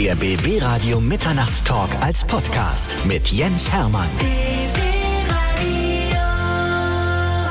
[0.00, 4.08] Der BB Radio Mitternachtstalk als Podcast mit Jens Hermann.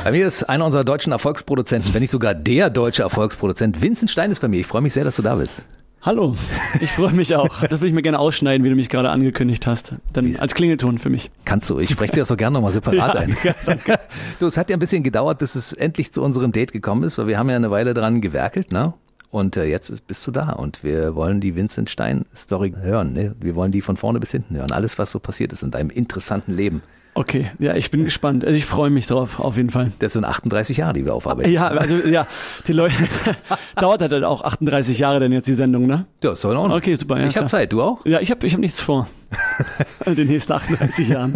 [0.04, 4.32] Bei mir ist einer unserer deutschen Erfolgsproduzenten, wenn nicht sogar der deutsche Erfolgsproduzent, Vincent Stein
[4.32, 4.62] ist bei mir.
[4.62, 5.62] Ich freue mich sehr, dass du da bist.
[6.02, 6.36] Hallo,
[6.82, 7.62] ich freue mich auch.
[7.62, 9.94] Das würde ich mir gerne ausschneiden, wie du mich gerade angekündigt hast.
[10.14, 11.30] Dann als Klingelton für mich.
[11.46, 13.38] Kannst du, ich spreche dir das so gerne nochmal separat Ja, ein.
[13.64, 14.00] danke.
[14.40, 17.20] Du, es hat ja ein bisschen gedauert, bis es endlich zu unserem Date gekommen ist,
[17.20, 18.94] weil wir haben ja eine Weile dran gewerkelt, ne?
[19.32, 23.14] Und äh, jetzt ist- bist du da und wir wollen die Vincent Stein Story hören.
[23.14, 23.36] Ne?
[23.40, 24.72] Wir wollen die von vorne bis hinten hören.
[24.72, 26.82] Alles, was so passiert ist in deinem interessanten Leben.
[27.16, 28.46] Okay, ja, ich bin gespannt.
[28.46, 29.92] Also ich freue mich drauf, auf jeden Fall.
[30.00, 31.52] Das sind 38 Jahre, die wir aufarbeiten.
[31.52, 32.26] Ja, also ja,
[32.68, 32.96] die Leute
[33.76, 36.06] dauert halt auch 38 Jahre denn jetzt die Sendung, ne?
[36.24, 36.78] Ja, doch in Ordnung.
[36.78, 37.20] Okay, super.
[37.20, 37.48] Ja, ich habe.
[37.48, 38.06] Zeit, du auch?
[38.06, 39.08] Ja, ich habe ich hab nichts vor.
[40.06, 41.34] In den nächsten 38 Jahren.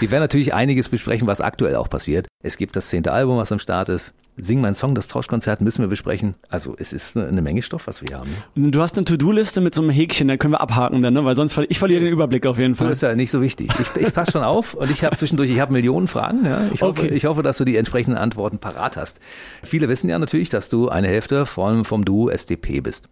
[0.00, 2.26] Wir werden natürlich einiges besprechen, was aktuell auch passiert.
[2.42, 4.12] Es gibt das zehnte Album, was am Start ist.
[4.38, 6.34] Sing mein Song, das Tauschkonzert müssen wir besprechen.
[6.48, 8.30] Also es ist eine, Menge Stoff, was wir hier haben.
[8.56, 11.22] Und Du hast eine To-Do-Liste mit so einem Häkchen, dann können wir abhaken dann, ne?
[11.24, 12.92] Weil sonst verli ich verliere den Überblick auf jeden Das Fall.
[12.92, 13.70] ist ja nicht so wichtig.
[13.78, 16.46] Ich, ich passe schon auf und ich habe zwischendurch, ich habe Millionen Fragen.
[16.46, 16.62] Ja.
[16.72, 17.08] Ich, hoffe, Okay.
[17.14, 19.20] ich hoffe, dass du die entsprechenden Antworten parat hast.
[19.62, 23.08] Viele wissen ja natürlich, dass du eine Hälfte vom, vom Duo SDP bist.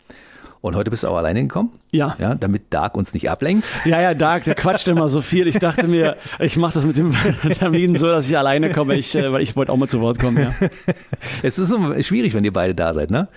[0.63, 2.15] Und heute bist du auch alleine gekommen, Ja.
[2.19, 3.67] ja, damit Dark uns nicht ablenkt.
[3.87, 5.47] Ja, ja, Dark, der quatscht immer so viel.
[5.47, 7.15] Ich dachte mir, ich mache das mit dem
[7.59, 10.19] Termin so, dass ich alleine komme, ich, äh, weil ich wollte auch mal zu Wort
[10.19, 10.53] kommen, ja.
[11.43, 13.29] Es ist so schwierig, wenn ihr beide da seid, ne?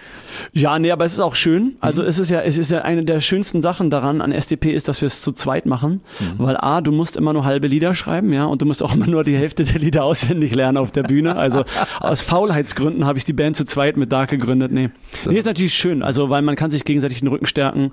[0.51, 1.77] Ja, nee, aber es ist auch schön.
[1.79, 4.89] Also es ist ja, es ist ja eine der schönsten Sachen daran an SDP ist,
[4.89, 6.01] dass wir es zu zweit machen.
[6.37, 9.07] Weil A, du musst immer nur halbe Lieder schreiben, ja, und du musst auch immer
[9.07, 11.37] nur die Hälfte der Lieder auswendig lernen auf der Bühne.
[11.37, 11.63] Also
[12.01, 14.73] aus Faulheitsgründen habe ich die Band zu zweit mit Dark gegründet.
[14.73, 14.89] Nee.
[15.25, 17.91] Nee, ist natürlich schön, also weil man kann sich gegenseitig den Rücken stärken.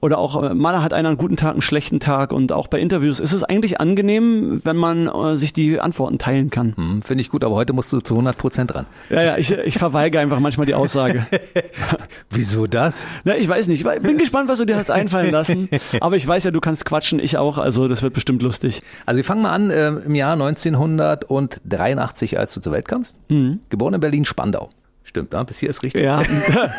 [0.00, 2.32] Oder auch, äh, mal hat einer einen guten Tag, einen schlechten Tag.
[2.32, 6.50] Und auch bei Interviews ist es eigentlich angenehm, wenn man äh, sich die Antworten teilen
[6.50, 6.74] kann.
[6.76, 8.86] Hm, Finde ich gut, aber heute musst du zu 100 Prozent dran.
[9.10, 11.26] Ja, ja, ich, ich verweige einfach manchmal die Aussage.
[12.30, 13.06] Wieso das?
[13.24, 13.84] Na, ich weiß nicht.
[13.84, 15.68] Ich bin gespannt, was du dir hast einfallen lassen.
[16.00, 17.58] Aber ich weiß ja, du kannst quatschen, ich auch.
[17.58, 18.82] Also das wird bestimmt lustig.
[19.06, 23.16] Also wir fangen mal an äh, im Jahr 1983, als du zur Welt kamst.
[23.68, 24.70] Geboren in Berlin-Spandau.
[25.08, 25.42] Stimmt, ne?
[25.44, 26.02] bis hier ist richtig.
[26.04, 26.20] Ja,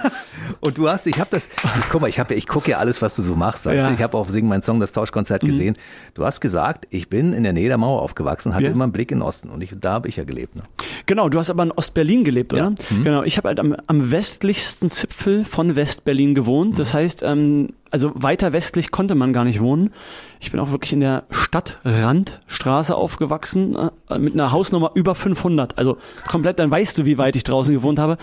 [0.59, 1.49] Und du hast, ich habe das,
[1.91, 3.65] guck mal, ich habe, ich gucke ja alles, was du so machst.
[3.65, 3.87] Weißt Ja.
[3.87, 3.93] du?
[3.95, 5.75] Ich habe auch Sing mein Song, das Tauschkonzert gesehen.
[6.13, 8.71] Du hast gesagt, ich bin in der Nähe der Mauer aufgewachsen, hatte Ja.
[8.71, 10.55] immer einen Blick in den Osten und ich, da habe ich ja gelebt.
[10.55, 10.61] Ne?
[11.09, 11.27] Genau.
[11.27, 12.73] Du hast aber in Ostberlin gelebt, oder?
[13.03, 13.23] Genau.
[13.23, 16.79] Ich habe halt am, am westlichsten Zipfel von Westberlin gewohnt.
[16.79, 19.89] Das heißt, ähm, also weiter westlich konnte man gar nicht wohnen.
[20.39, 23.75] Ich bin auch wirklich in der Stadtrandstraße aufgewachsen,
[24.09, 25.77] äh, mit einer Hausnummer über 500.
[25.77, 25.97] Also
[26.27, 28.17] komplett, dann weißt du, wie weit ich draußen gewohnt habe.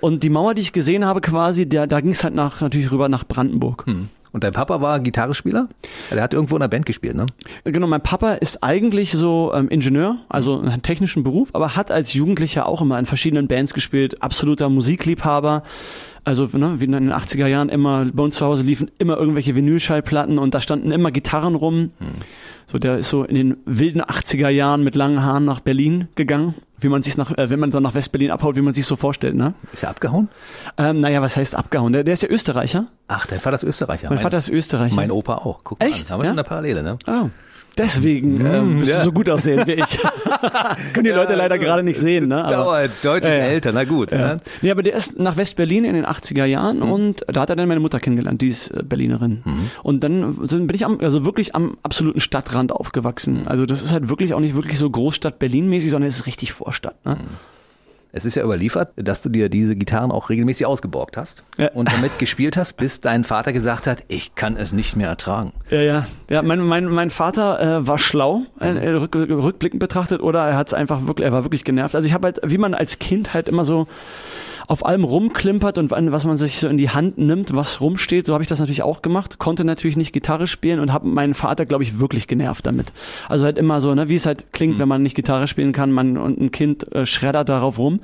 [0.00, 2.90] Und die Mauer, die ich gesehen habe quasi, der, da ging es halt nach, natürlich
[2.90, 3.86] rüber nach Brandenburg.
[4.32, 5.68] Und dein Papa war Gitarrespieler?
[6.10, 7.26] Der hat irgendwo in einer Band gespielt, ne?
[7.64, 12.14] Genau, mein Papa ist eigentlich so ähm, Ingenieur, also einen technischen Beruf, aber hat als
[12.14, 15.62] Jugendlicher auch immer in verschiedenen Bands gespielt, absoluter Musikliebhaber.
[16.24, 19.56] Also ne, wie in den 80er Jahren immer, bei uns zu Hause liefen immer irgendwelche
[19.56, 21.90] Vinylschallplatten und da standen immer Gitarren rum.
[22.66, 26.54] So, der ist so in den wilden 80er Jahren mit langen Haaren nach Berlin gegangen,
[26.82, 28.96] wie man sich nach, äh, wenn man dann nach Westberlin abhaut, wie man sich so
[28.96, 29.54] vorstellt, ne?
[29.72, 30.28] Ist er abgehauen?
[30.78, 31.92] Ähm, naja, was heißt abgehauen?
[31.92, 32.86] Der, der ist ja Österreicher.
[33.08, 34.08] Ach, dein Vater ist Österreicher.
[34.08, 34.96] Mein Vater ist Österreicher.
[34.96, 35.60] Mein Opa auch.
[35.64, 36.06] Guck mal Echt?
[36.06, 36.12] an.
[36.14, 36.30] Haben wir Ja?
[36.30, 36.98] schon eine Parallele, ne?
[37.06, 37.28] Oh.
[37.78, 38.98] Deswegen ähm, müsst ja.
[38.98, 39.98] du so gut aussehen wie ich.
[40.92, 42.44] Können die Leute leider gerade nicht sehen, ne?
[42.44, 43.44] Aber, Dauert deutlich Ja, ja.
[43.44, 44.12] älter, na gut.
[44.12, 44.18] ja.
[44.34, 44.36] Ne?
[44.60, 47.68] Nee, aber der ist nach West-Berlin in den 80er Jahren und da hat er dann
[47.68, 49.42] meine Mutter kennengelernt, die ist äh, Berlinerin.
[49.82, 53.46] Und dann bin ich am, also wirklich am absoluten Stadtrand aufgewachsen.
[53.46, 56.52] Also das ist halt wirklich auch nicht wirklich so Großstadt Berlin-mäßig, sondern es ist richtig
[56.52, 57.04] Vorstadt.
[57.04, 57.16] Ne?
[58.14, 61.70] Es ist ja überliefert, dass du dir diese Gitarren auch regelmäßig ausgeborgt hast Ja.
[61.72, 65.52] und damit gespielt hast, bis dein Vater gesagt hat, ich kann es nicht mehr ertragen.
[65.70, 66.06] Ja, ja.
[66.28, 70.66] Ja, mein, mein, mein Vater äh, war schlau, äh, rück, rückblickend betrachtet, oder er hat
[70.66, 71.94] es einfach wirklich, er war wirklich genervt.
[71.94, 73.86] Also ich habe halt, wie man als Kind halt immer so
[74.66, 78.34] auf allem rumklimpert und was man sich so in die Hand nimmt, was rumsteht, so
[78.34, 79.38] habe ich das natürlich auch gemacht.
[79.38, 82.92] Konnte natürlich nicht Gitarre spielen und habe meinen Vater, glaube ich, wirklich genervt damit.
[83.28, 85.92] Also halt immer so, ne, wie es halt klingt, wenn man nicht Gitarre spielen kann,
[85.92, 88.00] man und ein Kind äh, schreddert darauf rum.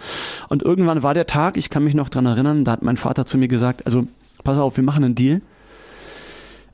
[0.49, 3.27] Und irgendwann war der Tag, ich kann mich noch dran erinnern, da hat mein Vater
[3.27, 4.07] zu mir gesagt, also
[4.45, 5.41] pass auf, wir machen einen Deal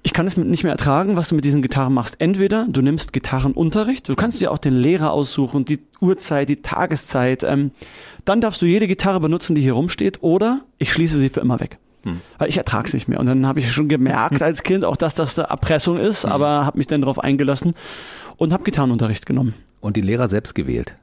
[0.04, 2.16] ich kann es nicht mehr ertragen, was du mit diesen Gitarren machst.
[2.21, 7.42] Entweder du nimmst Gitarrenunterricht, du kannst dir auch den Lehrer aussuchen, die Uhrzeit, die Tageszeit.
[7.42, 7.71] Ähm,
[8.27, 11.59] dann darfst du jede Gitarre benutzen, die hier rumsteht, oder ich schließe sie für immer
[11.59, 11.78] weg.
[12.36, 13.18] Weil ich ertrage es nicht mehr.
[13.18, 16.66] Und dann habe ich schon gemerkt als Kind auch, dass das eine Erpressung ist, aber
[16.66, 17.72] habe mich dann darauf eingelassen
[18.36, 19.54] und habe Gitarrenunterricht genommen.
[19.80, 20.97] Und die Lehrer selbst gewählt.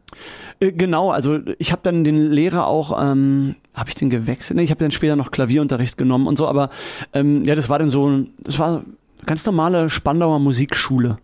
[0.60, 4.58] Äh, Genau, also ich habe dann den Lehrer auch, ähm, habe ich den gewechselt?
[4.58, 6.70] Nee, ich habe dann später noch Klavierunterricht genommen und so, aber
[7.14, 8.84] ähm, ja, das war dann so, das war eine
[9.26, 11.18] ganz normale Spandauer Musikschule.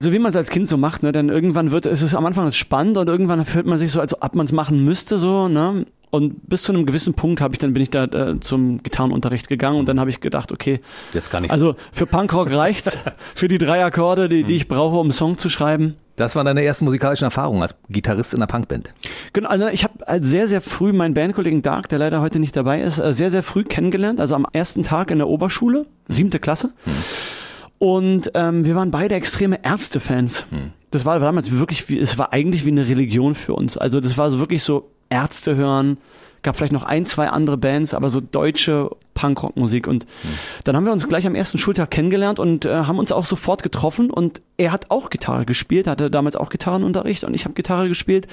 [0.00, 1.12] So wie man es als Kind so macht, ne?
[1.12, 3.92] Dann irgendwann wird es ist am Anfang ist es spannend und irgendwann fühlt man sich
[3.92, 5.84] so, als ob man es machen müsste, so, ne?
[6.14, 9.48] Und bis zu einem gewissen Punkt habe ich dann bin ich da äh, zum Gitarrenunterricht
[9.48, 10.78] gegangen und dann habe ich gedacht, okay,
[11.14, 11.54] Jetzt gar nichts.
[11.54, 12.98] also für Punkrock reicht's,
[13.34, 15.96] für die drei Akkorde, die, die ich brauche, um einen Song zu schreiben.
[16.16, 18.92] das waren deine ersten musikalischen Erfahrungen als Gitarrist in einer Punkband.
[19.32, 22.82] Genau, also ich habe sehr, sehr früh meinen Bandkollegen Dark, der leider heute nicht dabei
[22.82, 24.20] ist, äh, sehr, sehr früh kennengelernt.
[24.20, 26.74] Also am ersten Tag in der Oberschule, siebte Klasse.
[27.78, 30.44] Und ähm, wir waren beide extreme Ärzte-Fans.
[30.90, 33.78] Das war damals wirklich, wie, es war eigentlich wie eine Religion für uns.
[33.78, 35.98] Also das war so wirklich so Ärzte hören,
[36.42, 39.86] gab vielleicht noch ein, zwei andere Bands, aber so deutsche Punkrock-Musik.
[39.86, 40.06] Und
[40.64, 43.62] dann haben wir uns gleich am ersten Schultag kennengelernt und äh, haben uns auch sofort
[43.62, 44.10] getroffen.
[44.10, 48.26] Und er hat auch Gitarre gespielt, hatte damals auch Gitarrenunterricht und ich habe Gitarre gespielt.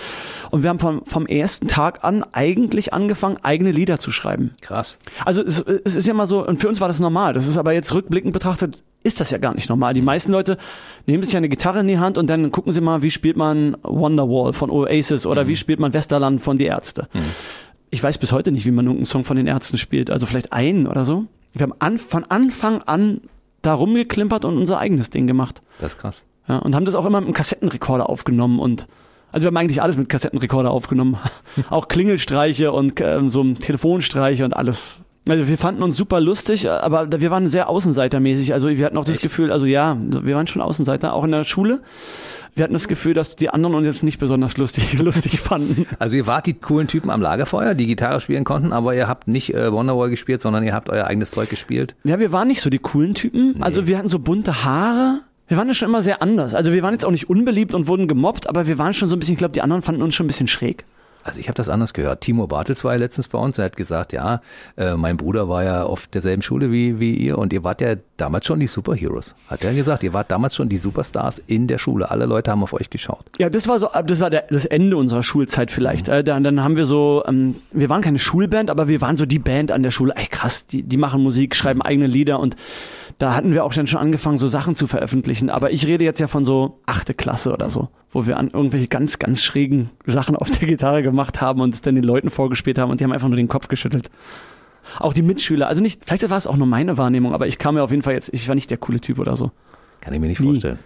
[0.52, 4.56] Und wir haben vom, vom ersten Tag an eigentlich angefangen, eigene Lieder zu schreiben.
[4.62, 4.98] Krass.
[5.26, 7.34] Also es, es ist ja mal so, und für uns war das normal.
[7.34, 9.94] Das ist aber jetzt rückblickend betrachtet, ist das ja gar nicht normal.
[9.94, 10.58] Die meisten Leute
[11.06, 13.78] nehmen sich eine Gitarre in die Hand und dann gucken sie mal, wie spielt man
[13.84, 17.08] Wonderwall von Oasis oder wie spielt man Westerland von Die Ärzte.
[17.92, 20.10] Ich weiß bis heute nicht, wie man irgendeinen Song von den Ärzten spielt.
[20.10, 21.26] Also vielleicht einen oder so.
[21.54, 23.22] Wir haben an, von Anfang an
[23.62, 25.62] da rumgeklimpert und unser eigenes Ding gemacht.
[25.80, 26.24] Das ist krass.
[26.48, 28.88] Ja, und haben das auch immer mit einem Kassettenrekorder aufgenommen und
[29.32, 31.18] also wir haben eigentlich alles mit Kassettenrekorder aufgenommen.
[31.70, 34.98] auch Klingelstreiche und ähm, so Telefonstreiche und alles.
[35.28, 38.54] Also wir fanden uns super lustig, aber wir waren sehr außenseitermäßig.
[38.54, 39.24] Also wir hatten auch das Echt?
[39.24, 41.82] Gefühl, also ja, wir waren schon Außenseiter, auch in der Schule.
[42.56, 45.86] Wir hatten das Gefühl, dass die anderen uns jetzt nicht besonders lustig, lustig fanden.
[46.00, 49.28] Also ihr wart die coolen Typen am Lagerfeuer, die Gitarre spielen konnten, aber ihr habt
[49.28, 51.96] nicht äh, Wonderwall gespielt, sondern ihr habt euer eigenes Zeug gespielt.
[52.04, 53.62] Ja, wir waren nicht so die coolen Typen.
[53.62, 55.22] Also wir hatten so bunte Haare.
[55.48, 56.54] Wir waren ja schon immer sehr anders.
[56.54, 59.16] Also wir waren jetzt auch nicht unbeliebt und wurden gemobbt, aber wir waren schon so
[59.16, 60.86] ein bisschen, ich glaube, die anderen fanden uns schon ein bisschen schräg.
[61.24, 62.22] Also ich habe das anders gehört.
[62.22, 63.58] Timo Bartels war ja letztens bei uns.
[63.58, 64.42] Er hat gesagt, ja,
[64.78, 67.96] äh, mein Bruder war ja auf derselben Schule wie, wie ihr und ihr wart ja
[68.18, 69.36] damals schon die Superheroes.
[69.50, 72.10] Hat er gesagt, ihr wart damals schon die Superstars in der Schule.
[72.10, 73.26] Alle Leute haben auf euch geschaut.
[73.38, 76.08] Ja, das war so, das war der, das Ende unserer Schulzeit vielleicht.
[76.08, 79.26] Äh, dann, dann haben wir so, ähm, wir waren keine Schulband, aber wir waren so
[79.26, 80.14] die Band an der Schule.
[80.16, 82.56] Ey, krass, die, die machen Musik, schreiben eigene Lieder und
[83.20, 85.50] da hatten wir auch dann schon angefangen, so Sachen zu veröffentlichen.
[85.52, 88.88] Aber ich rede jetzt ja von so achte Klasse oder so, wo wir an irgendwelche
[88.88, 92.80] ganz, ganz schrägen Sachen auf der Gitarre gemacht haben und es dann den Leuten vorgespielt
[92.80, 94.10] haben und die haben einfach nur den Kopf geschüttelt.
[95.00, 97.76] Auch die Mitschüler, also nicht, vielleicht war es auch nur meine Wahrnehmung, aber ich kam
[97.76, 99.52] mir auf jeden Fall jetzt, ich war nicht der coole Typ oder so.
[100.02, 100.48] Kann ich mir nicht Nie.
[100.54, 100.80] vorstellen.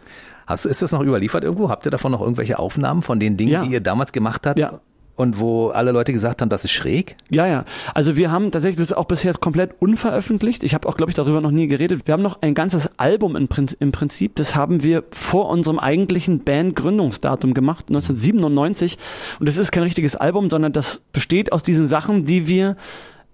[0.45, 1.69] Hast, du- ist das noch überliefert irgendwo?
[1.69, 3.63] Habt ihr davon noch irgendwelche Aufnahmen von den Dingen, Ja.
[3.63, 4.59] die ihr damals gemacht habt?
[4.59, 4.81] Ja.
[5.15, 7.15] Und wo alle Leute gesagt haben, das ist schräg?
[7.29, 7.65] Ja, ja.
[7.93, 10.63] Also wir haben tatsächlich, das ist auch bisher komplett unveröffentlicht.
[10.63, 12.01] Ich habe auch, glaube ich, darüber noch nie geredet.
[12.05, 13.47] Wir haben noch ein ganzes Album im,
[13.79, 14.35] im Prinzip.
[14.35, 18.97] Das haben wir vor unserem eigentlichen Bandgründungsdatum gemacht, 1997.
[19.39, 22.75] Und das ist kein richtiges Album, sondern das besteht aus diesen Sachen, die wir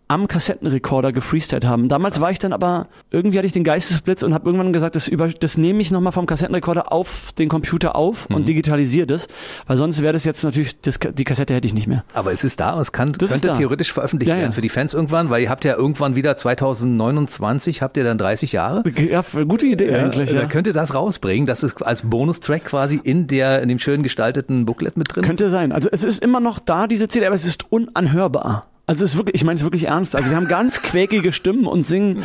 [0.09, 1.87] am Kassettenrekorder gefreestylt haben.
[1.87, 5.07] Damals war ich dann aber, irgendwie hatte ich den Geistesblitz und habe irgendwann gesagt, das,
[5.07, 9.27] über, das nehme ich nochmal vom Kassettenrekorder auf den Computer auf und digitalisiere das,
[9.67, 12.03] weil sonst wäre das jetzt natürlich, das, die Kassette hätte ich nicht mehr.
[12.13, 13.53] Aber es ist da, es kann, Das könnte da.
[13.53, 14.41] theoretisch veröffentlicht Ja, ja.
[14.41, 18.17] werden für die Fans irgendwann, weil ihr habt ja irgendwann wieder 2029, habt ihr dann
[18.17, 18.83] 30 Jahre.
[18.97, 20.31] Ja, gute Idee eigentlich.
[20.31, 20.45] Da Ja.
[20.47, 24.65] könnt ihr das rausbringen, das ist als Bonustrack quasi in der, in dem schön gestalteten
[24.65, 25.23] Booklet mit drin.
[25.23, 25.71] Könnte sein.
[25.71, 28.65] Also es ist immer noch da, diese CD, aber es ist unanhörbar.
[28.89, 30.15] Also es ist wirklich, ich meine es wirklich ernst.
[30.15, 32.23] Also wir haben ganz quäkige Stimmen und singen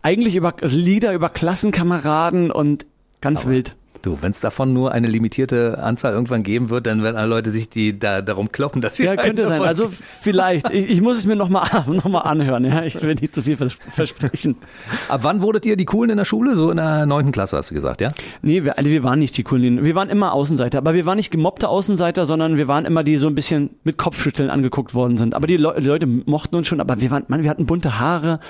[0.00, 2.86] eigentlich über Lieder über Klassenkameraden und
[3.20, 3.76] ganz wild.
[4.02, 7.50] Du, wenn es davon nur eine limitierte Anzahl irgendwann geben wird, dann werden alle Leute
[7.50, 9.62] sich die da darum kloppen, dass sie Ja, könnte sein.
[9.62, 10.70] Also vielleicht.
[10.70, 12.64] Ich, ich muss es mir nochmal noch mal anhören.
[12.64, 14.56] Ja, ich will nicht zu viel vers versprechen.
[15.08, 16.54] Ab wann wurdet ihr die Coolen in der Schule?
[16.56, 18.10] So in der neunten Klasse hast du gesagt, ja?
[18.42, 19.84] Nee, wir, also wir waren nicht die coolen.
[19.84, 20.78] Wir waren immer Außenseiter.
[20.78, 23.98] Aber wir waren nicht gemobbte Außenseiter, sondern wir waren immer die so ein bisschen mit
[23.98, 25.34] Kopfschütteln angeguckt worden sind.
[25.34, 26.80] Aber die, Leu die Leute mochten uns schon.
[26.80, 28.40] Aber wir waren, man, wir hatten bunte Haare.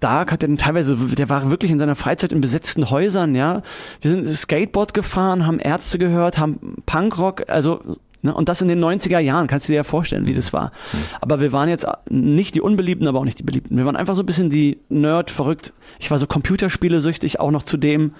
[0.00, 3.62] Dark hat dann teilweise, der war wirklich in seiner Freizeit in besetzten Häusern, ja.
[4.00, 7.80] Wir sind Skateboard gefahren, haben Ärzte gehört, haben Punkrock, also,
[8.22, 10.72] ne, und das in den 90er Jahren, kannst du dir ja vorstellen, wie das war.
[11.20, 13.76] Aber wir waren jetzt nicht die Unbeliebten, aber auch nicht die Beliebten.
[13.76, 15.72] Wir waren einfach so ein bisschen die Nerd, verrückt.
[15.98, 18.12] Ich war so Computerspiele süchtig, auch noch zudem.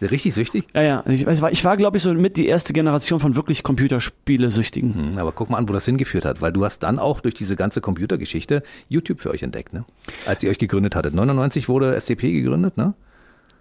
[0.00, 0.64] Richtig süchtig?
[0.74, 1.04] Ja, ja.
[1.08, 4.94] Ich, weiß, war- ich war, glaube ich, so mit die erste Generation von wirklich Computerspiele-Süchtigen.
[5.12, 7.34] Hm, Aber guck mal an, wo das hingeführt hat, weil du hast dann auch durch
[7.34, 9.84] diese ganze Computergeschichte YouTube für euch entdeckt, ne?
[10.26, 11.14] Als ihr euch gegründet hattet.
[11.14, 12.94] 99 wurde SCP gegründet, ne?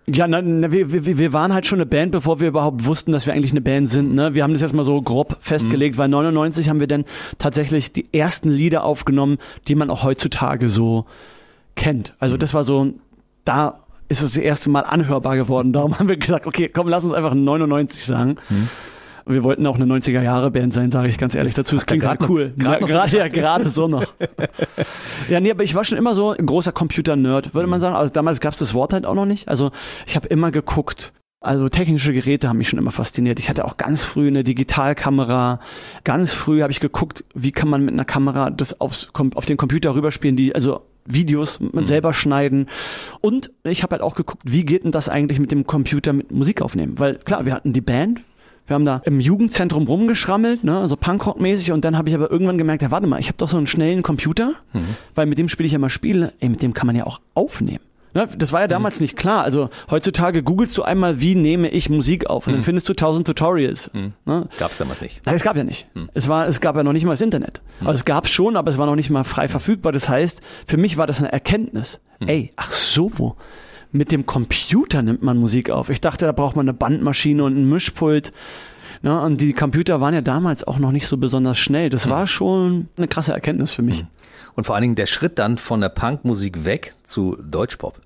[0.07, 3.11] Ja, na, na, wir, wir, wir waren halt schon eine Band, bevor wir überhaupt wussten,
[3.11, 4.13] dass wir eigentlich eine Band sind.
[4.13, 4.35] Ne?
[4.35, 7.05] Wir haben das jetzt mal so grob festgelegt, weil 99 haben wir dann
[7.39, 9.37] tatsächlich die ersten Lieder aufgenommen,
[9.67, 11.05] die man auch heutzutage so
[11.75, 12.13] kennt.
[12.19, 12.93] Also das war so,
[13.45, 15.71] da ist es das erste Mal anhörbar geworden.
[15.74, 18.35] Darum haben wir gesagt, okay, komm, lass uns einfach 99 sagen.
[19.25, 21.75] Und wir wollten auch eine 90er-Jahre-Band sein, sage ich ganz ehrlich dazu.
[21.75, 22.53] Das klingt halt grad noch- cool.
[22.59, 24.05] grad Gerade ja, gerade so noch.
[25.29, 27.95] Ja, nee, aber ich war schon immer so ein großer Computer-Nerd, würde man sagen.
[27.95, 29.47] Also damals gab es das Wort halt auch noch nicht.
[29.47, 29.71] Also
[30.05, 31.13] ich habe immer geguckt.
[31.41, 33.39] Also technische Geräte haben mich schon immer fasziniert.
[33.39, 35.59] Ich hatte auch ganz früh eine Digitalkamera.
[36.03, 39.57] Ganz früh habe ich geguckt, wie kann man mit einer Kamera das aufs, auf den
[39.57, 41.85] Computer rüberspielen, die also Videos mhm.
[41.85, 42.67] selber schneiden.
[43.21, 46.31] Und ich habe halt auch geguckt, wie geht denn das eigentlich mit dem Computer mit
[46.31, 46.97] Musik aufnehmen?
[46.97, 48.21] Weil klar, wir hatten die Band,
[48.67, 51.71] wir haben da im Jugendzentrum rumgeschrammelt, ne, so Punkrock-mäßig.
[51.71, 53.67] Und dann habe ich aber irgendwann gemerkt, ja, warte mal, ich habe doch so einen
[53.67, 54.95] schnellen Computer, mhm.
[55.13, 56.33] weil mit dem spiele ich ja mal Spiele.
[56.39, 57.81] Ey, mit dem kann man ja auch aufnehmen.
[58.15, 59.03] Ne, das war ja damals mhm.
[59.03, 59.43] nicht klar.
[59.43, 62.57] Also heutzutage googelst du einmal, wie nehme ich Musik auf und mhm.
[62.57, 63.91] dann findest du tausend Tutorials.
[63.93, 64.13] Mhm.
[64.25, 64.48] Ne?
[64.57, 65.22] Gab es damals nicht.
[65.25, 65.93] Nein, es gab ja nicht.
[65.93, 66.10] Mhm.
[66.13, 67.62] Es, war, es gab ja noch nicht mal das Internet.
[67.81, 67.88] Mhm.
[67.88, 69.91] Also es gab schon, aber es war noch nicht mal frei verfügbar.
[69.91, 72.00] Das heißt, für mich war das eine Erkenntnis.
[72.22, 72.27] Mhm.
[72.29, 73.36] Ey, ach so, wo?
[73.91, 75.89] Mit dem Computer nimmt man Musik auf.
[75.89, 78.31] Ich dachte, da braucht man eine Bandmaschine und ein Mischpult.
[79.01, 79.22] Ne?
[79.22, 81.89] Und die Computer waren ja damals auch noch nicht so besonders schnell.
[81.89, 84.05] Das war schon eine krasse Erkenntnis für mich.
[84.55, 88.00] Und vor allen Dingen der Schritt dann von der Punkmusik weg zu Deutschpop.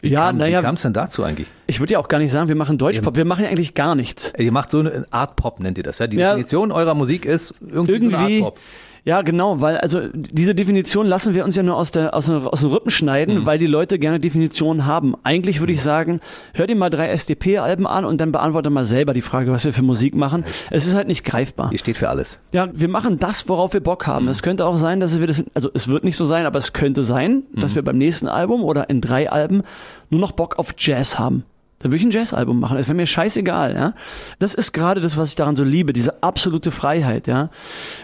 [0.00, 0.60] Wie ja, naja.
[0.60, 1.48] Wie kam es denn dazu eigentlich?
[1.66, 3.94] Ich würde ja auch gar nicht sagen, wir machen Deutschpop, wir machen ja eigentlich gar
[3.94, 4.32] nichts.
[4.38, 6.06] Ihr macht so eine Art Pop, nennt ihr das, ja?
[6.06, 8.60] Die ja, Definition eurer Musik ist irgendwie, irgendwie so eine Art Pop.
[9.04, 12.60] Ja, genau, weil also diese Definition lassen wir uns ja nur aus, der, aus, aus
[12.60, 13.46] dem Rippen schneiden, mhm.
[13.46, 15.14] weil die Leute gerne Definitionen haben.
[15.22, 16.20] Eigentlich würde ich sagen,
[16.54, 19.72] hör dir mal drei SDP-Alben an und dann beantworte mal selber die Frage, was wir
[19.72, 20.44] für Musik machen.
[20.70, 21.70] Es ist halt nicht greifbar.
[21.72, 22.40] Ihr steht für alles.
[22.52, 24.26] Ja, wir machen das, worauf wir Bock haben.
[24.26, 24.30] Mhm.
[24.30, 26.72] Es könnte auch sein, dass wir das, also es wird nicht so sein, aber es
[26.72, 27.76] könnte sein, dass mhm.
[27.76, 29.62] wir beim nächsten Album oder in drei Alben
[30.10, 31.44] nur noch Bock auf Jazz haben.
[31.80, 32.76] Da würde ich ein Jazzalbum machen.
[32.76, 33.94] Es wäre mir scheißegal, ja.
[34.38, 37.48] Das ist gerade das, was ich daran so liebe, diese absolute Freiheit, ja.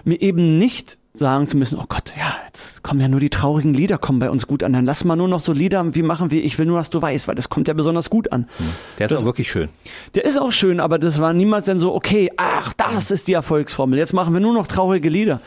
[0.04, 3.74] Mir eben nicht sagen zu müssen, oh Gott, ja, jetzt kommen ja nur die traurigen
[3.74, 4.72] Lieder, kommen bei uns gut an.
[4.72, 7.00] Dann lass mal nur noch so Lieder, wie machen wir, ich will nur, dass du
[7.00, 8.48] weißt, weil das kommt ja besonders gut an.
[8.56, 8.66] Hm.
[8.98, 9.68] Der ist das, auch wirklich schön.
[10.14, 13.34] Der ist auch schön, aber das war niemals dann so, okay, ach, das ist die
[13.34, 13.98] Erfolgsformel.
[13.98, 15.40] Jetzt machen wir nur noch traurige Lieder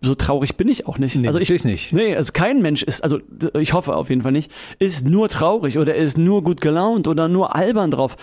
[0.00, 1.16] so traurig bin ich auch nicht.
[1.16, 1.92] Nee, also ich nicht.
[1.92, 3.18] Nee, also kein Mensch ist, also
[3.54, 7.28] ich hoffe auf jeden Fall nicht, ist nur traurig oder ist nur gut gelaunt oder
[7.28, 8.16] nur albern drauf.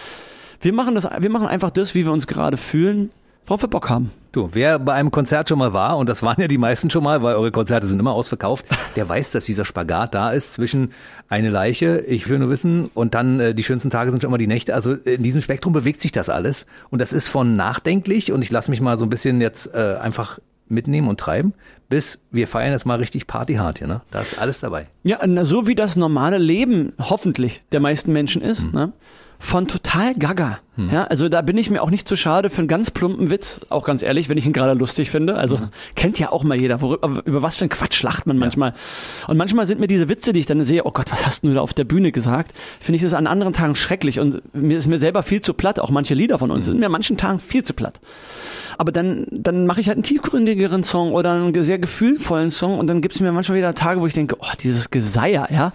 [0.61, 3.11] Wir machen das, wir machen einfach das, wie wir uns gerade fühlen,
[3.45, 4.11] worauf wir Bock haben.
[4.31, 7.03] Du, wer bei einem Konzert schon mal war, und das waren ja die meisten schon
[7.03, 8.65] mal, weil eure Konzerte sind immer ausverkauft,
[8.95, 10.91] der weiß, dass dieser Spagat da ist zwischen
[11.27, 14.37] eine Leiche, ich will nur wissen, und dann äh, die schönsten Tage sind schon immer
[14.37, 14.73] die Nächte.
[14.73, 16.65] Also in diesem Spektrum bewegt sich das alles.
[16.89, 19.97] Und das ist von nachdenklich, und ich lasse mich mal so ein bisschen jetzt äh,
[20.01, 21.53] einfach mitnehmen und treiben,
[21.89, 24.01] bis wir feiern jetzt mal richtig partyhart hier, ne?
[24.11, 24.87] Da ist alles dabei.
[25.03, 28.71] Ja, so wie das normale Leben hoffentlich der meisten Menschen ist, mhm.
[28.71, 28.93] ne?
[29.39, 30.59] Von total gaga.
[30.77, 30.89] Mhm.
[30.91, 33.61] Ja, also da bin ich mir auch nicht zu schade für einen ganz plumpen Witz,
[33.69, 35.35] auch ganz ehrlich, wenn ich ihn gerade lustig finde.
[35.35, 35.69] Also mhm.
[35.95, 38.71] kennt ja auch mal jeder, worüber, über was für ein Quatsch lacht man manchmal.
[38.71, 39.27] Ja.
[39.27, 41.53] Und manchmal sind mir diese Witze, die ich dann sehe, oh Gott, was hast du
[41.53, 44.87] da auf der Bühne gesagt, finde ich das an anderen Tagen schrecklich und mir ist
[44.87, 46.71] mir selber viel zu platt, auch manche Lieder von uns mhm.
[46.71, 47.99] sind mir an manchen Tagen viel zu platt
[48.77, 52.87] aber dann, dann mache ich halt einen tiefgründigeren Song oder einen sehr gefühlvollen Song und
[52.87, 55.71] dann gibt es mir manchmal wieder Tage, wo ich denke, oh, dieses Geseier, ja.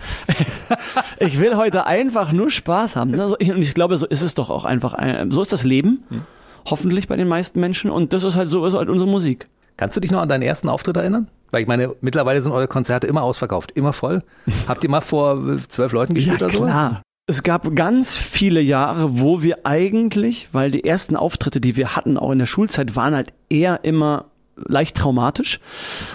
[1.18, 3.18] ich will heute einfach nur Spaß haben.
[3.18, 4.89] Und ich glaube, so ist es doch auch einfach.
[5.30, 6.04] So ist das Leben.
[6.08, 6.22] Hm.
[6.66, 7.90] Hoffentlich bei den meisten Menschen.
[7.90, 9.48] Und das ist halt so, ist halt unsere Musik.
[9.76, 11.28] Kannst du dich noch an deinen ersten Auftritt erinnern?
[11.50, 14.22] Weil ich meine, mittlerweile sind eure Konzerte immer ausverkauft, immer voll.
[14.68, 16.64] Habt ihr mal vor zwölf Leuten gespielt ja, oder so?
[16.64, 17.02] Klar.
[17.26, 22.18] Es gab ganz viele Jahre, wo wir eigentlich, weil die ersten Auftritte, die wir hatten,
[22.18, 25.60] auch in der Schulzeit, waren halt eher immer leicht traumatisch.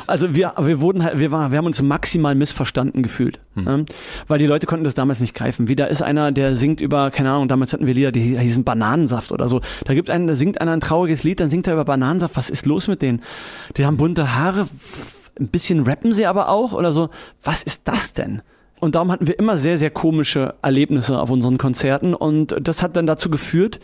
[0.08, 3.64] Also wir, wir wurden halt, wir, waren, wir haben uns maximal missverstanden gefühlt, hm.
[3.64, 3.86] ne?
[4.28, 5.68] weil die Leute konnten das damals nicht greifen.
[5.68, 8.64] Wie da ist einer, der singt über, keine Ahnung, damals hatten wir Lieder, die hießen
[8.64, 9.62] Bananensaft oder so.
[9.86, 12.36] Da gibt einen, da singt einer ein trauriges Lied, dann singt er über Bananensaft.
[12.36, 13.22] Was ist los mit denen?
[13.78, 14.68] Die haben bunte Haare,
[15.40, 17.10] ein bisschen rappen sie aber auch oder so.
[17.44, 18.42] Was ist das denn?
[18.80, 22.14] Und darum hatten wir immer sehr, sehr komische Erlebnisse auf unseren Konzerten.
[22.14, 23.80] Und das hat dann dazu geführt,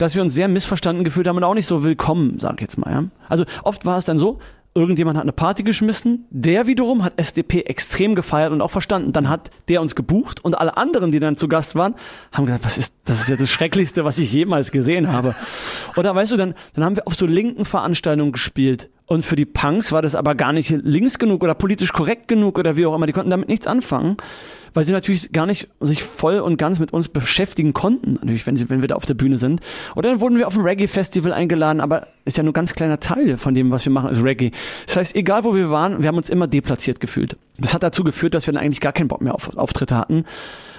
[0.00, 2.78] dass wir uns sehr missverstanden gefühlt haben und auch nicht so willkommen, sag ich jetzt
[2.78, 2.90] mal.
[2.90, 3.04] Ja?
[3.28, 4.38] Also oft war es dann so,
[4.74, 9.12] irgendjemand hat eine Party geschmissen, der wiederum hat SDP extrem gefeiert und auch verstanden.
[9.12, 11.94] Dann hat der uns gebucht und alle anderen, die dann zu Gast waren,
[12.32, 15.34] haben gesagt, was ist, das ist ja das Schrecklichste, was ich jemals gesehen habe.
[15.96, 19.44] Oder weißt du, dann, dann haben wir auf so linken Veranstaltungen gespielt und für die
[19.44, 22.94] Punks war das aber gar nicht links genug oder politisch korrekt genug oder wie auch
[22.94, 23.06] immer.
[23.06, 24.16] Die konnten damit nichts anfangen,
[24.74, 28.56] weil sie natürlich gar nicht sich voll und ganz mit uns beschäftigen konnten, natürlich, wenn,
[28.56, 29.60] sie, wenn wir da auf der Bühne sind.
[29.94, 33.36] Oder dann wurden wir auf ein Reggae-Festival eingeladen, aber ist ja nur ganz kleiner Teil
[33.36, 34.52] von dem, was wir machen, ist Reggae.
[34.86, 37.36] Das heißt, egal wo wir waren, wir haben uns immer deplatziert gefühlt.
[37.58, 40.24] Das hat dazu geführt, dass wir dann eigentlich gar keinen Bock mehr auf Auftritte hatten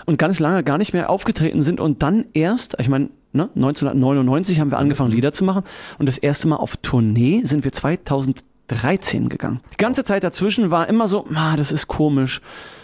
[0.05, 4.59] und ganz lange gar nicht mehr aufgetreten sind und dann erst, ich meine, ne, 1999
[4.59, 5.11] haben wir angefangen.
[5.11, 5.63] Lieder zu machen
[5.99, 9.59] und das erste Mal auf Tournee sind wir 2013 gegangen.
[9.73, 12.41] Die ganze Zeit dazwischen war immer so, ah, das ist komisch.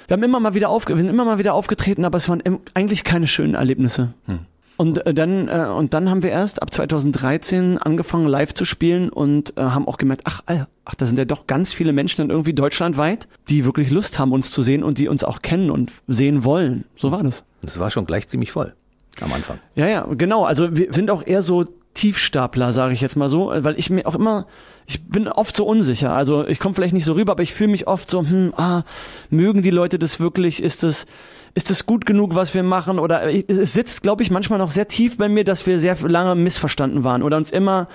[0.08, 2.42] Wir haben immer mal wieder aufge wir sind immer mal wieder aufgetreten, aber es waren
[2.74, 4.14] eigentlich keine schönen Erlebnisse.
[4.26, 4.40] Hm.
[4.78, 9.10] Und äh, dann äh, und dann haben wir erst ab 2013 angefangen live zu spielen
[9.10, 10.44] und äh, haben auch gemerkt, ach,
[10.86, 14.32] ach, da sind ja doch ganz viele Menschen dann irgendwie deutschlandweit, die wirklich Lust haben
[14.32, 16.86] uns zu sehen und die uns auch kennen und sehen wollen.
[16.96, 17.44] So war das.
[17.62, 18.74] Das war schon gleich ziemlich voll.
[19.20, 19.58] am Anfang.
[19.76, 20.46] Ja, ja, genau.
[20.46, 21.66] Also wir sind auch eher so
[21.98, 24.46] Tiefstapler, sage ich jetzt mal so, weil ich mir auch immer,
[24.86, 26.14] ich bin oft so unsicher.
[26.14, 28.84] Also ich komme vielleicht nicht so rüber, aber ich fühle mich oft so, hm, ah,
[29.32, 30.62] mögen die Leute das wirklich?
[30.62, 31.08] Ist das,
[31.56, 33.00] ist das gut genug, was wir machen?
[33.00, 36.36] Oder es sitzt, glaube ich, manchmal noch sehr tief bei mir, dass wir sehr lange
[36.36, 37.88] missverstanden waren oder uns immer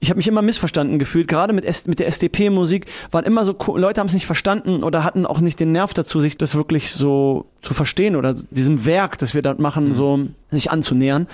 [0.00, 3.54] ich habe mich immer missverstanden gefühlt, gerade mit, S mit der SDP-Musik waren immer so,
[3.76, 6.90] Leute haben es nicht verstanden oder hatten auch nicht den Nerv dazu, sich das wirklich
[6.92, 9.92] so zu verstehen oder diesem Werk, das wir dort machen, mhm.
[9.92, 11.26] so sich anzunähern.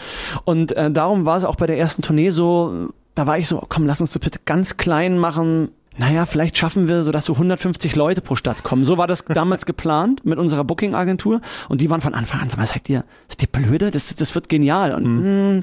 [0.45, 3.65] Und äh, darum war es auch bei der ersten Tournee so, da war ich so,
[3.69, 7.35] komm, lass uns das bitte ganz klein machen, naja, vielleicht schaffen wir so, dass so
[7.35, 8.85] 150 Leute pro Stadt kommen.
[8.85, 11.41] So war das damals geplant mit unserer Booking-Agentur.
[11.69, 13.91] Und die waren von Anfang an, sag mal, seid ihr, seid ihr blöde?
[13.91, 14.95] Das, das wird genial.
[14.95, 15.63] Und, mhm.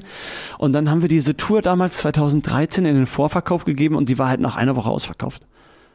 [0.58, 4.28] und dann haben wir diese Tour damals 2013 in den Vorverkauf gegeben und die war
[4.28, 5.46] halt nach einer Woche ausverkauft.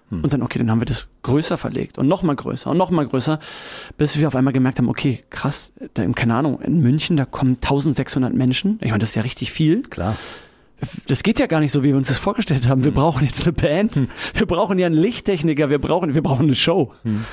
[0.09, 0.23] Mhm.
[0.23, 3.39] Und dann, okay, dann haben wir das größer verlegt und nochmal größer und nochmal größer,
[3.97, 7.55] bis wir auf einmal gemerkt haben, okay, krass, da, keine Ahnung, in München, da kommen
[7.55, 8.79] 1600 Menschen.
[8.81, 9.81] Ich meine, das ist ja richtig viel.
[9.83, 10.15] Klar
[11.07, 12.83] das geht ja gar nicht so, wie wir uns das vorgestellt haben.
[12.83, 12.95] Wir mhm.
[12.95, 14.07] brauchen jetzt eine Band, mhm.
[14.33, 16.93] wir brauchen ja einen Lichttechniker, wir brauchen, wir brauchen eine Show.
[17.03, 17.25] Mhm.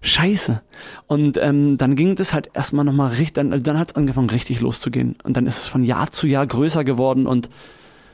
[0.00, 0.60] Scheiße.
[1.06, 4.60] Und ähm, dann ging das halt erstmal nochmal richtig, dann, dann hat es angefangen richtig
[4.60, 5.16] loszugehen.
[5.24, 7.48] Und dann ist es von Jahr zu Jahr größer geworden und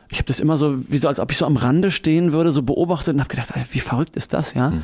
[0.09, 2.51] ich habe das immer so, wie so, als ob ich so am Rande stehen würde,
[2.51, 4.71] so beobachtet und habe gedacht, Alter, wie verrückt ist das, ja?
[4.71, 4.83] Mhm.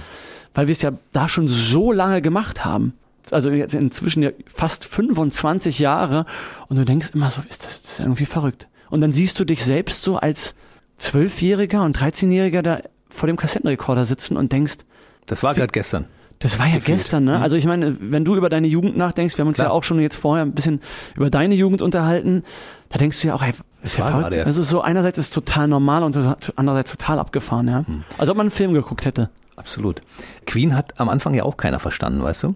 [0.55, 2.95] Weil wir es ja da schon so lange gemacht haben.
[3.33, 6.27] Also jetzt inzwischen ja fast 25 Jahre
[6.69, 8.69] und du denkst immer so, ist das, das ist irgendwie verrückt.
[8.91, 10.55] Und dann siehst du dich selbst so als
[10.97, 14.79] Zwölfjähriger und 13-Jähriger da vor dem Kassettenrekorder sitzen und denkst.
[15.27, 16.07] Das war gerade gestern.
[16.39, 16.99] Das war ja gefühlt.
[16.99, 17.39] gestern, ne?
[17.39, 17.43] Mhm.
[17.43, 19.69] Also ich meine, wenn du über deine Jugend nachdenkst, wir haben uns Klar.
[19.69, 20.81] ja auch schon jetzt vorher ein bisschen
[21.15, 22.45] über deine Jugend unterhalten,
[22.91, 24.37] da denkst du ja auch, hey, das ist ja verrückt.
[24.37, 26.17] Also so einerseits ist es total normal und
[26.57, 27.85] andererseits total abgefahren, ja.
[27.87, 28.05] Mhm.
[28.19, 29.31] Als ob man einen Film geguckt hätte.
[29.57, 30.03] Absolut.
[30.47, 32.55] Queen hat am Anfang ja auch keiner verstanden, weißt du?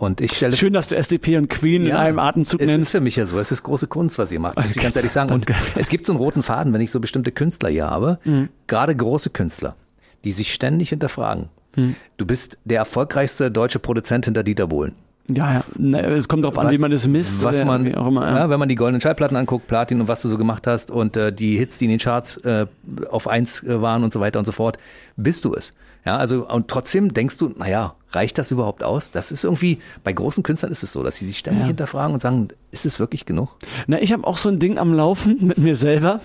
[0.00, 2.84] Und ich stelle Schön, dass du SDP und Queen ja, in einem Atemzug es nennst.
[2.84, 3.38] Es ist für mich ja so.
[3.38, 5.30] Es ist große Kunst, was ihr macht, muss ich ganz ehrlich sagen.
[5.30, 5.44] Und
[5.76, 8.48] es gibt so einen roten Faden, wenn ich so bestimmte Künstler hier habe, mhm.
[8.66, 9.76] gerade große Künstler,
[10.24, 11.50] die sich ständig hinterfragen.
[11.76, 11.96] Mhm.
[12.16, 14.94] Du bist der erfolgreichste deutsche Produzent hinter Dieter Bohlen.
[15.28, 16.00] Ja, ja.
[16.00, 17.44] Es kommt darauf an, wie man das misst.
[17.44, 18.38] Was man, auch immer, ja.
[18.38, 21.18] Ja, wenn man die goldenen Schallplatten anguckt, Platin und was du so gemacht hast und
[21.18, 22.64] äh, die Hits, die in den Charts äh,
[23.10, 24.78] auf eins äh, waren und so weiter und so fort,
[25.16, 25.72] bist du es.
[26.04, 29.10] Ja, also und trotzdem denkst du, naja, reicht das überhaupt aus?
[29.10, 31.66] Das ist irgendwie, bei großen Künstlern ist es so, dass sie sich ständig ja.
[31.68, 33.50] hinterfragen und sagen, ist es wirklich genug?
[33.86, 36.20] Na, ich habe auch so ein Ding am Laufen mit mir selber,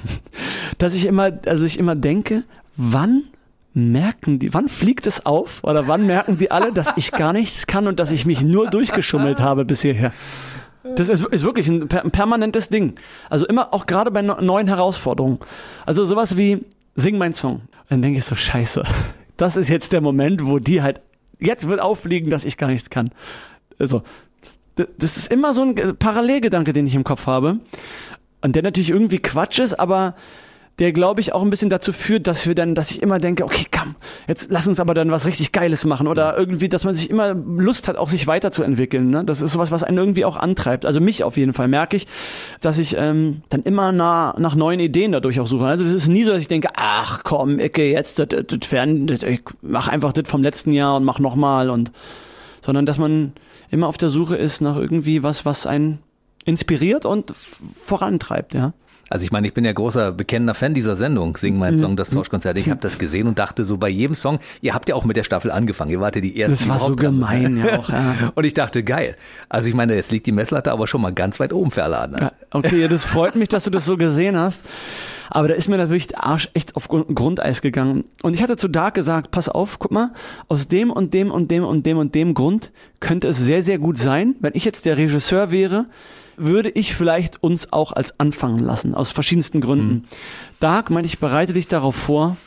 [0.78, 2.44] dass ich immer, also ich immer denke,
[2.78, 3.24] wann
[3.74, 7.68] merken die, wann fliegt es auf oder wann merken die alle, dass ich gar nichts
[7.68, 10.14] kann und dass ich mich nur durchgeschummelt habe bis hierher?
[10.96, 12.94] Das ist, ist wirklich ein, ein, permanentes Ding.
[13.30, 15.40] Also immer, auch gerade bei neuen Herausforderungen.
[15.86, 16.64] Also sowas wie,
[16.96, 17.64] sing mein Song.
[17.90, 18.84] Dann denke ich so, scheiße
[19.38, 21.02] das ist jetzt der Moment, wo die halt,
[21.40, 23.12] jetzt wird auffliegen, dass ich gar nichts kann.
[23.78, 24.04] Also,
[24.76, 27.60] das ist immer so ein Parallelgedanke, den ich im Kopf habe.
[28.42, 30.16] Und der natürlich irgendwie Quatsch ist, aber
[30.80, 33.46] der glaube ich auch ein bisschen dazu führt, dass wir dann, dass ich immer denke,
[33.46, 33.96] okay, komm,
[34.28, 37.34] jetzt lass uns aber dann was richtig Geiles machen oder irgendwie, dass man sich immer
[37.34, 39.10] Lust hat, auch sich weiterzuentwickeln.
[39.10, 39.24] Ne?
[39.24, 40.86] Das ist sowas, was einen irgendwie auch antreibt.
[40.86, 42.08] Also mich auf jeden Fall merke ich,
[42.60, 45.66] dass ich ähm, dann immer nah, nach neuen Ideen dadurch auch suche.
[45.66, 49.24] Also es ist nie so, dass ich denke, ach komm, Ecke, jetzt das, das, das,
[49.24, 51.92] ich mach einfach das vom letzten Jahr und mach nochmal und
[52.62, 53.34] sondern dass man
[53.70, 56.00] immer auf der Suche ist nach irgendwie was, was einen
[56.46, 57.34] inspiriert und
[57.80, 58.74] vorantreibt, ja.
[59.10, 62.10] Also ich meine, ich bin ja großer bekennender Fan dieser Sendung, Sing mein Song, das
[62.10, 62.58] Tauschkonzert.
[62.58, 65.16] Ich habe das gesehen und dachte so bei jedem Song, ihr habt ja auch mit
[65.16, 66.58] der Staffel angefangen, ihr wart ja die erste.
[66.58, 67.90] Das war so gemein ja auch.
[67.90, 68.32] Ja.
[68.36, 69.16] Und ich dachte, geil.
[69.48, 72.00] Also ich meine, jetzt liegt die Messlatte aber schon mal ganz weit oben für alle
[72.00, 72.30] anderen.
[72.52, 74.66] okay, das freut mich, dass du das so gesehen hast.
[75.30, 78.06] Aber da ist mir natürlich der Arsch echt auf Grundeis gegangen.
[78.24, 80.14] Und ich hatte zu Dark gesagt, pass auf, guck mal,
[80.48, 83.78] aus dem und dem und dem und dem und dem Grund könnte es sehr, sehr
[83.78, 85.86] gut sein, wenn ich jetzt der Regisseur wäre,
[86.38, 89.94] würde ich vielleicht uns auch als anfangen lassen, aus verschiedensten Gründen.
[89.94, 90.02] Mhm.
[90.60, 92.38] Dark meinte ich, bereite dich darauf vor,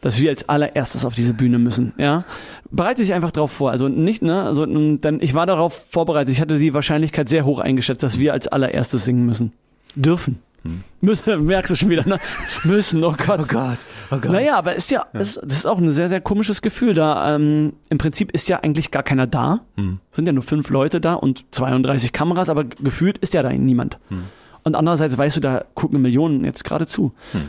[0.00, 2.24] dass wir als allererstes auf diese Bühne müssen, ja.
[2.70, 3.70] Bereite dich einfach darauf vor.
[3.70, 6.32] Also nicht, ne, also, dann, ich war darauf vorbereitet.
[6.32, 9.52] Ich hatte die Wahrscheinlichkeit sehr hoch eingeschätzt, dass wir als allererstes singen müssen.
[9.96, 10.38] Dürfen.
[10.62, 10.82] Hm.
[11.00, 12.18] Müssen, merkst du schon wieder, ne?
[12.64, 13.38] Müssen, oh Gott.
[13.40, 13.78] Oh Gott.
[14.10, 14.32] Oh Gott.
[14.32, 15.20] Naja, aber ist ja, ja.
[15.20, 16.94] Ist, das ist auch ein sehr, sehr komisches Gefühl.
[16.94, 19.60] Da ähm, im Prinzip ist ja eigentlich gar keiner da.
[19.76, 20.00] Hm.
[20.12, 23.98] Sind ja nur fünf Leute da und 32 Kameras, aber gefühlt ist ja da niemand.
[24.08, 24.24] Hm.
[24.64, 27.12] Und andererseits weißt du, da gucken Millionen jetzt gerade zu.
[27.32, 27.48] Hm.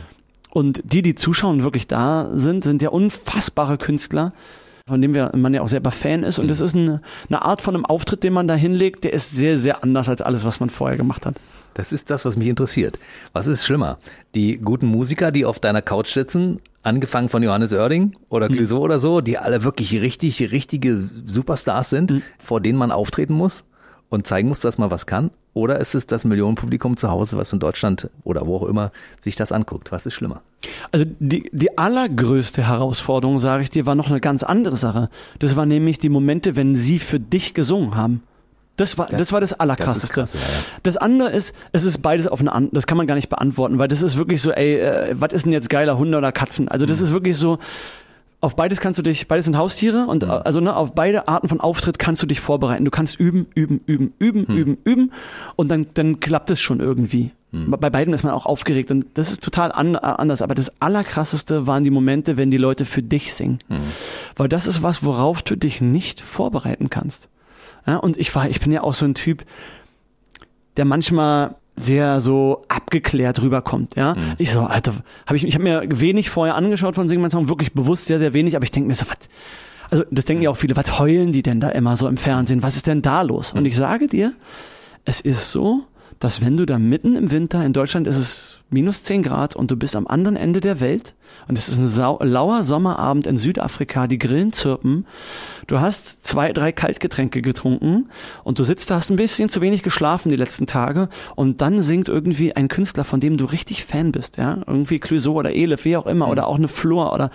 [0.50, 4.32] Und die, die zuschauen, wirklich da sind, sind ja unfassbare Künstler,
[4.86, 6.38] von dem wir, man ja auch selber Fan ist.
[6.38, 9.30] Und das ist eine, eine Art von einem Auftritt, den man da hinlegt, der ist
[9.30, 11.36] sehr, sehr anders als alles, was man vorher gemacht hat.
[11.74, 12.98] Das ist das, was mich interessiert.
[13.32, 13.98] Was ist schlimmer?
[14.34, 18.54] Die guten Musiker, die auf deiner Couch sitzen, angefangen von Johannes Oerding oder mhm.
[18.54, 18.82] Clouseau mhm.
[18.82, 22.22] oder so, die alle wirklich richtig, richtige Superstars sind, mhm.
[22.38, 23.64] vor denen man auftreten muss
[24.08, 25.30] und zeigen muss, dass man was kann?
[25.52, 29.34] Oder ist es das Millionenpublikum zu Hause, was in Deutschland oder wo auch immer sich
[29.34, 29.90] das anguckt?
[29.90, 30.42] Was ist schlimmer?
[30.92, 35.10] Also die, die allergrößte Herausforderung, sage ich dir, war noch eine ganz andere Sache.
[35.40, 38.22] Das war nämlich die Momente, wenn sie für dich gesungen haben.
[38.80, 40.06] Das war, das war das Allerkrasseste.
[40.06, 40.46] Das, krass, ja, ja.
[40.82, 43.78] Das andere ist, es ist beides auf eine andere, das kann man gar nicht beantworten,
[43.78, 46.68] weil das ist wirklich so, ey, äh, was ist denn jetzt geiler, Hunde oder Katzen?
[46.68, 47.58] Also das ist wirklich so,
[48.42, 50.30] auf beides kannst du dich, beides sind Haustiere und Mhm.
[50.30, 52.86] also ne, auf beide Arten von Auftritt kannst du dich vorbereiten.
[52.86, 54.56] Du kannst üben, üben, üben, üben, Mhm.
[54.56, 55.12] üben, üben
[55.56, 57.32] und dann, dann klappt es schon irgendwie.
[57.52, 57.70] Mhm.
[57.78, 60.40] Bei beiden ist man auch aufgeregt und das ist total an, äh, anders.
[60.40, 63.58] Aber das Allerkrasseste waren die Momente, wenn die Leute für dich singen.
[63.68, 63.80] Mhm.
[64.36, 67.28] Weil das ist was, worauf du dich nicht vorbereiten kannst.
[67.86, 69.44] Ja, und ich war, ich bin ja auch so ein Typ,
[70.76, 74.14] der manchmal sehr so abgeklärt rüberkommt, ja.
[74.14, 74.34] Mhm.
[74.38, 74.94] Ich so, Alter,
[75.26, 78.34] habe ich, ich habe mir wenig vorher angeschaut von Sing Song, wirklich bewusst sehr, sehr
[78.34, 79.28] wenig, aber ich denke mir so, was,
[79.90, 82.62] also das denken ja auch viele, was heulen die denn da immer so im Fernsehen?
[82.62, 83.52] Was ist denn da los?
[83.52, 84.34] Und ich sage dir,
[85.04, 85.84] es ist so,
[86.20, 89.70] dass wenn du da mitten im Winter, in Deutschland ist es minus 10 Grad und
[89.70, 91.14] du bist am anderen Ende der Welt
[91.48, 95.06] und es ist ein lauer Sommerabend in Südafrika, die Grillen zirpen,
[95.66, 98.10] du hast zwei, drei Kaltgetränke getrunken
[98.44, 101.82] und du sitzt da, hast ein bisschen zu wenig geschlafen die letzten Tage und dann
[101.82, 105.86] singt irgendwie ein Künstler, von dem du richtig Fan bist, ja, irgendwie Clouseau oder Elif,
[105.86, 107.30] wie auch immer, oder auch eine Flor oder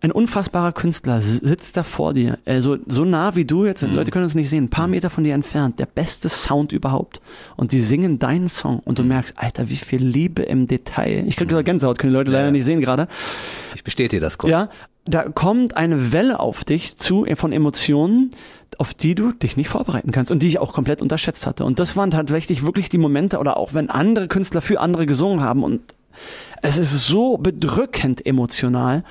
[0.00, 4.24] ein unfassbarer Künstler sitzt da vor dir, also so nah wie du jetzt, Leute können
[4.24, 7.20] uns nicht sehen, ein paar Meter von dir entfernt, der beste Sound überhaupt
[7.56, 11.24] und die singen deinen Song und du merkst, Alter, wie viel Liebe im Detail.
[11.26, 12.50] Ich krieg gerade Gänsehaut, können die Leute leider Ja.
[12.52, 13.08] nicht sehen gerade.
[13.74, 14.50] Ich bestätige das kurz.
[14.52, 14.68] Ja,
[15.04, 18.30] da kommt eine Welle auf dich zu äh, von Emotionen,
[18.76, 21.64] auf die du dich nicht vorbereiten kannst und die ich auch komplett unterschätzt hatte.
[21.64, 25.40] Und das waren tatsächlich wirklich die Momente oder auch wenn andere Künstler für andere gesungen
[25.40, 25.80] haben und
[26.62, 29.02] es ist so bedrückend emotional.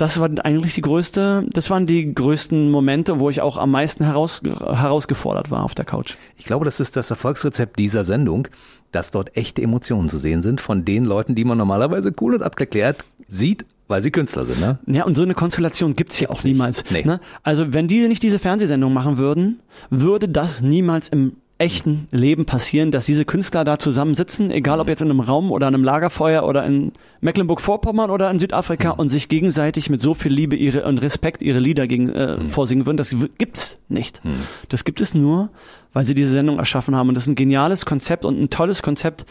[0.00, 4.02] Das war eigentlich die größte, das waren die größten Momente, wo ich auch am meisten
[4.02, 6.14] heraus, herausgefordert war auf der Couch.
[6.38, 8.48] Ich glaube, das ist das Erfolgsrezept dieser Sendung,
[8.92, 12.42] dass dort echte Emotionen zu sehen sind von den Leuten, die man normalerweise cool und
[12.42, 14.58] abgeklärt sieht, weil sie Künstler sind.
[14.58, 14.78] Ne?
[14.86, 16.82] Ja, und so eine Konstellation gibt's ja auch niemals.
[16.90, 17.04] Nee.
[17.04, 17.20] Ne?
[17.42, 19.60] Also wenn die nicht diese Fernsehsendung machen würden,
[19.90, 25.02] würde das niemals im echten Leben passieren, dass diese Künstler da zusammensitzen, egal ob jetzt
[25.02, 29.28] in einem Raum oder an einem Lagerfeuer oder in Mecklenburg-Vorpommern oder in Südafrika und sich
[29.28, 32.96] gegenseitig mit so viel Liebe ihre, und Respekt ihre Lieder gegen, äh, vorsingen würden.
[32.96, 34.22] Das gibt's nicht.
[34.70, 35.50] Das gibt es nur,
[35.92, 37.08] weil sie diese Sendung erschaffen haben.
[37.08, 39.26] Und das ist ein geniales Konzept und ein tolles Konzept.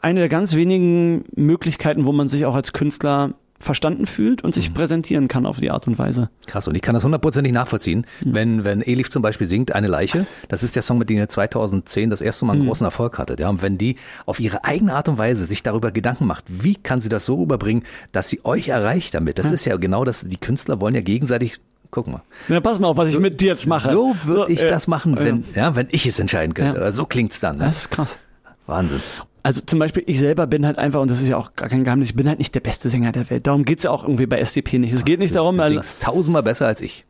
[0.00, 4.72] Eine der ganz wenigen Möglichkeiten, wo man sich auch als Künstler verstanden fühlt und sich
[4.72, 6.30] präsentieren kann auf die Art und Weise.
[6.46, 8.06] Krass, und ich kann das hundertprozentig nachvollziehen.
[8.22, 8.34] Hm.
[8.34, 11.28] Wenn, wenn Elif zum Beispiel singt, Eine Leiche, das ist der Song, mit dem er
[11.28, 13.36] 2010 das erste Mal einen großen Erfolg hatte.
[13.38, 16.74] Ja, und wenn die auf ihre eigene Art und Weise sich darüber Gedanken macht, wie
[16.74, 19.38] kann sie das so rüberbringen, dass sie euch erreicht damit?
[19.38, 22.22] Das ist ja genau das, die Künstler wollen ja gegenseitig, guck mal.
[22.48, 23.90] Na, pass mal auf, was ich mit dir jetzt mache.
[23.90, 26.78] So würde ich äh, das machen, wenn, ja, wenn ich es entscheiden könnte.
[26.78, 26.92] Ja.
[26.92, 27.58] So klingt's dann.
[27.58, 27.64] Ne?
[27.64, 28.18] Das ist krass.
[28.66, 29.00] Wahnsinn.
[29.48, 31.82] Also zum Beispiel, ich selber bin halt einfach, und das ist ja auch gar kein
[31.82, 33.46] Geheimnis, ich bin halt nicht der beste Sänger der Welt.
[33.46, 34.92] Darum geht's ja auch irgendwie bei SDP nicht.
[34.92, 37.06] Es geht nicht darum, Du weil, singst tausendmal besser als ich.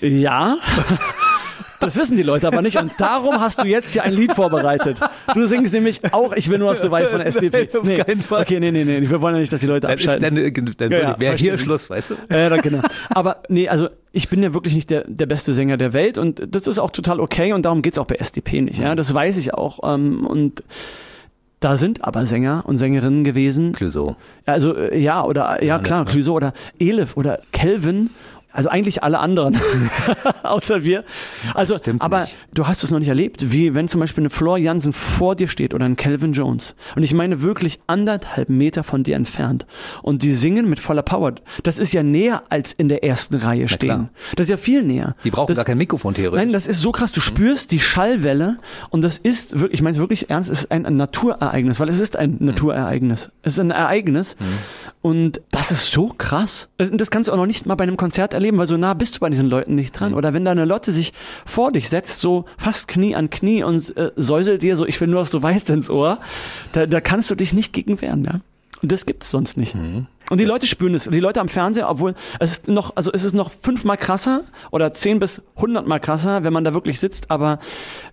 [0.00, 0.56] ja,
[1.78, 2.76] das wissen die Leute aber nicht.
[2.80, 4.98] Und darum hast du jetzt hier ein Lied vorbereitet.
[5.32, 7.68] Du singst nämlich auch Ich will nur, was du weißt von SDP.
[7.78, 8.42] Auf keinen Fall.
[8.42, 10.52] Okay, nee, nee, nee, wir wollen ja nicht, dass die Leute Dann, ist abschalten.
[10.52, 11.56] dann, dann Ja, wäre hier.
[11.56, 12.14] Schluss, weißt du?
[12.30, 12.80] Ja, da, genau.
[13.10, 16.42] Aber nee, also ich bin ja wirklich nicht der, der beste Sänger der Welt und
[16.52, 18.80] das ist auch total okay und darum geht's auch bei SDP nicht.
[18.80, 19.78] Ja, das weiß ich auch.
[19.94, 20.64] Ähm, und
[21.66, 23.72] da sind aber Sänger und Sängerinnen gewesen.
[23.72, 24.14] Clouseau.
[24.44, 26.10] Also äh, ja, oder ja Johannes, klar, ne?
[26.12, 28.10] Clouseau oder Elif oder Kelvin.
[28.56, 29.60] Also eigentlich alle anderen,
[30.42, 31.04] außer wir.
[31.52, 32.36] Also, aber nicht.
[32.54, 35.46] du hast es noch nicht erlebt, wie wenn zum Beispiel eine Flor Jansen vor dir
[35.46, 36.74] steht oder ein Calvin Jones.
[36.96, 39.66] Und ich meine wirklich anderthalb Meter von dir entfernt.
[40.02, 41.34] Und die singen mit voller Power.
[41.64, 44.08] Das ist ja näher als in der ersten Reihe stehen.
[44.36, 45.16] Das ist ja viel näher.
[45.22, 46.42] Die brauchen das, gar kein Mikrofon theoretisch.
[46.42, 47.12] Nein, das ist so krass.
[47.12, 48.56] Du spürst die Schallwelle
[48.88, 51.90] und das ist wirklich, ich meine es wirklich ernst, es ist ein, ein Naturereignis, weil
[51.90, 53.30] es ist ein Naturereignis.
[53.42, 54.36] Es ist ein Ereignis
[55.02, 56.68] und das ist so krass.
[56.78, 58.94] Und Das kannst du auch noch nicht mal bei einem Konzert erleben, weil so nah
[58.94, 60.14] bist du bei diesen Leuten nicht dran.
[60.14, 61.12] Oder wenn da eine Lotte sich
[61.44, 65.08] vor dich setzt, so fast Knie an Knie und äh, säuselt dir so, ich will
[65.08, 66.18] nur, was du weißt, ins Ohr,
[66.72, 68.40] da, da kannst du dich nicht gegen wehren, ja.
[68.82, 69.74] Und das gibt's sonst nicht.
[70.28, 71.04] Und die Leute spüren es.
[71.04, 74.92] Die Leute am Fernseher, obwohl es ist noch, also es ist noch fünfmal krasser oder
[74.92, 77.30] zehn bis hundertmal krasser, wenn man da wirklich sitzt.
[77.30, 77.58] Aber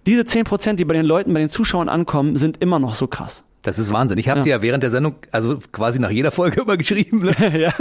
[0.06, 3.08] diese zehn Prozent, die bei den Leuten, bei den Zuschauern ankommen, sind immer noch so
[3.08, 3.44] krass.
[3.64, 4.18] Das ist Wahnsinn.
[4.18, 4.44] Ich habe ja.
[4.44, 7.20] dir ja während der Sendung, also quasi nach jeder Folge immer geschrieben.
[7.20, 7.34] Ne?
[7.60, 7.74] ja.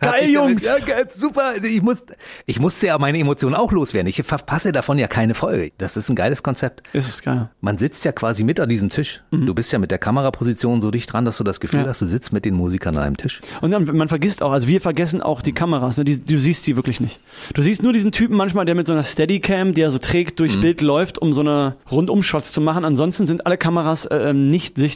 [0.00, 0.64] Geil, Jungs!
[0.64, 1.54] ja, geil, super.
[1.62, 1.98] Ich, muss,
[2.46, 4.08] ich musste ja meine Emotionen auch loswerden.
[4.08, 5.70] Ich verpasse davon ja keine Folge.
[5.78, 6.82] Das ist ein geiles Konzept.
[6.92, 7.48] Ist es geil.
[7.60, 9.22] Man sitzt ja quasi mit an diesem Tisch.
[9.30, 9.46] Mhm.
[9.46, 11.86] Du bist ja mit der Kameraposition so dicht dran, dass du das Gefühl ja.
[11.86, 13.40] hast, du sitzt mit den Musikern an einem Tisch.
[13.60, 15.96] Und dann, man vergisst auch, also wir vergessen auch die Kameras.
[15.96, 16.04] Ne?
[16.04, 17.20] Die, du siehst sie wirklich nicht.
[17.54, 20.56] Du siehst nur diesen Typen manchmal, der mit so einer Steadycam, der so trägt durchs
[20.56, 20.60] mhm.
[20.60, 22.84] Bild läuft, um so eine Rundumshots zu machen.
[22.84, 24.87] Ansonsten sind alle Kameras äh, nicht sichtbar.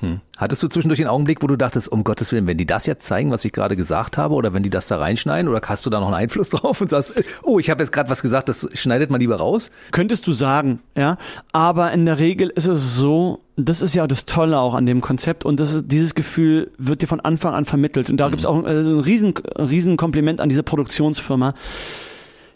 [0.00, 0.20] Hm.
[0.36, 3.06] Hattest du zwischendurch den Augenblick, wo du dachtest, um Gottes Willen, wenn die das jetzt
[3.06, 5.90] zeigen, was ich gerade gesagt habe, oder wenn die das da reinschneiden, oder hast du
[5.90, 8.68] da noch einen Einfluss drauf und sagst, oh, ich habe jetzt gerade was gesagt, das
[8.74, 9.70] schneidet man lieber raus?
[9.90, 11.18] Könntest du sagen, ja.
[11.52, 15.00] Aber in der Regel ist es so, das ist ja das Tolle auch an dem
[15.00, 18.10] Konzept und das, dieses Gefühl wird dir von Anfang an vermittelt.
[18.10, 18.30] Und da mhm.
[18.30, 21.54] gibt es auch ein, ein riesen, riesen Kompliment an diese Produktionsfirma.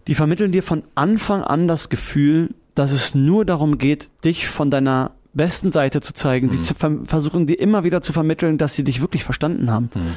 [0.07, 4.70] Die vermitteln dir von Anfang an das Gefühl, dass es nur darum geht, dich von
[4.70, 6.47] deiner besten Seite zu zeigen.
[6.47, 6.51] Mhm.
[6.51, 9.90] Die zu versuchen dir immer wieder zu vermitteln, dass sie dich wirklich verstanden haben.
[9.94, 10.12] Mhm.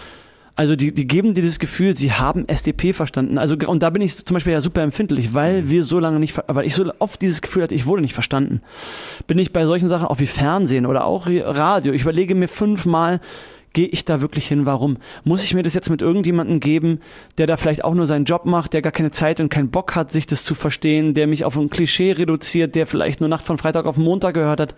[0.58, 3.38] Also die, die geben dir das Gefühl, sie haben SDP verstanden.
[3.38, 5.70] Also und da bin ich zum Beispiel ja super empfindlich, weil mhm.
[5.70, 8.62] wir so lange nicht, weil ich so oft dieses Gefühl hatte, ich wurde nicht verstanden.
[9.28, 11.94] Bin ich bei solchen Sachen auch wie Fernsehen oder auch Radio.
[11.94, 13.22] Ich überlege mir fünfmal,
[13.74, 14.66] gehe ich da wirklich hin?
[14.66, 14.98] Warum?
[15.24, 17.00] Muss ich mir das jetzt mit irgendjemandem geben,
[17.38, 19.96] der da vielleicht auch nur seinen Job macht, der gar keine Zeit und keinen Bock
[19.96, 23.46] hat, sich das zu verstehen, der mich auf ein Klischee reduziert, der vielleicht nur Nacht
[23.46, 24.76] von Freitag auf Montag gehört hat?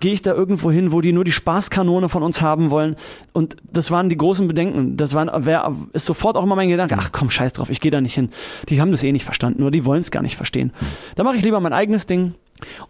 [0.00, 2.96] Gehe ich da irgendwo hin, wo die nur die Spaßkanone von uns haben wollen?
[3.32, 4.96] Und das waren die großen Bedenken.
[4.96, 7.90] Das waren, wer, ist sofort auch immer mein Gedanke, ach komm, scheiß drauf, ich gehe
[7.90, 8.30] da nicht hin.
[8.68, 10.72] Die haben das eh nicht verstanden oder die wollen es gar nicht verstehen.
[11.16, 12.34] Da mache ich lieber mein eigenes Ding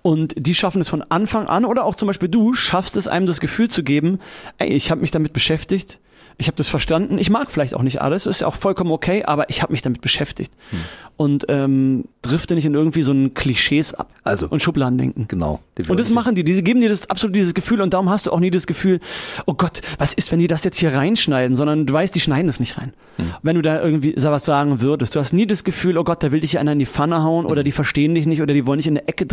[0.02, 3.26] und die schaffen es von Anfang an oder auch zum Beispiel du schaffst es einem
[3.26, 4.18] das Gefühl zu geben,
[4.58, 5.98] ey, ich habe mich damit beschäftigt,
[6.40, 7.18] ich habe das verstanden.
[7.18, 9.82] Ich mag vielleicht auch nicht alles, ist ja auch vollkommen okay, aber ich habe mich
[9.82, 10.50] damit beschäftigt.
[10.70, 10.78] Hm.
[11.18, 15.28] Und ähm, drifte nicht in irgendwie so ein Klischees ab also, und Schubladendenken.
[15.28, 15.60] Genau.
[15.86, 18.32] Und das machen die, die geben dir das absolut dieses Gefühl und darum hast du
[18.32, 19.00] auch nie das Gefühl,
[19.44, 22.46] oh Gott, was ist, wenn die das jetzt hier reinschneiden, sondern du weißt, die schneiden
[22.46, 22.94] das nicht rein.
[23.16, 23.34] Hm.
[23.42, 26.32] Wenn du da irgendwie was sagen würdest, du hast nie das Gefühl, oh Gott, da
[26.32, 27.50] will dich einer in die Pfanne hauen hm.
[27.50, 29.26] oder die verstehen dich nicht oder die wollen dich in eine Ecke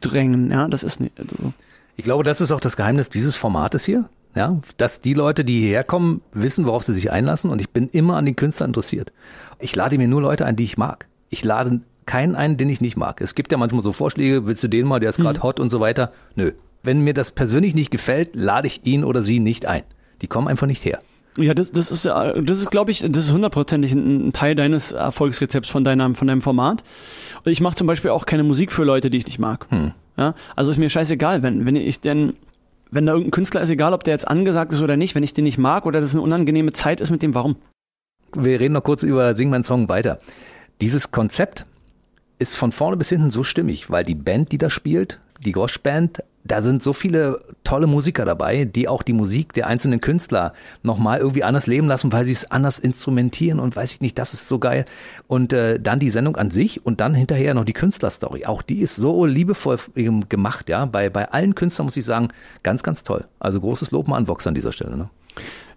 [0.00, 0.52] drängen.
[0.52, 1.18] Ja, das ist nicht.
[1.18, 1.52] Also.
[1.96, 4.08] Ich glaube, das ist auch das Geheimnis dieses Formates hier.
[4.34, 7.88] Ja, dass die Leute, die hierher kommen, wissen, worauf sie sich einlassen und ich bin
[7.90, 9.12] immer an den Künstlern interessiert.
[9.60, 11.06] Ich lade mir nur Leute ein, die ich mag.
[11.30, 13.20] Ich lade keinen ein, den ich nicht mag.
[13.20, 15.42] Es gibt ja manchmal so Vorschläge, willst du den mal, der ist gerade mhm.
[15.44, 16.10] hot und so weiter.
[16.34, 16.52] Nö.
[16.82, 19.84] Wenn mir das persönlich nicht gefällt, lade ich ihn oder sie nicht ein.
[20.20, 20.98] Die kommen einfach nicht her.
[21.36, 25.68] Ja, das, das ist, das ist, glaube ich, das ist hundertprozentig ein, Teil deines Erfolgsrezepts
[25.68, 26.84] von deinem, von deinem Format.
[27.44, 29.66] Und ich mache zum Beispiel auch keine Musik für Leute, die ich nicht mag.
[29.70, 29.92] Hm.
[30.16, 32.34] Ja, also ist mir scheißegal, wenn, wenn ich denn
[32.94, 35.32] wenn da irgendein Künstler ist, egal ob der jetzt angesagt ist oder nicht, wenn ich
[35.32, 37.56] den nicht mag oder das eine unangenehme Zeit ist mit dem, warum?
[38.34, 40.20] Wir reden noch kurz über Sing mein Song weiter.
[40.80, 41.64] Dieses Konzept
[42.38, 46.22] ist von vorne bis hinten so stimmig, weil die Band, die da spielt, die Gosh-Band,
[46.44, 51.18] da sind so viele tolle Musiker dabei, die auch die Musik der einzelnen Künstler nochmal
[51.18, 54.46] irgendwie anders leben lassen, weil sie es anders instrumentieren und weiß ich nicht, das ist
[54.46, 54.84] so geil.
[55.26, 58.44] Und äh, dann die Sendung an sich und dann hinterher noch die Künstlerstory.
[58.44, 59.78] Auch die ist so liebevoll
[60.28, 60.84] gemacht, ja.
[60.84, 62.28] Bei, bei allen Künstlern muss ich sagen,
[62.62, 63.24] ganz, ganz toll.
[63.40, 64.96] Also großes Lob mal an Vox an dieser Stelle.
[64.96, 65.08] Ne?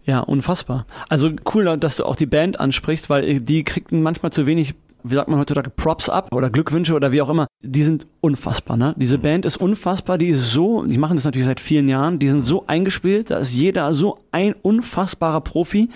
[0.06, 0.86] Ja, unfassbar.
[1.10, 4.76] Also cool, dass du auch die Band ansprichst, weil die kriegen manchmal zu wenig
[5.10, 8.78] wie sagt man heutzutage, Props ab oder Glückwünsche oder wie auch immer, die sind unfassbar.
[8.78, 8.94] Ne?
[8.98, 9.22] Diese mhm.
[9.22, 12.42] Band ist unfassbar, die ist so, die machen das natürlich seit vielen Jahren, die sind
[12.42, 15.90] so eingespielt, da ist jeder so ein unfassbarer Profi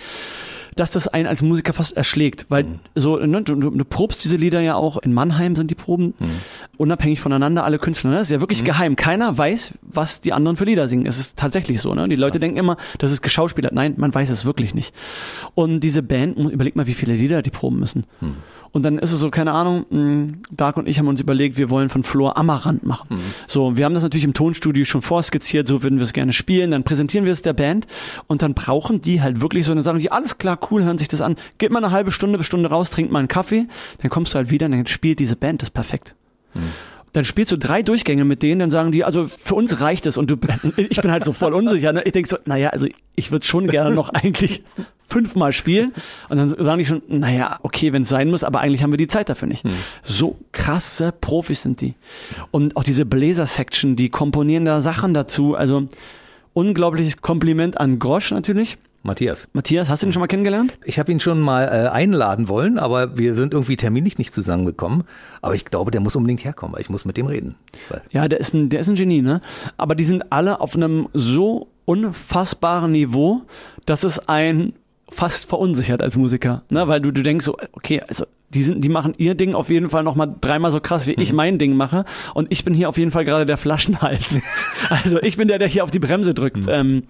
[0.76, 2.46] dass das einen als Musiker fast erschlägt.
[2.50, 2.80] Weil mhm.
[2.96, 6.40] so, ne, du, du, probst diese Lieder ja auch, in Mannheim sind die Proben, mhm.
[6.78, 8.12] unabhängig voneinander, alle Künstler.
[8.12, 8.18] Ne?
[8.18, 8.66] Das ist ja wirklich mhm.
[8.66, 8.96] geheim.
[8.96, 11.06] Keiner weiß, was die anderen für Lieder singen.
[11.06, 11.94] Es ist tatsächlich so.
[11.94, 12.08] Ne?
[12.08, 12.42] Die Leute Krass.
[12.42, 13.74] denken immer, das ist geschauspielert.
[13.74, 14.94] Nein, man weiß es wirklich nicht.
[15.56, 18.06] Und diese Band, überleg mal, wie viele Lieder die proben müssen.
[18.74, 21.70] Und dann ist es so, keine Ahnung, mh, Dark und ich haben uns überlegt, wir
[21.70, 23.08] wollen von Flor Amarant machen.
[23.10, 23.20] Mhm.
[23.48, 26.72] So, wir haben das natürlich im Tonstudio schon vorskizziert, so würden wir es gerne spielen,
[26.72, 27.88] dann präsentieren wir es der Band
[28.28, 31.10] und dann brauchen die halt wirklich so eine Sache, die alles klar, cool, hören sich
[31.10, 33.66] das an, geht mal eine halbe Stunde bis Stunde raus, trinkt mal einen Kaffee,
[34.02, 36.16] dann kommst du halt wieder und dann spielt diese Band das perfekt.
[36.54, 36.72] Mhm
[37.14, 40.18] dann spielst du drei Durchgänge mit denen, dann sagen die, also für uns reicht es
[40.18, 40.38] und du,
[40.78, 41.92] ich bin halt so voll unsicher.
[41.94, 42.04] Ne?
[42.06, 44.64] Ich denk so, naja, also ich würde schon gerne noch eigentlich
[45.12, 45.94] fünfmal spielen
[46.30, 48.98] und dann sagen die schon, naja, okay, wenn es sein muss, aber eigentlich haben wir
[48.98, 49.64] die Zeit dafür nicht.
[49.64, 49.72] Hm.
[50.04, 51.96] So krasse Profis sind die.
[52.52, 55.88] Und auch diese Bläser-Section, die komponieren da Sachen dazu, also
[56.54, 58.78] unglaubliches Kompliment an Grosch natürlich.
[59.04, 59.50] Matthias.
[59.54, 60.78] Matthias, hast du ihn schon mal kennengelernt?
[60.86, 65.06] Ich habe ihn schon mal äh, einladen wollen, aber wir sind irgendwie terminlich nicht zusammengekommen.
[65.42, 67.56] Aber ich glaube, der muss unbedingt herkommen, weil ich muss mit dem reden.
[68.12, 69.42] Ja, der ist ein, der ist ein Genie, ne?
[69.78, 73.42] Aber die sind alle auf einem so unfassbaren Niveau,
[73.88, 74.74] dass es ein
[75.12, 76.88] fast verunsichert als Musiker, ne?
[76.88, 79.90] weil du, du denkst so, okay, also die sind, die machen ihr Ding auf jeden
[79.90, 82.06] Fall nochmal dreimal so krass, wie ich mein Ding mache.
[82.34, 84.40] Und ich bin hier auf jeden Fall gerade der Flaschenhals.
[84.90, 86.66] also ich bin der, der hier auf die Bremse drückt.
[86.68, 87.04] Ähm,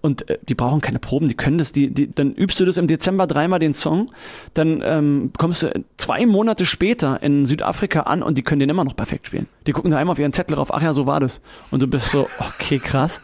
[0.00, 2.78] und äh, die brauchen keine Proben, die können das, die, die, dann übst du das
[2.78, 4.10] im Dezember dreimal den Song,
[4.54, 8.84] dann ähm, kommst du zwei Monate später in Südafrika an und die können den immer
[8.84, 9.46] noch perfekt spielen.
[9.66, 11.42] Die gucken da einmal auf ihren Zettel drauf, ach ja, so war das.
[11.70, 13.20] Und du bist so, okay, krass.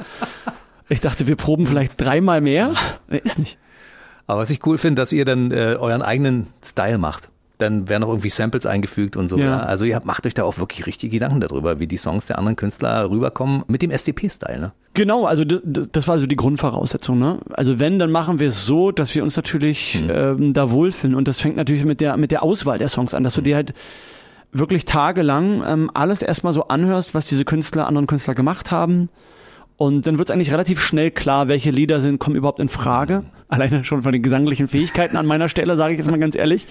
[0.89, 2.75] Ich dachte, wir proben vielleicht dreimal mehr.
[3.09, 3.59] Nee, ist nicht.
[4.27, 7.31] Aber was ich cool finde, dass ihr dann äh, euren eigenen Style macht.
[7.59, 9.39] Dann werden auch irgendwie Samples eingefügt und so.
[9.39, 9.45] Ja.
[9.45, 9.59] Ja.
[9.61, 12.57] Also ihr macht euch da auch wirklich richtig Gedanken darüber, wie die Songs der anderen
[12.57, 14.61] Künstler rüberkommen mit dem SDP-Style.
[14.61, 14.73] Ne?
[14.93, 17.19] Genau, also das war so die Grundvoraussetzung.
[17.19, 17.39] Ne?
[17.51, 21.15] Also wenn, dann machen wir es so, dass wir uns natürlich ähm, da wohlfühlen.
[21.15, 23.57] Und das fängt natürlich mit der, mit der Auswahl der Songs an, dass du dir
[23.57, 23.73] halt
[24.53, 29.09] wirklich tagelang ähm, alles erstmal so anhörst, was diese Künstler, anderen Künstler gemacht haben.
[29.79, 33.25] Und dann wird es eigentlich relativ schnell klar, welche Lieder sind, kommen überhaupt in Frage.
[33.49, 36.67] Alleine schon von den gesanglichen Fähigkeiten an meiner Stelle, sage ich jetzt mal ganz ehrlich.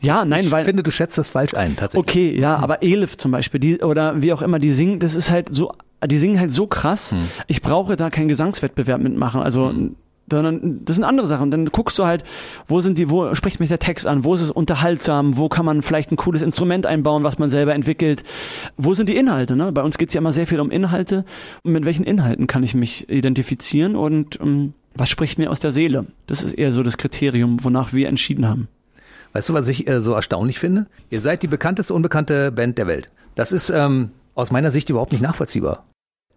[0.00, 0.64] Ja, nein, Ich weil.
[0.64, 2.08] finde, du schätzt das falsch ein, tatsächlich.
[2.08, 5.30] Okay, ja, aber Elif zum Beispiel, die, oder wie auch immer, die singen, das ist
[5.30, 5.72] halt so,
[6.04, 7.14] die singen halt so krass.
[7.46, 9.42] Ich brauche da keinen Gesangswettbewerb mitmachen.
[9.42, 9.72] Also,
[10.30, 11.50] sondern das sind andere Sachen.
[11.50, 12.24] Dann guckst du halt,
[12.66, 15.64] wo sind die, wo spricht mich der Text an, wo ist es unterhaltsam, wo kann
[15.64, 18.24] man vielleicht ein cooles Instrument einbauen, was man selber entwickelt,
[18.76, 19.72] wo sind die Inhalte, ne?
[19.72, 21.24] Bei uns geht's ja immer sehr viel um Inhalte.
[21.62, 25.70] Und mit welchen Inhalten kann ich mich identifizieren und ähm, was spricht mir aus der
[25.70, 26.06] Seele?
[26.26, 28.68] Das ist eher so das Kriterium, wonach wir entschieden haben.
[29.32, 30.86] Weißt du, was ich äh, so erstaunlich finde?
[31.08, 33.08] Ihr seid die bekannteste unbekannte Band der Welt.
[33.36, 35.84] Das ist ähm, aus meiner Sicht überhaupt nicht nachvollziehbar.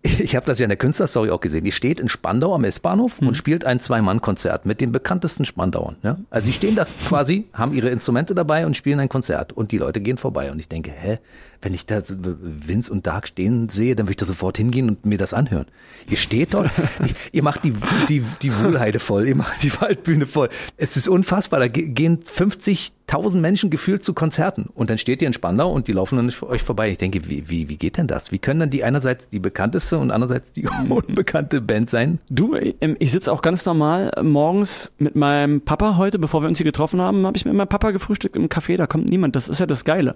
[0.20, 1.64] Ich habe das ja in der Künstlerstory auch gesehen.
[1.64, 5.96] Die steht in Spandau am S-Bahnhof und spielt ein Zwei-Mann-Konzert mit den bekanntesten Spandauern.
[6.04, 6.18] Ja?
[6.30, 9.78] Also die stehen da quasi, haben ihre Instrumente dabei und spielen ein Konzert und die
[9.78, 10.52] Leute gehen vorbei.
[10.52, 11.18] Und ich denke, hä,
[11.64, 15.06] wenn ich da Vince und Dark stehen sehe, dann würde ich da sofort hingehen und
[15.06, 15.66] mir das anhören.
[16.10, 16.70] Ihr steht dort,
[17.32, 17.74] ihr macht die,
[18.10, 20.50] die, die Wohlheide voll, ihr macht die Waldbühne voll.
[20.78, 25.28] Es ist unfassbar, da ge- gehen 50.000 Menschen gefühlt zu Konzerten und dann steht ihr
[25.28, 26.92] in Spandau und die laufen dann nicht für euch vorbei.
[26.92, 28.32] Ich denke, wie, wie, wie geht denn das?
[28.32, 32.20] Wie können dann die einerseits die bekannteste und andererseits die unbekannte Band sein?
[32.30, 36.58] Du, ähm, ich sitze auch ganz normal morgens mit meinem Papa heute, bevor wir uns
[36.58, 39.36] hier getroffen haben, habe ich mit meinem Papa gefrühstückt im Café, da kommt niemand.
[39.36, 40.16] Das ist ja das Geile.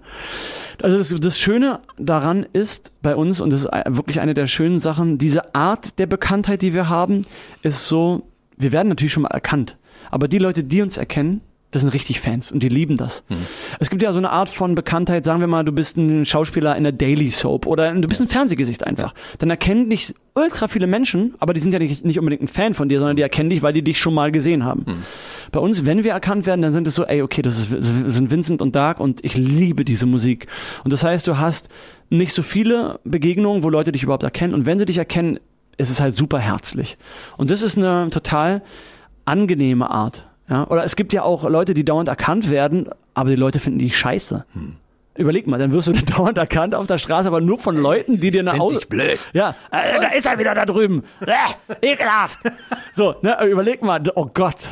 [0.82, 4.80] Also das, das Schöne daran ist bei uns, und das ist wirklich eine der schönen
[4.80, 7.24] Sachen, diese Art der Bekanntheit, die wir haben,
[7.62, 8.24] ist so,
[8.58, 9.78] wir werden natürlich schon mal erkannt.
[10.12, 11.42] Aber die Leute, die uns erkennen,
[11.72, 13.24] das sind richtig Fans und die lieben das.
[13.80, 16.76] Es gibt ja so eine Art von Bekanntheit, sagen wir mal, du bist ein Schauspieler
[16.78, 19.14] in der Daily Soap oder du bist ein Fernsehgesicht einfach.
[19.40, 22.74] Dann erkennen dich ultra viele Menschen, aber die sind ja nicht, nicht unbedingt ein Fan
[22.74, 25.04] von dir, sondern die erkennen dich, weil die dich schon mal gesehen haben.
[25.52, 28.14] Bei uns, wenn wir erkannt werden, dann sind es so, ey, okay, das, ist, das
[28.14, 30.48] sind Vincent und Dark und ich liebe diese Musik.
[30.86, 31.70] Und das heißt, du hast
[32.10, 35.40] nicht so viele Begegnungen, wo Leute dich überhaupt erkennen und wenn sie dich erkennen,
[35.78, 36.98] ist es halt super herzlich.
[37.38, 38.64] Und das ist eine total
[39.26, 40.27] angenehme Art.
[40.50, 40.68] Ja?
[40.68, 43.92] Oder es gibt ja auch Leute, die dauernd erkannt werden, aber die Leute finden die
[43.92, 44.46] scheiße.
[45.16, 48.32] Überleg mal, dann wirst du dauernd erkannt auf der Straße, aber nur von Leuten, die
[48.32, 48.76] dir eine Find Auto...
[48.76, 49.20] dich blöd.
[49.34, 51.04] Ja, äh, da ist er wieder da drüben.
[51.22, 52.40] Äh, ekelhaft.
[52.94, 54.70] So, ne, überleg mal, oh Gott.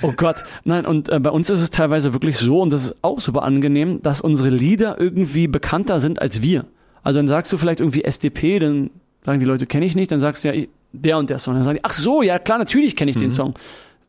[0.00, 0.36] Oh Gott.
[0.64, 3.42] Nein, und äh, bei uns ist es teilweise wirklich so, und das ist auch super
[3.42, 6.64] angenehm, dass unsere Lieder irgendwie bekannter sind als wir.
[7.02, 8.90] Also dann sagst du vielleicht irgendwie SDP, dann
[9.24, 11.54] sagen die Leute, kenne ich nicht, dann sagst du ja, ich, der und der Song.
[11.54, 13.54] Dann sagen die, ach so, ja klar, natürlich kenne ich den Song.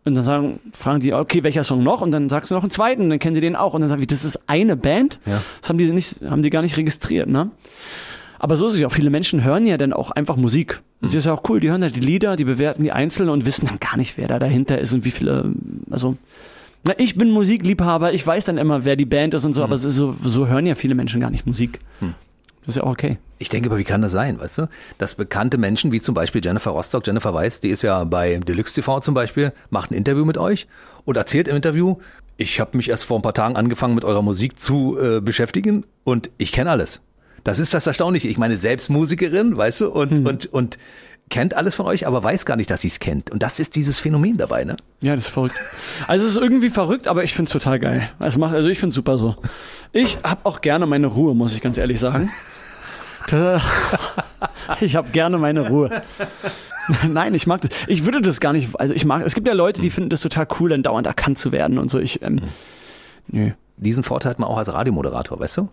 [0.06, 2.02] Und dann sagen, fragen die, okay, welcher Song noch?
[2.02, 3.74] Und dann sagst du noch einen zweiten, dann kennen sie den auch.
[3.74, 5.20] Und dann sagen die, das ist eine Band?
[5.26, 5.42] Ja.
[5.62, 7.52] Das haben die nicht, haben die gar nicht registriert, ne?
[8.38, 8.92] Aber so ist es ja auch.
[8.92, 10.82] Viele Menschen hören ja dann auch einfach Musik.
[11.00, 11.62] Das ist ja auch cool.
[11.62, 14.28] Die hören halt die Lieder, die bewerten die einzeln und wissen dann gar nicht, wer
[14.28, 15.54] da dahinter ist und wie viele,
[15.90, 16.18] also,
[16.84, 19.76] na, ich bin Musikliebhaber, ich weiß dann immer, wer die Band ist und so, aber
[19.76, 21.80] es ist so, so hören ja viele Menschen gar nicht Musik.
[22.66, 23.18] Das ist ja auch okay.
[23.40, 24.70] Ich denke, aber wie kann das sein, weißt du?
[24.98, 28.76] Dass bekannte Menschen, wie zum Beispiel Jennifer Rostock, Jennifer Weiss, die ist ja bei Deluxe
[28.76, 30.68] TV zum Beispiel, macht ein Interview mit euch
[31.04, 31.98] und erzählt im Interview,
[32.38, 35.86] ich habe mich erst vor ein paar Tagen angefangen, mit eurer Musik zu äh, beschäftigen
[36.04, 37.02] und ich kenne alles.
[37.44, 38.30] Das ist das Erstaunliche.
[38.30, 40.78] Ich meine, selbst Musikerin, weißt du, und, und, und
[41.30, 43.30] kennt alles von euch, aber weiß gar nicht, dass sie es kennt.
[43.32, 44.76] Und das ist dieses Phänomen dabei, ne?
[45.02, 45.56] Ja, das ist verrückt.
[46.08, 48.10] Also es ist irgendwie verrückt, aber ich find's total geil.
[48.20, 49.36] Es macht, also ich find's super so.
[49.92, 52.32] Ich hab auch gerne meine Ruhe, muss ich ganz ehrlich sagen.
[54.82, 56.04] Ich habe gerne meine Ruhe.
[57.08, 57.72] Nein, ich mag das.
[57.88, 58.78] Ich würde das gar nicht.
[58.80, 59.26] Also ich mag.
[59.26, 61.90] Es gibt ja Leute, die finden das total cool, dann dauernd erkannt zu werden und
[61.90, 62.00] so.
[62.00, 62.22] Ich.
[62.22, 62.42] Ähm,
[63.28, 63.52] nö.
[63.76, 65.70] Diesen Vorteil hat man auch als Radiomoderator, weißt du?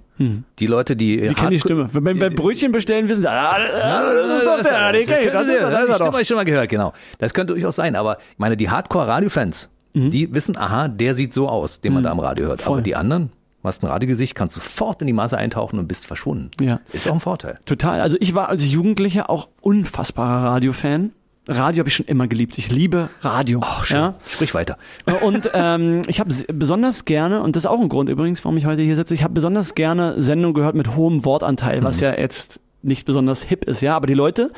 [0.59, 1.29] Die Leute, die.
[1.29, 1.89] Die kennen die Stimme.
[1.93, 5.45] Wenn beim Brötchen bestellen wissen sie, ah, das ist doch der, den kenn ich, das
[5.45, 6.93] ist Die Stimme habe ich schon mal gehört, genau.
[7.19, 11.49] Das könnte durchaus sein, aber ich meine, die Hardcore-Radio-Fans, die wissen, aha, der sieht so
[11.49, 12.63] aus, den man da am Radio hört.
[12.63, 12.75] Voll.
[12.75, 13.33] Aber die anderen,
[13.63, 16.51] hast ein Radiogesicht, kannst sofort in die Masse eintauchen und bist verschwunden.
[16.61, 16.81] Ja.
[16.93, 17.59] Ist auch ein Vorteil.
[17.67, 18.01] Total.
[18.01, 21.13] Also ich war als Jugendlicher auch unfassbarer Radiofan.
[21.51, 22.57] Radio habe ich schon immer geliebt.
[22.59, 23.61] Ich liebe Radio.
[23.63, 23.99] Ach, schön.
[23.99, 24.15] Ja?
[24.29, 24.79] Sprich weiter.
[25.23, 28.67] Und ähm, ich habe besonders gerne, und das ist auch ein Grund übrigens, warum ich
[28.67, 32.61] heute hier sitze, ich habe besonders gerne Sendungen gehört mit hohem Wortanteil, was ja jetzt
[32.83, 34.51] nicht besonders hip ist, ja, aber die Leute,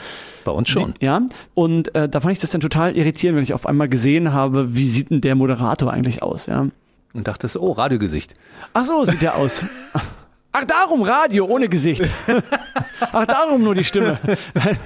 [0.45, 0.95] Bei uns schon.
[1.01, 1.23] die, ja,
[1.55, 4.77] und äh, da fand ich das dann total irritierend, wenn ich auf einmal gesehen habe,
[4.77, 6.69] wie sieht denn der Moderator eigentlich aus, ja.
[7.15, 8.35] Und dachtest, oh, Radiogesicht.
[8.75, 9.65] Ach so, sieht der aus.
[10.53, 12.03] Ach, darum Radio, ohne Gesicht.
[13.13, 14.19] Ach, darum nur die Stimme.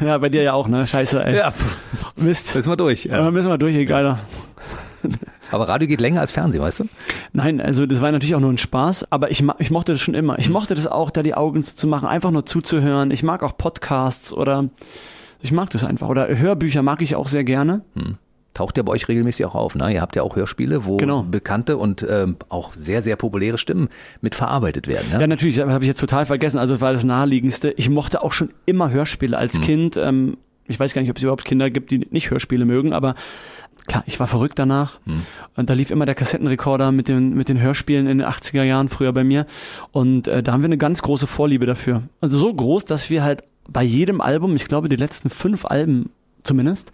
[0.01, 0.87] ja, bei dir ja auch, ne?
[0.87, 1.37] Scheiße, ey.
[1.37, 1.53] Ja,
[2.15, 2.55] Mist.
[2.55, 3.05] müssen wir durch.
[3.05, 3.25] Ja.
[3.25, 3.31] Ja.
[3.31, 4.19] müssen wir durch, egal.
[5.51, 6.85] Aber Radio geht länger als Fernsehen, weißt du?
[7.33, 10.15] Nein, also das war natürlich auch nur ein Spaß, aber ich, ich mochte das schon
[10.15, 10.39] immer.
[10.39, 13.11] Ich mochte das auch, da die Augen zu machen, einfach nur zuzuhören.
[13.11, 14.69] Ich mag auch Podcasts oder
[15.41, 16.09] ich mag das einfach.
[16.09, 17.83] Oder Hörbücher mag ich auch sehr gerne.
[18.57, 19.93] Taucht ja bei euch regelmäßig auch auf, ne?
[19.93, 21.23] Ihr habt ja auch Hörspiele, wo Genau.
[21.23, 23.89] bekannte und ähm, auch sehr, sehr populäre Stimmen
[24.23, 25.09] mit verarbeitet werden.
[25.13, 25.21] Ja?
[25.21, 26.59] Ja, natürlich, habe ich jetzt total vergessen.
[26.59, 27.71] Also das war das Naheliegendste.
[27.77, 29.99] Ich mochte auch schon immer Hörspiele als Kind.
[29.99, 33.15] Ähm, ich weiß gar nicht, ob es überhaupt Kinder gibt, die nicht Hörspiele mögen, aber
[33.87, 34.99] klar, ich war verrückt danach.
[35.55, 38.89] Und da lief immer der Kassettenrekorder mit den, mit den Hörspielen in den 80er Jahren
[38.89, 39.47] früher bei mir.
[39.93, 42.03] Und äh, da haben wir eine ganz große Vorliebe dafür.
[42.23, 46.11] Also so groß, dass wir halt bei jedem Album, ich glaube die letzten fünf Alben
[46.47, 46.93] zumindest,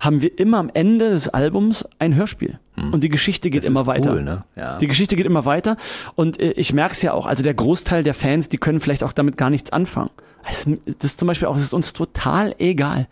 [0.00, 2.58] haben wir immer am Ende des Albums ein Hörspiel.
[2.92, 4.12] Und die Geschichte geht Das immer weiter.
[4.12, 4.44] cool, ne?
[4.54, 4.78] Ja.
[4.78, 5.76] Die Geschichte geht immer weiter
[6.14, 9.02] und äh, ich merke es ja auch, also der Großteil der Fans, die können vielleicht
[9.02, 10.10] auch damit gar nichts anfangen.
[10.48, 13.08] Es, das ist zum Beispiel auch, es ist uns total egal.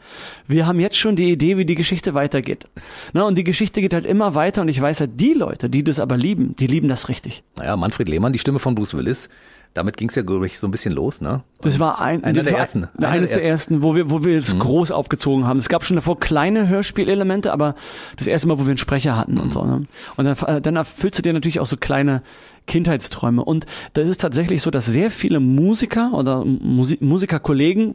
[0.46, 2.66] Wir haben jetzt schon die Idee, wie die Geschichte weitergeht.
[3.12, 5.82] Ne, und die Geschichte geht halt immer weiter und ich weiß halt, die Leute, die
[5.82, 7.42] das aber lieben, die lieben das richtig.
[7.56, 9.28] Naja, Manfred Lehmann, die Stimme von Bruce Willis,
[9.76, 11.42] damit ging es ja, glaube ich, so ein bisschen los, ne?
[11.60, 12.84] Das war ein, Einer das der war ersten.
[12.84, 15.58] ein- Einer eines der ersten, wo wir, wo wir es groß aufgezogen haben.
[15.58, 17.74] Es gab schon davor kleine Hörspielelemente, aber
[18.16, 19.64] das erste Mal, wo wir einen Sprecher hatten und so.
[19.64, 19.86] Ne?
[20.16, 22.22] Und dann, dann erfüllst du dir natürlich auch so kleine
[22.66, 23.44] Kindheitsträume.
[23.44, 27.94] Und da ist tatsächlich so, dass sehr viele Musiker oder Musi Musikerkollegen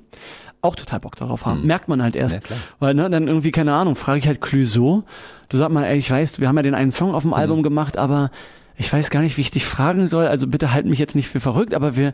[0.61, 1.65] auch total Bock darauf haben.
[1.65, 2.35] Merkt man halt erst.
[2.35, 2.59] Ja, klar.
[2.79, 5.03] Weil, ne, dann irgendwie, keine Ahnung, frage ich halt Clouseau.
[5.49, 7.63] Du sag mal, ey, ich weiß, wir haben ja den einen Song auf dem Album
[7.63, 8.29] gemacht, aber
[8.77, 10.27] ich weiß gar nicht, wie ich dich fragen soll.
[10.27, 12.13] Also bitte halt mich jetzt nicht für verrückt, aber wir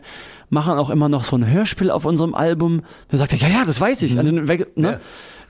[0.50, 2.82] machen auch immer noch so ein Hörspiel auf unserem Album.
[3.08, 4.16] Da sagt er, ja, ja, das weiß ich.
[4.16, 4.92] Und dann weg, ne?
[4.92, 4.98] Ja.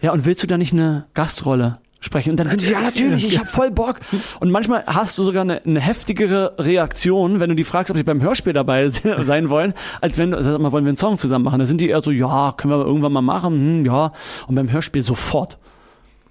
[0.08, 2.30] ja, und willst du da nicht eine Gastrolle sprechen?
[2.30, 4.00] Und dann sind die, ja, natürlich, ich habe voll Bock.
[4.40, 8.02] Und manchmal hast du sogar eine, eine heftigere Reaktion, wenn du die fragst, ob sie
[8.02, 11.58] beim Hörspiel dabei sein wollen, als wenn, sag mal, wollen wir einen Song zusammen machen.
[11.58, 14.12] Da sind die eher so, ja, können wir irgendwann mal machen, hm, ja.
[14.46, 15.58] Und beim Hörspiel sofort.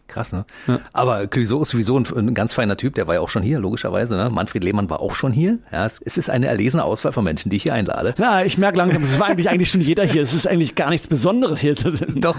[0.08, 0.46] Krass, ne?
[0.94, 3.60] Aber Clouseau ist sowieso ein, ein ganz feiner Typ, der war ja auch schon hier,
[3.60, 4.30] logischerweise, ne?
[4.30, 5.60] Manfred Lehmann war auch schon hier.
[5.72, 8.14] Ja, es, es ist eine erlesene Auswahl von Menschen, die ich hier einlade.
[8.18, 10.22] Ja, ich merke langsam, es war eigentlich eigentlich schon jeder hier.
[10.24, 11.76] Es ist eigentlich gar nichts Besonderes hier.
[11.76, 12.38] Doch.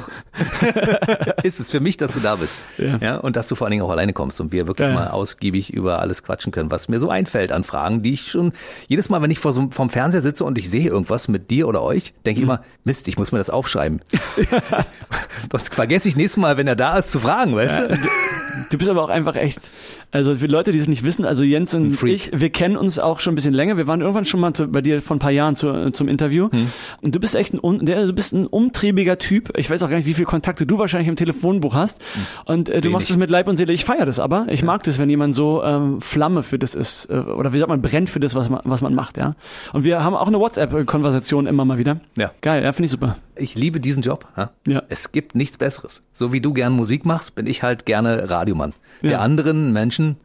[1.43, 2.57] ist es für mich, dass du da bist.
[2.79, 3.17] Ja.
[3.19, 5.01] und dass du vor allen Dingen auch alleine kommst und wir wirklich Ja, ja.
[5.01, 8.53] mal ausgiebig über alles quatschen können, was mir so einfällt an Fragen, die ich schon
[8.87, 11.69] jedes Mal, wenn ich vor so, vom Fernseher sitze und ich sehe irgendwas mit dir
[11.69, 12.51] oder euch, denke ich Mhm.
[12.53, 14.01] immer, Mist, ich muss mir das aufschreiben.
[15.53, 18.48] Sonst vergesse ich nächstes Mal, wenn er da ist, zu fragen, weißt du?
[18.71, 19.71] Du bist aber auch einfach echt,
[20.11, 23.21] also für Leute, die es nicht wissen, also Jens und ich, wir kennen uns auch
[23.21, 23.77] schon ein bisschen länger.
[23.77, 26.51] Wir waren irgendwann schon mal zu, bei dir vor ein paar Jahren zu, zum Interview.
[26.51, 26.69] Hm.
[27.03, 29.57] Und du bist echt ein, der, du bist ein umtriebiger Typ.
[29.57, 32.03] Ich weiß auch gar nicht, wie viele Kontakte du wahrscheinlich im Telefonbuch hast.
[32.45, 32.93] Und äh, du Wenig.
[32.93, 33.73] machst es mit Leib und Seele.
[33.73, 34.47] Ich feiere das aber.
[34.49, 37.69] Ich mag das, wenn jemand so ähm, Flamme für das ist, äh, oder wie sagt
[37.69, 39.35] man, brennt für das, was man, was man macht, ja.
[39.73, 42.01] Und wir haben auch eine WhatsApp-Konversation immer mal wieder.
[42.17, 42.33] Ja.
[42.41, 43.17] Geil, ja, finde ich super.
[43.37, 44.27] Ich liebe diesen Job.
[44.37, 44.51] Ja?
[44.67, 44.83] Ja.
[44.89, 46.03] Es gibt nichts Besseres.
[46.13, 48.73] So wie du gern Musik machst, bin ich halt gerne Radiomann.
[49.03, 49.19] Der Ja.
[49.21, 50.17] anderen Menschen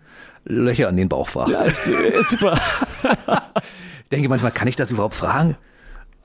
[0.46, 1.52] Löcher in den Bauch fragt.
[1.52, 1.66] Ja,
[2.28, 2.60] super.
[4.04, 5.56] Ich denke manchmal, kann ich das überhaupt fragen?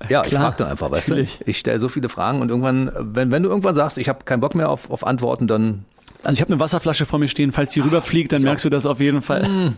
[0.08, 1.12] Ja, ich Klar, frage dann einfach, weißt du?
[1.12, 1.40] natürlich.
[1.46, 4.40] Ich stelle so viele Fragen und irgendwann, wenn, wenn du irgendwann sagst, ich habe keinen
[4.40, 5.84] Bock mehr auf, auf Antworten, dann
[6.24, 7.52] Also ich habe eine Wasserflasche vor mir stehen.
[7.52, 9.74] Falls die rüberfliegt, dann merkst du das auf jeden Fall.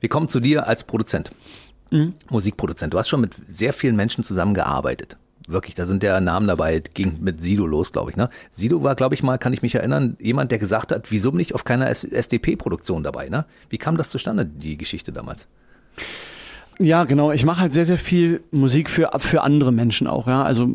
[0.00, 1.30] wir kommen zu dir als Produzent,
[2.30, 2.92] Musikproduzent.
[2.94, 5.16] Du hast schon mit sehr vielen Menschen zusammengearbeitet.
[5.48, 8.16] Wirklich, da sind ja Namen dabei, ging mit Sido los, glaube ich.
[8.16, 8.28] Ne?
[8.50, 11.40] Sido war, glaube ich mal, kann ich mich erinnern, jemand, der gesagt hat, wieso bin
[11.40, 13.28] ich auf keiner SDP-Produktion dabei?
[13.28, 13.46] Ne?
[13.68, 15.46] Wie kam das zustande, die Geschichte damals?
[16.78, 17.32] Ja, genau.
[17.32, 20.42] Ich mache halt sehr, sehr viel Musik für, für andere Menschen auch, ja.
[20.42, 20.68] Also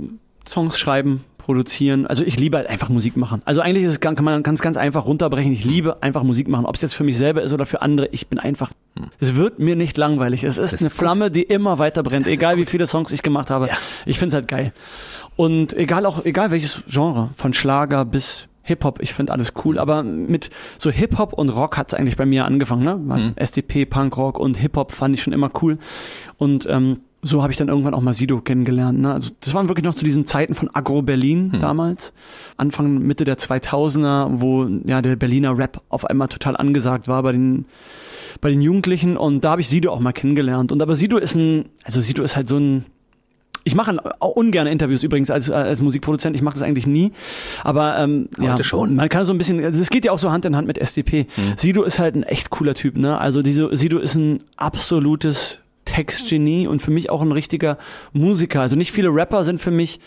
[0.47, 2.07] Songs schreiben, produzieren.
[2.07, 3.41] Also ich liebe halt einfach Musik machen.
[3.45, 5.51] Also eigentlich ist es, kann man ganz, ganz einfach runterbrechen.
[5.51, 6.65] Ich liebe einfach Musik machen.
[6.65, 8.07] Ob es jetzt für mich selber ist oder für andere.
[8.11, 8.71] Ich bin einfach,
[9.19, 10.43] es wird mir nicht langweilig.
[10.43, 10.99] Es ist Das eine ist gut.
[10.99, 12.25] Flamme, die immer weiter brennt.
[12.25, 13.67] Das ist egal wie viele Songs ich gemacht habe.
[13.67, 13.77] Ja.
[14.05, 14.73] Ich find's halt geil.
[15.35, 17.29] Und egal auch, egal welches Genre.
[17.35, 21.93] Von Schlager bis Hip-Hop, ich finde alles cool, aber mit so Hip-Hop und Rock hat's
[21.95, 22.95] eigentlich bei mir angefangen, ne?
[22.95, 23.33] Mhm.
[23.35, 25.79] SDP, Punkrock und Hip-Hop fand ich schon immer cool.
[26.37, 28.99] Und ähm, so habe ich dann irgendwann auch mal Sido kennengelernt.
[28.99, 29.13] Ne?
[29.13, 32.13] Also das waren wirklich noch zu diesen Zeiten von Agro Berlin damals,
[32.57, 37.31] Anfang Mitte der 2000er, wo ja der Berliner Rap auf einmal total angesagt war bei
[37.31, 37.65] den
[38.39, 40.71] bei den Jugendlichen und da habe ich Sido auch mal kennengelernt.
[40.71, 42.85] Und aber Sido ist ein, also Sido ist halt so ein
[43.63, 46.35] Ich mache auch ungern Interviews übrigens als, als Musikproduzent.
[46.35, 47.11] Ich mache das eigentlich nie.
[47.63, 48.95] Aber ähm, ja, schon.
[48.95, 50.79] man kann so ein bisschen, also es geht ja auch so Hand in Hand mit
[50.79, 51.27] SDP.
[51.35, 51.53] Hm.
[51.57, 53.19] Sido ist halt ein echt cooler Typ, ne?
[53.19, 55.59] Also diese, Sido ist ein absolutes
[55.91, 57.77] Textgenie und für mich auch ein richtiger
[58.13, 58.61] Musiker.
[58.61, 59.99] Also nicht viele Rapper sind für mich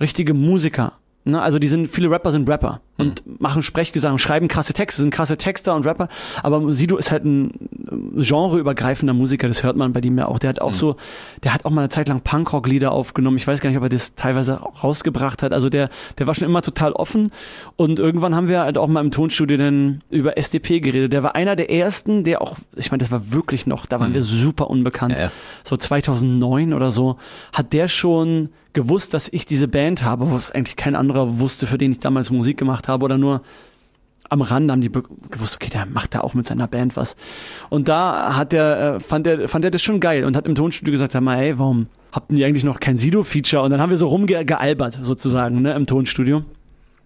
[0.00, 0.94] richtige Musiker.
[1.24, 1.40] Ne?
[1.40, 5.36] Also die sind, viele Rapper sind Rapper und machen Sprechgesang, schreiben krasse Texte, sind krasse
[5.36, 6.08] Texter und Rapper.
[6.42, 7.52] Aber Sido ist halt ein
[8.16, 10.40] genreübergreifender Musiker, das hört man bei dem ja auch.
[10.40, 10.96] Der hat auch so,
[11.44, 13.36] der hat auch mal eine Zeit lang Punkrock-Lieder aufgenommen.
[13.36, 15.52] Ich weiß gar nicht, ob er das teilweise rausgebracht hat.
[15.52, 17.30] Also der, der war schon immer total offen.
[17.76, 21.12] Und irgendwann haben wir halt auch mal im Tonstudio dann über SDP geredet.
[21.12, 24.12] Der war einer der ersten, der auch, ich meine, das war wirklich noch, da waren
[24.12, 25.14] wir super unbekannt.
[25.14, 25.32] Ja, ja.
[25.62, 27.16] So 2009 oder so,
[27.52, 31.78] hat der schon gewusst, dass ich diese Band habe, was eigentlich kein anderer wusste, für
[31.78, 33.42] den ich damals Musik gemacht habe oder nur
[34.30, 37.16] am Rand haben die gewusst, okay, der macht da auch mit seiner Band was.
[37.70, 40.54] Und da hat der, äh, fand er, fand er das schon geil und hat im
[40.54, 43.62] Tonstudio gesagt, sag mal, ey, warum habt ihr eigentlich noch kein Sido-Feature?
[43.62, 46.44] Und dann haben wir so rumgealbert sozusagen, ne, im Tonstudio.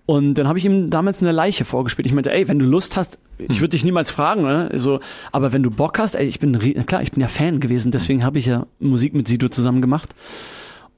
[0.04, 2.06] Und dann habe ich ihm damals eine Leiche vorgespielt.
[2.06, 4.70] Ich meinte, ey, wenn du Lust hast, ich würde dich niemals fragen, ne?
[4.74, 7.92] So, aber wenn du Bock hast, ey, ich bin klar, ich bin ja Fan gewesen,
[7.92, 10.14] deswegen habe ich ja Musik mit Sido zusammen gemacht.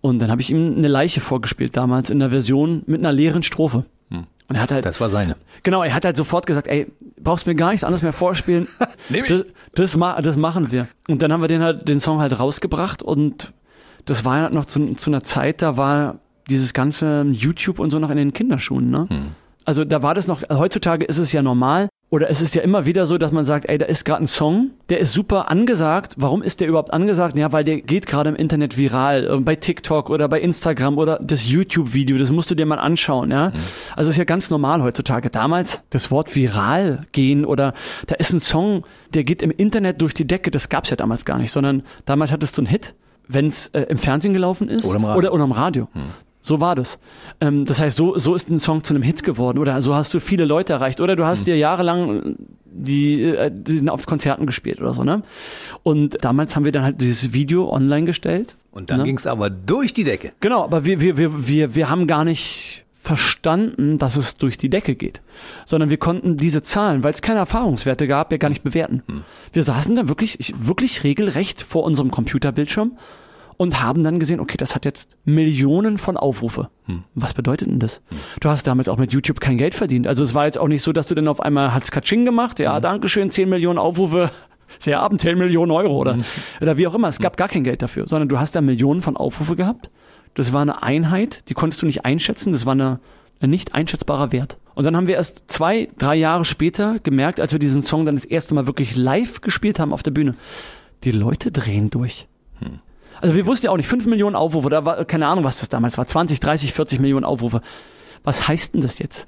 [0.01, 3.43] Und dann habe ich ihm eine Leiche vorgespielt damals in der Version mit einer leeren
[3.43, 3.85] Strophe.
[4.49, 5.37] Und er hat halt Das war seine.
[5.63, 6.87] Genau, er hat halt sofort gesagt, ey,
[7.19, 8.69] brauchst mir gar nichts anderes mehr vorspielen.
[9.09, 9.31] Nehm ich.
[9.31, 10.87] das, das, ma das machen wir.
[11.09, 13.53] Und dann haben wir den halt, den Song halt rausgebracht und
[14.05, 16.19] das war ja noch zu, zu einer Zeit, da war
[16.51, 19.09] dieses ganze YouTube und so noch in den Kinderschuhen, ne?
[19.65, 22.87] Also da war das noch, heutzutage ist es ja normal oder es ist ja immer
[22.87, 26.15] wieder so, dass man sagt, ey, da ist gerade ein Song, der ist super angesagt.
[26.17, 27.37] Warum ist der überhaupt angesagt?
[27.37, 31.19] Ja, weil der geht gerade im Internet viral, äh, bei TikTok oder bei Instagram oder
[31.21, 33.53] das YouTube-Video, das musst du dir mal anschauen, ja.
[33.97, 35.31] Also ist ja ganz normal heutzutage.
[35.31, 37.75] Damals das Wort viral gehen oder
[38.07, 41.25] da ist ein Song, der geht im Internet durch die Decke, das gab's ja damals
[41.25, 42.95] gar nicht, sondern damals hattest du einen Hit,
[43.27, 45.19] wenn es äh, im Fernsehen gelaufen ist Oder im Radio.
[45.19, 45.89] oder, oder im Radio.
[46.47, 46.99] So war das.
[47.41, 50.13] Ähm, das heißt, so, so ist ein Song zu einem Hit geworden oder so hast
[50.13, 52.37] du viele Leute erreicht oder du hast dir jahrelang
[52.67, 55.23] die, äh, die auf Konzerten gespielt oder so, ne?
[55.83, 58.57] Und damals haben wir dann halt dieses Video online gestellt.
[58.73, 59.05] Und dann ne?
[59.05, 60.33] ging es aber durch die Decke.
[60.41, 64.69] Genau, aber wir, wir, wir, wir, wir haben gar nicht verstanden, dass es durch die
[64.69, 65.23] Decke geht,
[65.65, 69.03] sondern wir konnten diese Zahlen, weil es keine Erfahrungswerte gab, ja gar nicht bewerten.
[69.55, 72.99] Wir saßen da wirklich, ich, wirklich regelrecht vor unserem Computerbildschirm
[73.57, 76.71] und haben dann gesehen, okay, das hat jetzt Millionen von Aufrufe.
[77.15, 78.03] Was bedeutet denn das?
[78.41, 80.07] Du hast damals auch mit YouTube kein Geld verdient.
[80.07, 82.61] Also es war jetzt auch nicht so, dass du dann auf einmal hat's Katsching gemacht,
[82.61, 84.31] ja, Dankeschön, 10 Millionen Aufrufe,
[84.79, 86.19] sehr Abend 10 Millionen Euro oder,
[86.61, 87.09] oder wie auch immer.
[87.09, 89.91] Es gab gar kein Geld dafür, sondern du hast da Millionen von Aufrufe gehabt.
[90.35, 92.99] Das war eine Einheit, die konntest du nicht einschätzen, das war eine,
[93.41, 94.59] ein nicht einschätzbarer Wert.
[94.75, 98.17] Und dann haben wir erst zwei, drei Jahre später gemerkt, als wir diesen Song dann
[98.17, 100.35] das erste Mal wirklich live gespielt haben auf der Bühne,
[101.05, 102.27] die Leute drehen durch.
[103.25, 105.71] Also wir wussten ja auch nicht, 5 Millionen Aufrufe, da war keine Ahnung, was das
[105.71, 107.63] damals war, 20, 30, 40 Millionen Aufrufe.
[108.23, 109.27] Was heißt denn das jetzt?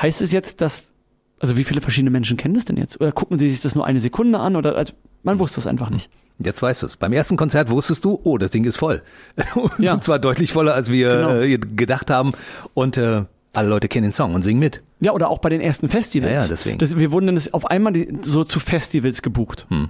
[0.00, 0.92] Heißt es jetzt, dass,
[1.40, 3.00] also wie viele verschiedene Menschen kennen das denn jetzt?
[3.00, 4.54] Oder gucken sie sich das nur eine Sekunde an?
[4.54, 4.92] Oder also,
[5.24, 6.08] man wusste es einfach nicht.
[6.38, 6.96] Jetzt weißt du es.
[6.96, 9.02] Beim ersten Konzert wusstest du, oh, das Ding ist voll.
[9.56, 10.00] Und Ja.
[10.00, 11.40] zwar deutlich voller, als wir Genau.
[11.40, 12.32] äh, gedacht haben.
[12.74, 14.82] Und äh, alle Leute kennen den Song und singen mit.
[15.00, 16.32] Ja, oder auch bei den ersten Festivals.
[16.32, 16.78] Ja, ja, deswegen.
[16.78, 19.66] Das, wir wurden dann auf einmal so zu Festivals gebucht.
[19.68, 19.88] Hm.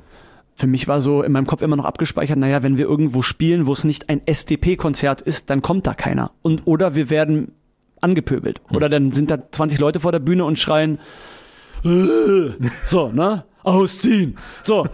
[0.54, 3.66] Für mich war so in meinem Kopf immer noch abgespeichert, naja, wenn wir irgendwo spielen,
[3.66, 6.30] wo es nicht ein SDP-Konzert ist, dann kommt da keiner.
[6.42, 7.52] Und, oder wir werden
[8.00, 8.60] angepöbelt.
[8.68, 8.76] Hm.
[8.76, 10.98] Oder dann sind da 20 Leute vor der Bühne und schreien,
[11.84, 12.50] "Äh",
[12.86, 13.44] so, ne?
[13.64, 14.36] Ausziehen.
[14.64, 14.88] So,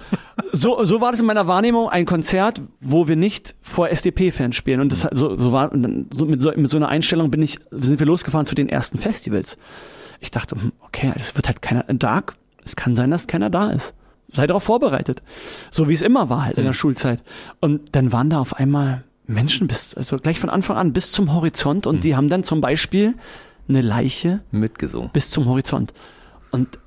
[0.52, 4.80] so, so war das in meiner Wahrnehmung ein Konzert, wo wir nicht vor SDP-Fans spielen.
[4.80, 7.98] Und das so, so war so mit, so, mit so einer Einstellung bin ich, sind
[7.98, 9.56] wir losgefahren zu den ersten Festivals.
[10.20, 12.36] Ich dachte, hm, okay, es wird halt keiner Dark.
[12.64, 13.94] Es kann sein, dass keiner da ist.
[14.32, 15.22] Sei darauf vorbereitet.
[15.70, 17.22] So wie es immer war halt in der Schulzeit.
[17.60, 21.32] Und dann waren da auf einmal Menschen bis, also gleich von Anfang an bis zum
[21.32, 23.14] Horizont und die haben dann zum Beispiel
[23.68, 25.10] eine Leiche Mitgesungen.
[25.12, 25.92] bis zum Horizont.
[26.50, 26.78] Und,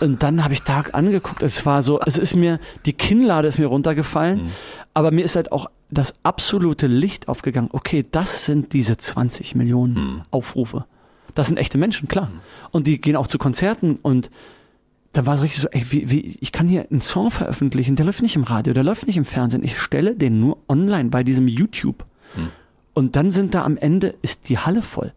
[0.00, 3.58] und dann habe ich da angeguckt, es war so, es ist mir, die Kinnlade ist
[3.58, 4.50] mir runtergefallen,
[4.94, 7.70] aber mir ist halt auch das absolute Licht aufgegangen.
[7.72, 10.86] Okay, das sind diese 20 Millionen Aufrufe.
[11.34, 12.30] Das sind echte Menschen, klar.
[12.70, 14.30] Und die gehen auch zu Konzerten und
[15.12, 18.06] da war es richtig so, ey, wie, wie, ich kann hier einen Song veröffentlichen, der
[18.06, 19.62] läuft nicht im Radio, der läuft nicht im Fernsehen.
[19.62, 22.04] Ich stelle den nur online bei diesem YouTube.
[22.94, 25.12] Und dann sind da am Ende, ist die Halle voll.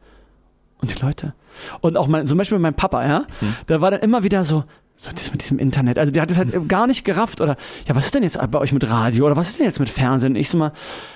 [0.81, 1.33] Und die Leute.
[1.81, 3.25] Und auch mein, zum Beispiel mein Papa, ja,
[3.69, 4.65] der war dann immer wieder so,
[4.97, 5.97] so das mit diesem Internet.
[5.97, 8.59] Also der hat es halt gar nicht gerafft oder, ja, was ist denn jetzt bei
[8.59, 10.35] euch mit Radio oder was ist denn jetzt mit Fernsehen?
[10.35, 10.71] Ich so mal,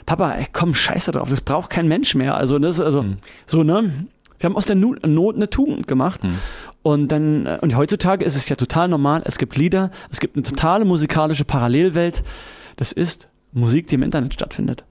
[0.05, 2.35] Papa, ey, komm, scheiße drauf, das braucht kein Mensch mehr.
[2.35, 3.05] Also das, also,
[3.45, 3.91] so, ne?
[4.39, 5.03] Wir haben aus der Not
[5.35, 6.21] eine Tugend gemacht.
[6.81, 9.21] Und dann, äh, und heutzutage ist es ja total normal.
[9.25, 12.23] Es gibt Lieder, es gibt eine totale musikalische Parallelwelt.
[12.77, 14.85] Das ist Musik, die im Internet stattfindet.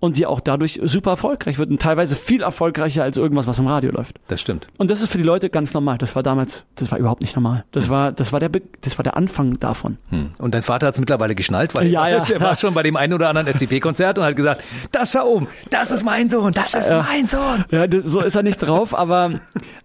[0.00, 3.66] Und die auch dadurch super erfolgreich wird und teilweise viel erfolgreicher als irgendwas, was im
[3.66, 4.16] Radio läuft.
[4.28, 4.68] Das stimmt.
[4.78, 5.98] Und das ist für die Leute ganz normal.
[5.98, 7.64] Das war damals, das war überhaupt nicht normal.
[7.72, 9.98] Das war, das war der, Be das war der Anfang davon.
[10.10, 10.30] Hm.
[10.38, 12.24] Und dein Vater hat es mittlerweile geschnallt, weil Ja, ja.
[12.28, 15.48] er war schon bei dem einen oder anderen SCP-Konzert und hat gesagt, das da oben,
[15.70, 17.64] das ist mein Sohn, das ist mein Sohn.
[17.70, 19.32] Ja, das, so ist er nicht drauf, aber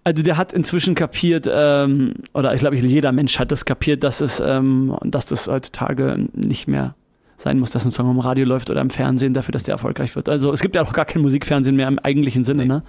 [0.04, 4.20] also der hat inzwischen kapiert, ähm, oder ich glaube, jeder Mensch hat das kapiert, dass
[4.20, 6.94] es, ähm, dass das heutzutage nicht mehr
[7.36, 10.14] sein muss, dass ein Song im Radio läuft oder im Fernsehen dafür, dass der erfolgreich
[10.16, 10.28] wird.
[10.28, 12.82] Also es gibt ja auch gar kein Musikfernsehen mehr im eigentlichen Sinne, ne?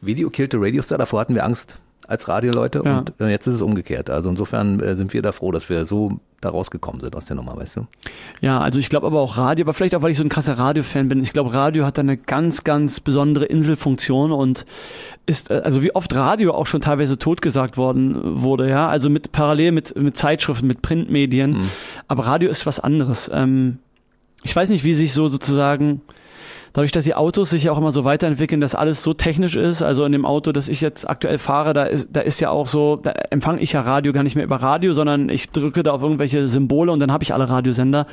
[0.00, 1.76] Video killte Radiostar, davor hatten wir Angst
[2.08, 2.98] als Radioleute Ja.
[3.00, 4.10] und äh, jetzt ist es umgekehrt.
[4.10, 7.36] Also insofern äh, sind wir da froh, dass wir so da rausgekommen sind aus der
[7.36, 7.86] Nummer, weißt du?
[8.40, 10.54] Ja, also ich glaube aber auch Radio, aber vielleicht auch, weil ich so ein krasser
[10.58, 11.20] Radio-Fan bin.
[11.22, 14.64] Ich glaube, Radio hat da eine ganz, ganz besondere Inselfunktion und
[15.26, 19.30] ist, äh, also wie oft Radio auch schon teilweise totgesagt worden wurde, ja, also mit
[19.32, 21.68] parallel mit, mit Zeitschriften, mit Printmedien.
[22.10, 23.30] Aber Radio ist was anderes.
[23.32, 23.78] Ähm,
[24.42, 26.02] ich weiß nicht, wie sich so sozusagen
[26.72, 29.80] dadurch, dass die Autos sich ja auch immer so weiterentwickeln, dass alles so technisch ist,
[29.80, 32.66] also in dem Auto, das ich jetzt aktuell fahre, da ist, da ist ja auch
[32.66, 35.92] so, da empfange ich ja Radio gar nicht mehr über Radio, sondern ich drücke da
[35.92, 38.08] auf irgendwelche Symbole und dann habe ich alle Radiosender.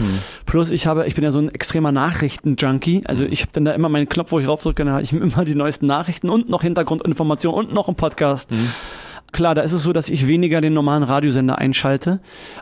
[0.46, 3.72] Plus ich habe, ich bin ja so ein extremer Nachrichten-Junkie, also ich habe dann da
[3.72, 6.62] immer meinen Knopf, wo ich raufdrücke, dann habe ich immer die neuesten Nachrichten und noch
[6.62, 8.52] Hintergrundinformationen und noch einen Podcast.
[9.34, 12.20] Klar, da ist es so, dass ich weniger den normalen Radiosender einschalte,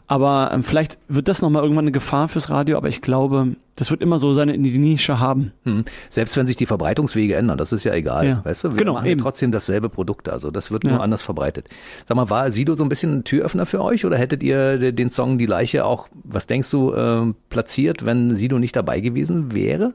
[0.08, 3.92] aber ähm, vielleicht wird das nochmal irgendwann eine Gefahr fürs Radio, aber ich glaube, das
[3.92, 5.52] wird immer so seine die Nische haben.
[5.64, 5.84] Hm.
[6.10, 8.42] Selbst wenn sich die Verbreitungswege ändern, das ist ja egal, Ja.
[8.46, 8.70] weißt du?
[8.72, 9.22] Wir Genau, machen ja eben.
[9.22, 10.92] trotzdem dasselbe Produkt, also das wird Ja.
[10.94, 11.68] nur anders verbreitet.
[12.06, 14.92] Sag mal, war Sido so ein bisschen ein Türöffner für euch oder hättet ihr de-
[14.92, 19.54] den Song Die Leiche auch, was denkst du, ähm, platziert, wenn Sido nicht dabei gewesen
[19.54, 19.94] wäre?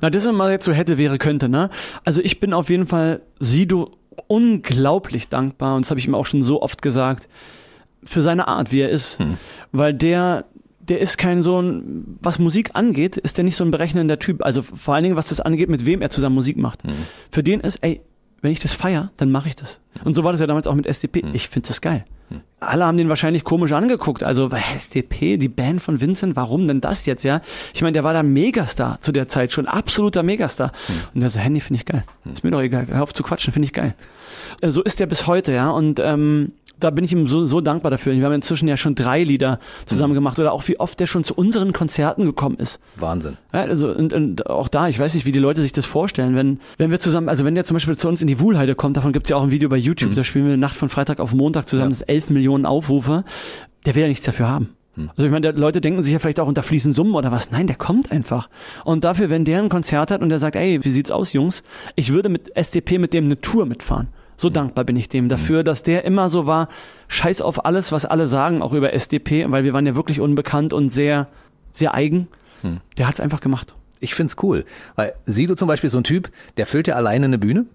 [0.00, 1.68] Na, das ist mal jetzt so hätte, wäre, könnte, ne?
[2.04, 3.90] Also ich bin auf jeden Fall Sido
[4.26, 7.28] unglaublich dankbar und das habe ich ihm auch schon so oft gesagt,
[8.04, 9.18] für seine Art, wie er ist.
[9.70, 10.44] Weil der,
[10.80, 14.44] der ist kein so ein, was Musik angeht, ist der nicht so ein berechnender Typ.
[14.44, 16.82] Also vor allen Dingen, was das angeht, mit wem er zusammen Musik macht.
[17.30, 18.00] Für den ist, ey,
[18.42, 19.80] wenn ich das feier, dann mache ich das.
[20.04, 21.24] Und so war das ja damals auch mit SDP.
[21.32, 22.04] Ich finde das geil.
[22.60, 24.22] Alle haben den wahrscheinlich komisch angeguckt.
[24.22, 27.40] Also SDP, die Band von Vincent, warum denn das jetzt, ja?
[27.74, 30.72] Ich meine, der war da Megastar zu der Zeit schon, absoluter Megastar.
[31.12, 32.04] Und der so, Handy finde ich geil.
[32.32, 33.94] Ist mir doch egal, hör auf zu quatschen, finde ich geil.
[34.60, 35.70] Äh, So ist der bis heute, ja.
[35.70, 38.12] Und ähm, da bin ich ihm so, so dankbar dafür.
[38.12, 41.24] Wir haben inzwischen ja schon drei Lieder zusammen gemacht oder auch wie oft der schon
[41.24, 42.80] zu unseren Konzerten gekommen ist.
[42.96, 43.36] Wahnsinn.
[43.52, 46.34] Ja, also und, und auch da, ich weiß nicht, wie die Leute sich das vorstellen,
[46.34, 48.96] wenn, wenn wir zusammen, also wenn der zum Beispiel zu uns in die Wuhlheide kommt,
[48.96, 51.32] davon gibt's ja auch ein Video bei YouTube, da spielen wir Nacht von Freitag auf
[51.32, 51.98] Montag zusammen, Ja.
[51.98, 53.24] das 11 Millionen Aufrufe,
[53.86, 54.70] der will ja nichts dafür haben.
[55.16, 57.50] Also ich meine, Leute denken sich ja vielleicht auch, unter fließen Summen oder was.
[57.50, 58.50] Nein, der kommt einfach.
[58.84, 61.62] Und dafür, wenn der ein Konzert hat und der sagt, ey, wie sieht's aus, Jungs?
[61.96, 64.08] Ich würde mit SDP mit dem eine Tour mitfahren.
[64.36, 66.68] So dankbar bin ich dem dafür, dass der immer so war,
[67.08, 70.72] scheiß auf alles, was alle sagen, auch über SDP, weil wir waren ja wirklich unbekannt
[70.72, 71.28] und sehr,
[71.72, 72.28] sehr eigen.
[72.96, 73.74] Der hat's einfach gemacht.
[74.00, 74.64] Ich find's cool,
[74.96, 77.66] weil Sido zum Beispiel ist so ein Typ, der füllt ja alleine eine Bühne.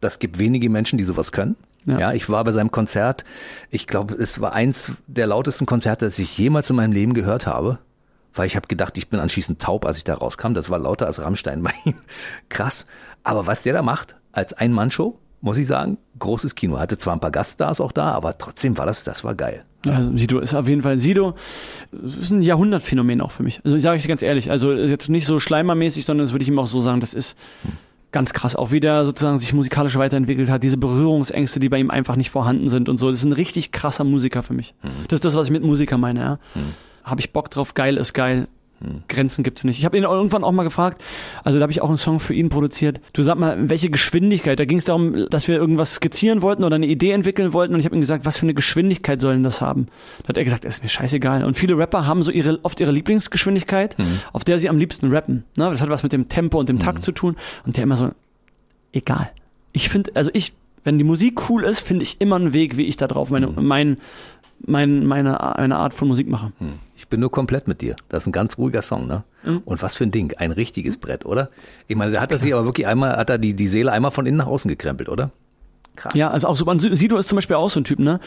[0.00, 1.56] Das gibt wenige Menschen, die sowas können.
[1.84, 2.12] Ja, Ja.
[2.12, 3.24] ich war bei seinem Konzert.
[3.70, 7.46] Ich glaube, es war eins der lautesten Konzerte, das ich jemals in meinem Leben gehört
[7.46, 7.78] habe.
[8.34, 10.52] Weil ich habe gedacht, ich bin anschließend taub, als ich da rauskam.
[10.54, 11.94] Das war lauter als Rammstein bei ihm.
[12.50, 12.84] Krass.
[13.22, 16.78] Aber was der da macht, als Ein-Mann-Show, muss ich sagen, großes Kino.
[16.78, 19.60] Hatte zwar ein paar Gaststars auch da, aber trotzdem war das, das war geil.
[19.86, 21.36] Also Sido ist auf jeden Fall Sido
[21.92, 23.60] ist ein Jahrhundertphänomen auch für mich.
[23.64, 26.42] Also ich sage ich dir ganz ehrlich, also jetzt nicht so schleimermäßig, sondern das würde
[26.42, 27.38] ich ihm auch so sagen, das ist
[28.10, 31.92] ganz krass, auch wie der sozusagen sich musikalisch weiterentwickelt hat, diese Berührungsängste, die bei ihm
[31.92, 33.08] einfach nicht vorhanden sind und so.
[33.08, 34.74] Das ist ein richtig krasser Musiker für mich.
[35.08, 36.38] Das ist das, was ich mit Musiker meine, ja.
[37.04, 38.48] Habe ich Bock drauf, geil ist geil.
[39.08, 39.78] Grenzen gibt's nicht.
[39.78, 41.02] Ich habe ihn irgendwann auch mal gefragt,
[41.44, 43.00] also da habe ich auch einen Song für ihn produziert.
[43.14, 44.58] Du sag mal, welche Geschwindigkeit?
[44.60, 47.80] Da ging es darum, dass wir irgendwas skizzieren wollten oder eine Idee entwickeln wollten und
[47.80, 49.86] ich habe ihm gesagt, was für eine Geschwindigkeit soll denn das haben?
[50.22, 51.44] Da hat er gesagt, ist mir scheißegal.
[51.44, 53.96] Und viele Rapper haben so ihre oft ihre Lieblingsgeschwindigkeit,
[54.32, 55.44] auf der sie am liebsten rappen.
[55.56, 55.70] Ne?
[55.70, 58.10] Das hat was mit dem Tempo und dem Takt zu tun und der immer so,
[58.92, 59.30] egal.
[59.72, 60.54] Ich finde, also ich,
[60.84, 63.48] wenn die Musik cool ist, finde ich immer einen Weg, wie ich da drauf meine,
[63.48, 63.98] mein,
[64.64, 66.52] mein, meine, meine Art von Musik mache.
[66.58, 66.74] Hm.
[66.96, 67.96] Ich bin nur komplett mit dir.
[68.08, 69.24] Das ist ein ganz ruhiger Song, ne?
[69.64, 70.34] Und was für ein Ding.
[70.38, 71.50] Ein richtiges Brett, oder?
[71.86, 74.10] Ich meine, da hat er sich aber wirklich einmal, hat er die, die Seele einmal
[74.10, 75.30] von innen nach außen gekrempelt, oder?
[75.94, 76.14] Krass.
[76.14, 78.20] Ja, also auch so, Sido ist zum Beispiel auch so ein Typ, ne?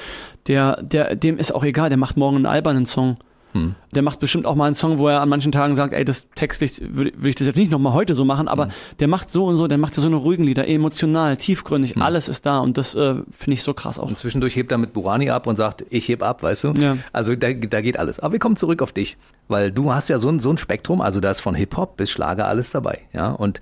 [0.47, 3.17] Der, der, dem ist auch egal, der macht morgen einen albernen Song.
[3.53, 3.75] Hm.
[3.95, 6.27] Der macht bestimmt auch mal einen Song, wo er an manchen Tagen sagt, ey, das
[6.35, 8.69] textlich würde würd ich das jetzt nicht nochmal heute so machen, aber
[8.99, 12.27] der macht so und so, der macht ja so eine ruhigen Lieder, emotional, tiefgründig, alles
[12.27, 14.07] ist da und das äh, finde ich so krass auch.
[14.07, 16.73] Und zwischendurch hebt er mit Burani ab und sagt, ich heb ab, weißt du?
[16.73, 16.97] Ja.
[17.11, 18.19] Also da, da geht alles.
[18.19, 21.01] Aber wir kommen zurück auf dich, weil du hast ja so ein, so ein Spektrum,
[21.01, 23.31] also da ist von Hip-Hop bis Schlager alles dabei, ja?
[23.31, 23.59] Und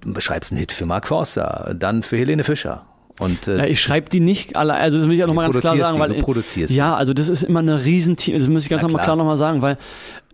[0.00, 2.86] du beschreibst einen Hit für Mark Forster, dann für Helene Fischer.
[3.20, 5.60] Und äh, Ja, ich schreibe die nicht alle, also das will ich auch nochmal ganz
[5.60, 8.64] klar sagen, die, weil du produzierst ja, also das ist immer eine Riesenteam, das muss
[8.64, 9.04] ich ganz nochmal klar.
[9.04, 9.78] klar nochmal sagen, weil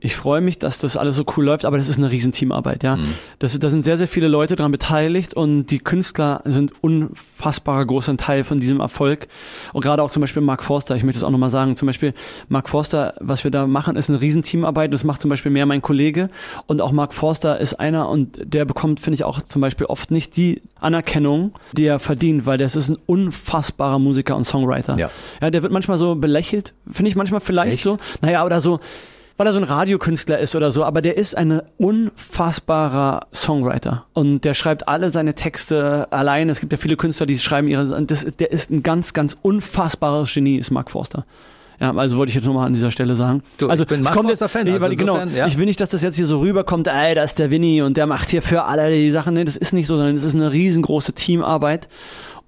[0.02, 2.82] ich freue mich, dass das alles so cool läuft, aber das ist eine riesen Teamarbeit,
[2.82, 2.96] ja.
[2.96, 3.14] Mhm.
[3.38, 8.16] Das, da sind sehr, sehr viele Leute daran beteiligt und die Künstler sind unfassbarer großer
[8.16, 9.28] Teil von diesem Erfolg.
[9.74, 12.14] Und gerade auch zum Beispiel Mark Forster, ich möchte es auch nochmal sagen, zum Beispiel
[12.48, 14.92] Mark Forster, was wir da machen, ist eine riesen Teamarbeit.
[14.94, 16.30] Das macht zum Beispiel mehr mein Kollege
[16.66, 20.10] und auch Mark Forster ist einer und der bekommt, finde ich, auch zum Beispiel oft
[20.10, 24.96] nicht die Anerkennung, die er verdient, weil das ist ein unfassbarer Musiker und Songwriter.
[24.96, 25.10] Ja,
[25.42, 27.82] ja der wird manchmal so belächelt, finde ich manchmal vielleicht Echt?
[27.84, 27.98] so.
[28.22, 28.80] Naja, oder so,
[29.40, 34.44] weil er so ein Radiokünstler ist oder so, aber der ist ein unfassbarer Songwriter und
[34.44, 36.52] der schreibt alle seine Texte alleine.
[36.52, 40.34] Es gibt ja viele Künstler, die schreiben ihre, das, der ist ein ganz, ganz unfassbares
[40.34, 41.24] Genie, ist Mark Forster.
[41.80, 43.42] Ja, also wollte ich jetzt nochmal an dieser Stelle sagen.
[43.56, 44.68] Du, also ich bin Mark Forster Fan.
[44.68, 45.46] Also weil, genau, ja.
[45.46, 47.96] ich will nicht, dass das jetzt hier so rüberkommt, ey, da ist der Winnie und
[47.96, 49.32] der macht hier für alle die Sachen.
[49.32, 51.88] Nee, das ist nicht so, sondern es ist eine riesengroße Teamarbeit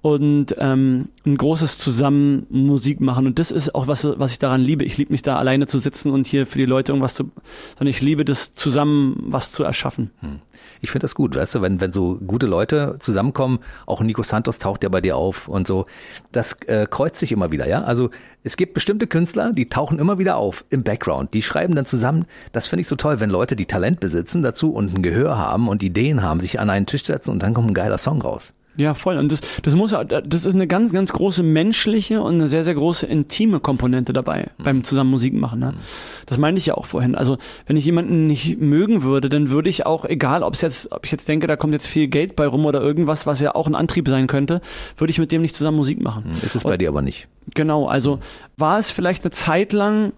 [0.03, 3.25] und ähm, ein großes Zusammen Musik machen.
[3.25, 4.83] Und das ist auch was, was ich daran liebe.
[4.83, 7.31] Ich liebe nicht da alleine zu sitzen und hier für die Leute irgendwas zu,
[7.77, 10.11] sondern ich liebe das zusammen was zu erschaffen.
[10.19, 10.41] Hm.
[10.81, 14.59] Ich finde das gut, weißt du, wenn, wenn so gute Leute zusammenkommen, auch Nico Santos
[14.59, 15.85] taucht ja bei dir auf und so,
[16.33, 17.83] das äh, kreuzt sich immer wieder, ja.
[17.83, 18.09] Also
[18.43, 22.25] es gibt bestimmte Künstler, die tauchen immer wieder auf im Background, die schreiben dann zusammen.
[22.51, 25.69] Das finde ich so toll, wenn Leute, die Talent besitzen dazu und ein Gehör haben
[25.69, 28.51] und Ideen haben, sich an einen Tisch setzen und dann kommt ein geiler Song raus.
[28.75, 29.17] Ja, voll.
[29.17, 32.73] Und das, das muss, das ist eine ganz, ganz große menschliche und eine sehr, sehr
[32.73, 34.63] große intime Komponente dabei mhm.
[34.63, 35.59] beim zusammen Musik machen.
[35.59, 35.73] Ne?
[35.73, 35.77] Mhm.
[36.25, 37.15] Das meinte ich ja auch vorhin.
[37.15, 40.91] Also wenn ich jemanden nicht mögen würde, dann würde ich auch, egal ob es jetzt,
[40.91, 43.53] ob ich jetzt denke, da kommt jetzt viel Geld bei rum oder irgendwas, was ja
[43.53, 44.61] auch ein Antrieb sein könnte,
[44.97, 46.31] würde ich mit dem nicht zusammen Musik machen.
[46.31, 46.45] Mhm.
[46.45, 47.27] Ist es bei und, dir aber nicht.
[47.53, 47.85] Genau.
[47.85, 48.19] Also
[48.57, 50.13] war es vielleicht eine Zeit lang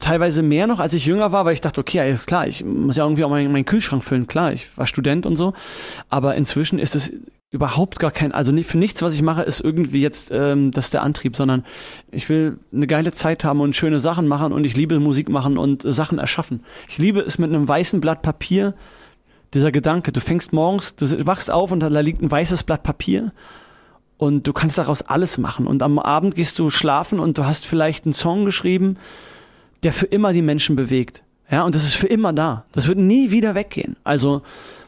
[0.00, 2.96] teilweise mehr noch, als ich jünger war, weil ich dachte, okay, alles klar, ich muss
[2.96, 4.26] ja irgendwie auch meinen, meinen Kühlschrank füllen.
[4.26, 5.54] Klar, ich war Student und so.
[6.08, 7.12] Aber inzwischen ist es
[7.50, 10.90] überhaupt gar kein, also nicht, für nichts, was ich mache, ist irgendwie jetzt ähm, das
[10.90, 11.64] der Antrieb, sondern
[12.10, 15.56] ich will eine geile Zeit haben und schöne Sachen machen und ich liebe Musik machen
[15.56, 16.62] und äh, Sachen erschaffen.
[16.88, 18.74] Ich liebe es mit einem weißen Blatt Papier,
[19.54, 23.32] dieser Gedanke, du fängst morgens, du wachst auf und da liegt ein weißes Blatt Papier
[24.18, 27.64] und du kannst daraus alles machen und am Abend gehst du schlafen und du hast
[27.64, 28.98] vielleicht einen Song geschrieben,
[29.86, 31.22] der für immer die Menschen bewegt.
[31.48, 32.64] Ja, und das ist für immer da.
[32.72, 33.94] Das wird nie wieder weggehen.
[34.02, 34.42] Also,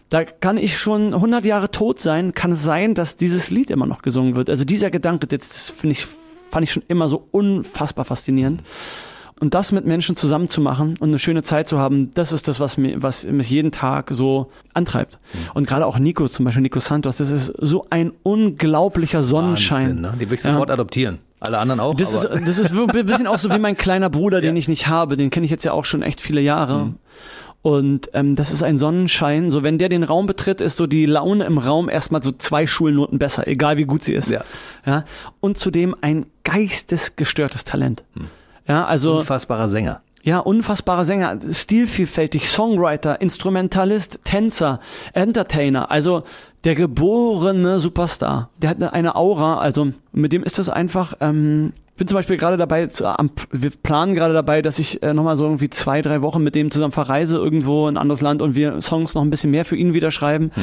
[0.08, 3.86] da kann ich schon 100 Jahre tot sein, kann es sein, dass dieses Lied immer
[3.86, 4.50] noch gesungen wird.
[4.50, 6.08] Also dieser Gedanke, das finde ich,
[6.50, 8.64] fand ich schon immer so unfassbar faszinierend.
[9.38, 12.48] Und das mit Menschen zusammen zu machen und eine schöne Zeit zu haben, das ist
[12.48, 15.20] das, was mir, was mich jeden Tag so antreibt.
[15.32, 15.38] Mhm.
[15.54, 19.90] Und gerade auch Nico, zum Beispiel Nico Santos, das ist so ein unglaublicher Sonnenschein.
[19.90, 20.14] Wahnsinn, ne?
[20.18, 20.74] Die will ich sofort ja.
[20.74, 21.18] adoptieren.
[21.40, 21.94] Alle anderen auch.
[21.94, 24.58] Das ist, das ist ein bisschen auch so wie mein kleiner Bruder, den ja.
[24.58, 25.16] ich nicht habe.
[25.16, 26.86] Den kenne ich jetzt ja auch schon echt viele Jahre.
[26.86, 26.94] Mhm.
[27.60, 29.50] Und ähm, das ist ein Sonnenschein.
[29.50, 32.66] So, wenn der den Raum betritt, ist so die Laune im Raum erstmal so zwei
[32.66, 34.30] Schulnoten besser, egal wie gut sie ist.
[34.30, 34.44] Ja.
[34.86, 35.04] ja?
[35.40, 38.04] Und zudem ein geistesgestörtes Talent.
[38.14, 38.28] Hm.
[38.66, 39.18] Ja, also.
[39.18, 40.02] Unfassbarer Sänger.
[40.22, 44.80] Ja, unfassbarer Sänger, stilvielfältig, Songwriter, Instrumentalist, Tänzer,
[45.12, 46.24] Entertainer, also
[46.64, 48.50] der geborene Superstar.
[48.58, 52.56] Der hat eine Aura, also mit dem ist das einfach, ähm, bin zum Beispiel gerade
[52.56, 56.22] dabei, zu, am, wir planen gerade dabei, dass ich äh, nochmal so irgendwie zwei, drei
[56.22, 59.30] Wochen mit dem zusammen verreise irgendwo in ein anderes Land und wir Songs noch ein
[59.30, 60.50] bisschen mehr für ihn wieder schreiben.
[60.54, 60.62] Mhm.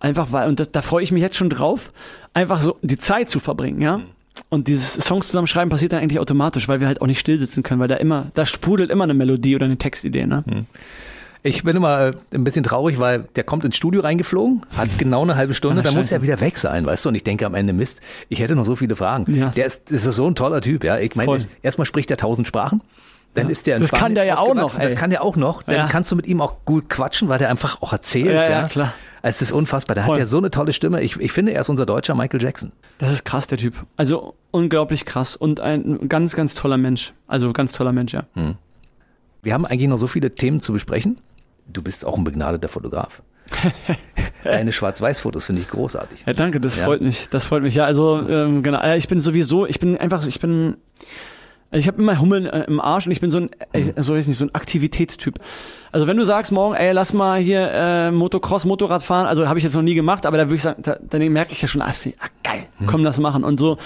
[0.00, 1.92] Einfach weil, und das, da freue ich mich jetzt schon drauf,
[2.32, 3.98] einfach so die Zeit zu verbringen, ja.
[3.98, 4.04] Mhm.
[4.48, 7.62] Und dieses Songs zusammenschreiben passiert dann eigentlich automatisch, weil wir halt auch nicht still sitzen
[7.62, 10.44] können, weil da immer, da sprudelt immer eine Melodie oder eine Textidee, ne?
[10.46, 10.66] Mhm.
[11.46, 15.22] Ich bin immer äh, ein bisschen traurig, weil der kommt ins Studio reingeflogen, hat genau
[15.22, 17.10] eine halbe Stunde, Ach, dann muss er wieder weg sein, weißt du?
[17.10, 19.32] Und ich denke am Ende, Mist, ich hätte noch so viele Fragen.
[19.34, 19.50] Ja.
[19.50, 20.98] Der ist, ist so ein toller Typ, ja.
[20.98, 22.80] Ich meine, erstmal spricht er tausend Sprachen.
[23.34, 23.52] Dann ja.
[23.52, 24.78] ist der Das Spanien kann der ja auch noch.
[24.78, 24.84] Ey.
[24.84, 25.62] Das kann der auch noch.
[25.62, 25.86] Dann ja.
[25.88, 28.26] kannst du mit ihm auch gut quatschen, weil der einfach auch erzählt.
[28.26, 28.94] Ja, ja, klar.
[29.22, 29.94] Es ist unfassbar.
[29.94, 30.16] Der Voll.
[30.16, 31.02] hat ja so eine tolle Stimme.
[31.02, 32.72] Ich, ich finde, er ist unser deutscher Michael Jackson.
[32.98, 33.74] Das ist krass, der Typ.
[33.96, 37.14] Also unglaublich krass und ein ganz, ganz toller Mensch.
[37.26, 38.24] Also ganz toller Mensch, ja.
[38.34, 38.56] Hm.
[39.42, 41.18] Wir haben eigentlich noch so viele Themen zu besprechen.
[41.66, 43.22] Du bist auch ein begnadeter Fotograf.
[44.44, 46.24] Deine Schwarz-Weiß-Fotos finde ich großartig.
[46.26, 46.84] Ja, danke, das ja.
[46.84, 47.26] freut mich.
[47.28, 47.74] Das freut mich.
[47.74, 48.94] Ja, also ähm, genau.
[48.94, 50.76] Ich bin sowieso, ich bin einfach, ich bin,
[51.74, 54.14] also ich habe immer Hummeln äh, im Arsch und ich bin so ein, äh, so
[54.14, 55.40] weiß nicht, so ein Aktivitätstyp.
[55.90, 59.58] Also wenn du sagst morgen, ey, lass mal hier äh, Motocross, Motorrad fahren, also habe
[59.58, 61.66] ich jetzt noch nie gemacht, aber da würde ich sagen, da, dann merke ich ja
[61.66, 62.86] schon, ah, das ich, ah geil, hm.
[62.86, 63.76] komm, das machen und so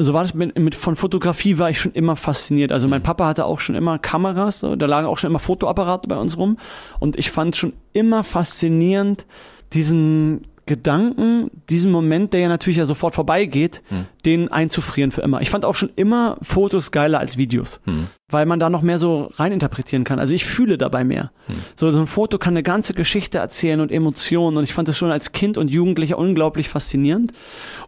[0.00, 2.70] so war das mit, mit von Fotografie war ich schon immer fasziniert.
[2.70, 3.04] Also mein mhm.
[3.04, 6.38] Papa hatte auch schon immer Kameras, so, da lagen auch schon immer Fotoapparate bei uns
[6.38, 6.56] rum
[7.00, 9.26] und ich fand schon immer faszinierend
[9.72, 14.04] diesen Gedanken, diesen Moment, der ja natürlich ja sofort vorbeigeht, hm.
[14.24, 15.40] den einzufrieren für immer.
[15.40, 18.06] Ich fand auch schon immer Fotos geiler als Videos, hm.
[18.30, 20.20] weil man da noch mehr so reininterpretieren kann.
[20.20, 21.32] Also ich fühle dabei mehr.
[21.46, 21.56] Hm.
[21.74, 24.96] So, so ein Foto kann eine ganze Geschichte erzählen und Emotionen und ich fand das
[24.96, 27.32] schon als Kind und Jugendlicher unglaublich faszinierend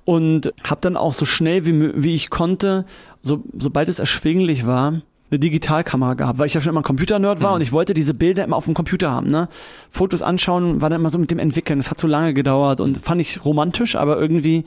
[0.05, 2.87] und habe dann auch so schnell wie, wie ich konnte,
[3.23, 7.41] so, sobald es erschwinglich war, eine Digitalkamera gehabt, weil ich ja schon immer ein Computer-Nerd
[7.41, 9.29] war und ich wollte diese Bilder immer auf dem Computer haben.
[9.29, 9.49] Ne?
[9.91, 11.79] Fotos anschauen war dann immer so mit dem Entwickeln.
[11.79, 14.65] Das hat so lange gedauert und fand ich romantisch, aber irgendwie,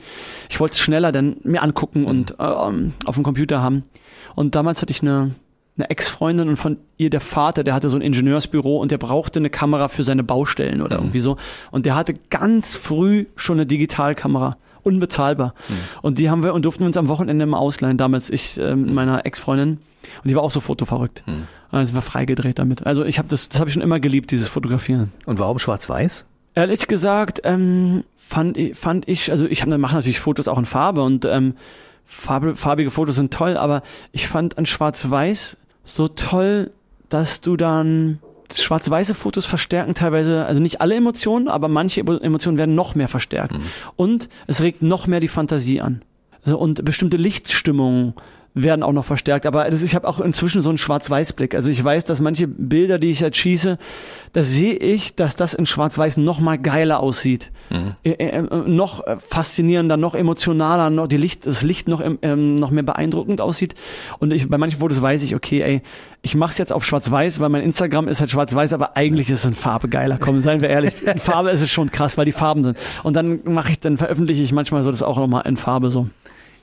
[0.48, 3.84] ich wollte es schneller dann mir angucken und äh, ähm, auf dem Computer haben.
[4.34, 5.34] Und damals hatte ich eine,
[5.76, 9.40] eine Ex-Freundin und von ihr der Vater, der hatte so ein Ingenieursbüro und der brauchte
[9.40, 11.36] eine Kamera für seine Baustellen oder irgendwie so.
[11.70, 14.56] Und der hatte ganz früh schon eine Digitalkamera.
[14.82, 15.54] Unbezahlbar.
[16.02, 17.96] Und die haben wir und durften uns am Wochenende mal ausleihen.
[17.96, 19.78] Damals ich äh, mit meiner Ex-Freundin.
[20.22, 21.22] Und die war auch so fotoverrückt.
[21.26, 22.86] Und dann sind wir freigedreht damit.
[22.86, 25.12] Also ich habe das, das habe ich schon immer geliebt, dieses Fotografieren.
[25.26, 26.24] Und warum schwarz-weiß?
[26.54, 31.02] Ehrlich gesagt, ähm, fand, ich- fand ich, also ich mache natürlich Fotos auch in Farbe
[31.02, 31.54] und ähm,
[32.04, 36.70] farbe, farbige Fotos sind toll, aber ich fand an Schwarz-Weiß so toll,
[37.08, 38.18] dass du dann
[38.54, 43.08] schwarz-weiße Fotos verstärken teilweise, also nicht alle Emotionen, aber manche Emo- Emotionen werden noch mehr
[43.08, 43.56] verstärkt.
[43.96, 46.02] Und es regt noch mehr die Fantasie an.
[46.44, 48.14] Also, und bestimmte Lichtstimmungen
[48.54, 49.46] werden auch noch verstärkt.
[49.46, 51.54] Aber das, ich habe auch inzwischen so einen Schwarz-Weiß-Blick.
[51.54, 53.78] Also ich weiß, dass manche Bilder, die ich jetzt schieße,
[54.32, 57.50] da sehe ich, dass das in Schwarz-Weiß noch mal geiler aussieht.
[58.04, 62.54] Äh, äh, äh, noch äh, faszinierender, noch emotionaler, noch die Licht, das Licht noch, ähm,
[62.54, 63.74] noch mehr beeindruckend aussieht.
[64.18, 65.82] Und ich, bei manchen Fotos weiß ich, okay, ey,
[66.22, 69.40] ich mache es jetzt auf Schwarz-Weiß, weil mein Instagram ist halt Schwarz-Weiß, aber eigentlich ist
[69.40, 70.18] es in Farbe geiler.
[70.20, 71.02] Komm, seien wir ehrlich.
[71.02, 72.78] In Farbe ist es schon krass, weil die Farben sind.
[73.02, 75.90] Und dann mache ich, dann veröffentliche ich manchmal so das auch noch mal in Farbe
[75.90, 76.08] so.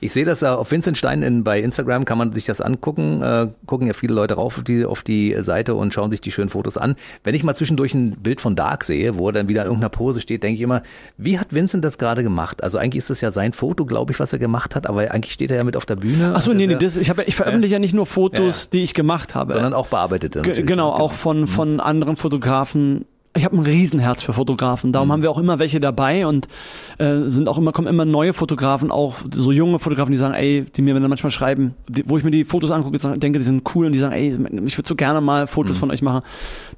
[0.04, 3.22] Ich sehe das auf Vincent Stein in, bei Instagram, kann man sich das angucken.
[3.22, 6.32] Äh, gucken ja viele Leute rauf auf die, auf die Seite und schauen sich die
[6.32, 6.96] schönen Fotos an.
[7.22, 9.90] Wenn ich mal zwischendurch ein Bild von Dark sehe, wo er dann wieder in irgendeiner
[9.90, 10.82] Pose steht, denke ich immer,
[11.18, 12.64] wie hat Vincent das gerade gemacht?
[12.64, 15.32] Also eigentlich ist das ja sein Foto, glaube ich, was er gemacht hat, aber eigentlich
[15.34, 16.32] steht er ja mit auf der Bühne.
[16.34, 17.78] Ach so, Und nee, nee, das, ich, hab, ja- ich veröffentliche ja.
[17.78, 18.68] nicht nur Fotos, Ja.
[18.72, 19.52] die ich gemacht habe.
[19.52, 20.40] sondern auch bearbeitete.
[20.40, 20.66] Ge- natürlich.
[20.68, 23.04] genau, Ja, auch von, von anderen Fotografen.
[23.34, 24.92] Ich habe ein Riesenherz für Fotografen.
[24.92, 26.48] Darum haben wir auch immer welche dabei und
[26.98, 30.64] äh, sind auch immer kommen immer neue Fotografen, auch so junge Fotografen, die sagen, ey,
[30.64, 33.62] die mir dann manchmal schreiben, die, wo ich mir die Fotos angucke, denke, die sind
[33.74, 34.28] cool und die sagen, ey,
[34.66, 36.22] ich würde so gerne mal Fotos von euch machen.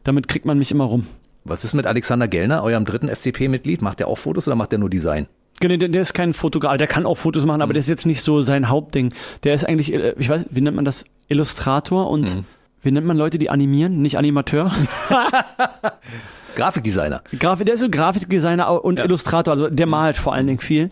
[0.05, 1.07] Damit kriegt man mich immer rum.
[1.43, 3.83] Was ist mit Alexander Gellner, eurem dritten SCP-Mitglied?
[3.83, 5.27] Macht der auch Fotos oder macht der nur Design?
[5.59, 8.07] Genau, der, der ist kein Fotograf, der kann auch Fotos machen, aber der ist jetzt
[8.07, 9.13] nicht so sein Hauptding.
[9.43, 11.05] Der ist eigentlich, äh, ich weiß, wie nennt man das?
[11.27, 12.45] Illustrator und
[12.83, 14.73] wie nennt man Leute, die animieren, nicht Animateur?
[16.55, 17.23] Grafikdesigner.
[17.39, 20.91] Grafik, der ist so Grafikdesigner und Illustrator, also der malt vor allen Dingen viel.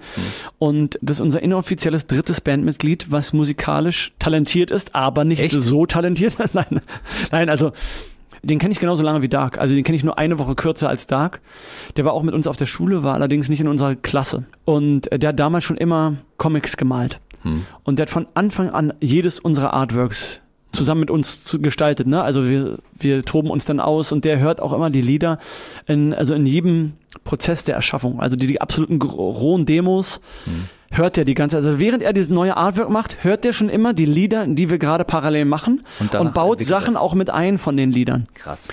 [0.59, 5.55] Und das ist unser inoffizielles drittes Bandmitglied, was musikalisch talentiert ist, aber nicht Echt?
[5.55, 6.37] so talentiert.
[6.53, 6.81] nein,
[7.31, 7.73] nein, also
[8.43, 9.59] den kenne ich genauso lange wie Dark.
[9.59, 11.41] Also den kenne ich nur eine Woche kürzer als Dark.
[11.97, 14.45] Der war auch mit uns auf der Schule, war allerdings nicht in unserer Klasse.
[14.65, 17.21] Und der hat damals schon immer Comics gemalt.
[17.85, 20.41] Und der hat von Anfang an jedes unserer Artworks
[20.73, 22.07] zusammen mit uns gestaltet.
[22.07, 22.23] Ne?
[22.23, 25.39] Also wir, wir toben uns dann aus und der hört auch immer die Lieder
[25.87, 26.95] in, also in jedem
[27.25, 28.21] Prozess der Erschaffung.
[28.21, 30.21] Also die, die absoluten rohen Demos
[30.91, 33.93] hört er die ganze Also während er dieses neue Artwork macht, hört der schon immer
[33.93, 37.03] die Lieder, die wir gerade parallel machen Und und, baut Sachen das.
[37.03, 38.25] auch mit ein von den Liedern.
[38.35, 38.69] Krass.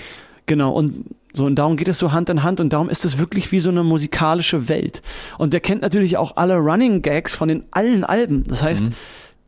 [0.46, 3.18] Genau, und so, und darum geht es so Hand in Hand und darum ist es
[3.18, 5.00] wirklich wie so eine musikalische Welt.
[5.38, 8.42] Und der kennt natürlich auch alle Running Gags von den allen Alben.
[8.44, 8.86] Das heißt,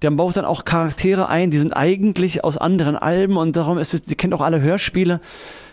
[0.03, 3.95] der baut dann auch Charaktere ein, die sind eigentlich aus anderen Alben und darum ist
[3.95, 5.21] es, der kennt auch alle Hörspiele.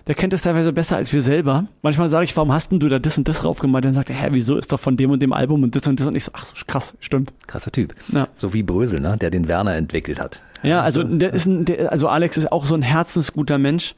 [0.07, 1.65] Der kennt es teilweise besser als wir selber.
[1.83, 3.85] Manchmal sage ich, warum hast denn du da das und das draufgemalt?
[3.85, 5.99] Dann sagt er, hä, wieso ist doch von dem und dem Album und das und
[5.99, 7.31] das und ich so, ach so, krass, stimmt.
[7.45, 7.93] Krasser Typ.
[8.11, 8.27] Ja.
[8.33, 9.17] So wie Brösel, ne?
[9.17, 10.41] der den Werner entwickelt hat.
[10.63, 13.93] Ja, also der ist ein, der, also Alex ist auch so ein herzensguter Mensch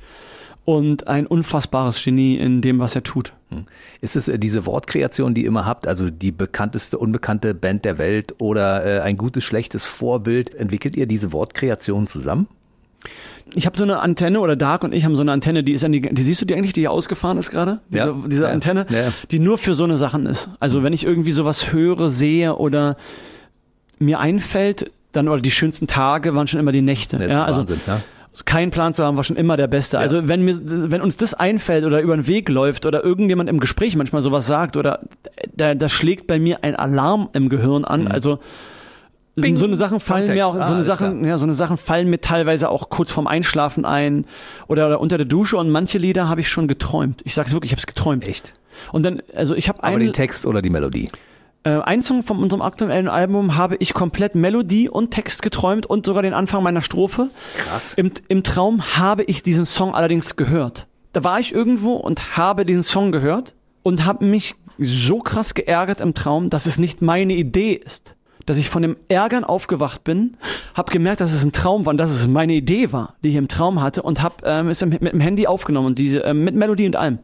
[0.77, 3.33] und ein unfassbares Genie in dem, was er tut.
[3.99, 7.97] Ist es äh, diese Wortkreation, die ihr immer habt, also die bekannteste, unbekannte Band der
[7.97, 10.55] Welt oder äh, ein gutes, schlechtes Vorbild?
[10.55, 12.47] Entwickelt ihr diese Wortkreation zusammen?
[13.53, 15.83] Ich habe so eine Antenne oder Dark und ich haben so eine Antenne, die ist
[15.83, 17.81] an die, die siehst du die eigentlich, die hier ausgefahren ist gerade?
[17.89, 18.15] Diese, Ja.
[18.27, 18.49] diese Ja.
[18.51, 20.49] Antenne, Ja, die nur für so eine Sachen ist.
[20.61, 22.95] Also wenn ich irgendwie sowas höre, sehe oder
[23.99, 27.17] mir einfällt, dann oder die schönsten Tage waren schon immer die Nächte.
[27.17, 28.01] Das ja, also Wahnsinn, ne?
[28.45, 29.99] Keinen Plan zu haben, war schon immer der Beste.
[29.99, 33.59] Also wenn mir, wenn uns das einfällt oder über den Weg läuft oder irgendjemand im
[33.59, 35.01] Gespräch manchmal sowas sagt oder
[35.55, 38.07] da, da schlägt bei mir ein Alarm im Gehirn an.
[38.07, 38.39] Also
[39.35, 39.57] Bing.
[39.57, 40.35] so eine Sachen fallen Songtext.
[40.37, 41.29] mir auch, Ah, so eine alles Sachen, klar.
[41.29, 44.25] ja, so eine Sachen fallen mir teilweise auch kurz vorm Einschlafen ein
[44.67, 47.21] oder, oder unter der Dusche und manche Lieder habe ich schon geträumt.
[47.25, 48.27] Ich sag's wirklich, ich habe es geträumt.
[48.27, 48.53] Echt?
[48.91, 51.09] Und dann, also ich habe Aber eine, den Text oder die Melodie?
[51.63, 56.05] Äh, ein Song von unserem aktuellen Album habe ich komplett Melodie und Text geträumt und
[56.05, 57.29] sogar den Anfang meiner Strophe.
[57.57, 57.93] Krass.
[57.93, 60.87] Im, Im Traum habe ich diesen Song allerdings gehört.
[61.13, 63.53] Da war ich irgendwo und habe diesen Song gehört
[63.83, 68.15] und habe mich so krass geärgert im Traum, dass es nicht meine Idee ist.
[68.47, 70.35] Dass ich von dem Ärgern aufgewacht bin,
[70.73, 73.35] habe gemerkt, dass es ein Traum war und dass es meine Idee war, die ich
[73.35, 76.55] im Traum hatte und habe ähm, es mit, dem Handy aufgenommen und diese ähm, mit
[76.55, 77.19] Melodie und allem.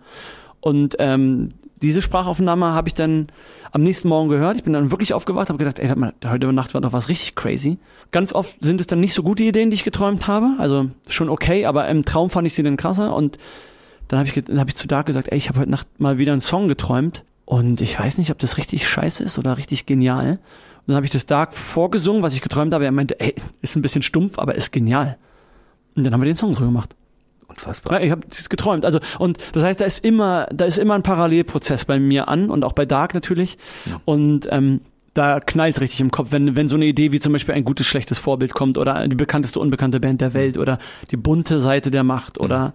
[0.61, 3.27] Und ähm, diese Sprachaufnahme habe ich dann
[3.71, 4.57] am nächsten Morgen gehört.
[4.57, 7.09] Ich bin dann wirklich aufgewacht, habe gedacht, ey, warte mal, heute Nacht war doch was
[7.09, 7.77] richtig crazy.
[8.11, 10.55] Ganz oft sind es dann nicht so gute Ideen, die ich geträumt habe.
[10.57, 13.15] Also schon okay, aber im Traum fand ich sie dann krasser.
[13.15, 13.37] Und
[14.07, 16.31] dann habe ich, hab ich zu Dark gesagt, ey, ich habe heute Nacht mal wieder
[16.31, 17.23] einen Song geträumt.
[17.45, 20.31] Und ich weiß nicht, ob das richtig scheiße ist oder richtig genial.
[20.31, 22.85] Und dann habe ich das Dark vorgesungen, was ich geträumt habe.
[22.85, 25.17] Er meinte, ey, ist ein bisschen stumpf, aber ist genial.
[25.95, 26.95] Und dann haben wir den Song so gemacht.
[27.57, 28.01] Unfassbar.
[28.01, 28.85] Ich habe es geträumt.
[28.85, 32.49] Also und das heißt, da ist immer, da ist immer ein Parallelprozess bei mir an
[32.49, 33.57] und auch bei Dark natürlich.
[33.85, 33.99] Ja.
[34.05, 34.81] Und ähm,
[35.13, 37.87] da knallt richtig im Kopf, wenn, wenn so eine Idee wie zum Beispiel ein gutes,
[37.87, 40.77] schlechtes Vorbild kommt oder die bekannteste, unbekannte Band der Welt oder
[41.09, 42.73] die bunte Seite der Macht oder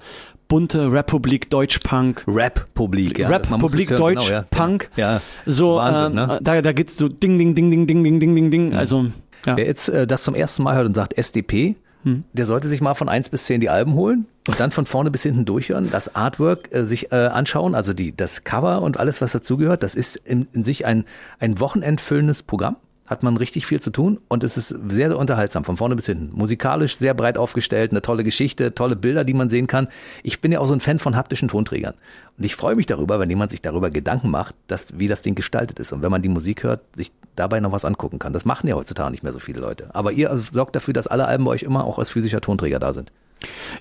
[0.48, 2.24] bunte Republik Deutschpunk.
[2.26, 3.28] Rap-Publik, ja.
[3.28, 4.46] Man muss Republik es hören, Deutsch genau, ja.
[4.50, 4.90] Punk.
[4.96, 6.38] Ja, So, Wahnsinn, ähm, ne?
[6.42, 8.74] da, da geht's so ding, ding, ding, ding, ding, ding, ding, ding, ding.
[8.74, 9.06] Also,
[9.46, 9.56] ja.
[9.56, 12.24] Wer jetzt äh, das zum ersten Mal hört und sagt SDP, Hm.
[12.32, 15.10] der sollte sich mal von 1 bis 10 die Alben holen und dann von vorne
[15.10, 19.20] bis hinten durchhören, das Artwork äh, sich äh, anschauen, also die, das Cover und alles,
[19.20, 19.82] was dazugehört.
[19.82, 21.04] Das ist in, in sich ein,
[21.38, 22.76] ein wochenendfüllendes Programm.
[23.12, 26.06] Hat man richtig viel zu tun und es ist sehr, sehr unterhaltsam, von vorne bis
[26.06, 26.30] hinten.
[26.34, 29.88] Musikalisch sehr breit aufgestellt, eine tolle Geschichte, tolle Bilder, die man sehen kann.
[30.22, 31.92] Ich bin ja auch so ein Fan von haptischen Tonträgern.
[32.38, 35.34] Und ich freue mich darüber, wenn jemand sich darüber Gedanken macht, dass, wie das Ding
[35.34, 35.92] gestaltet ist.
[35.92, 38.32] Und wenn man die Musik hört, sich dabei noch was angucken kann.
[38.32, 39.94] Das machen ja heutzutage nicht mehr so viele Leute.
[39.94, 42.78] Aber ihr also sorgt dafür, dass alle Alben bei euch immer auch als physischer Tonträger
[42.78, 43.12] da sind.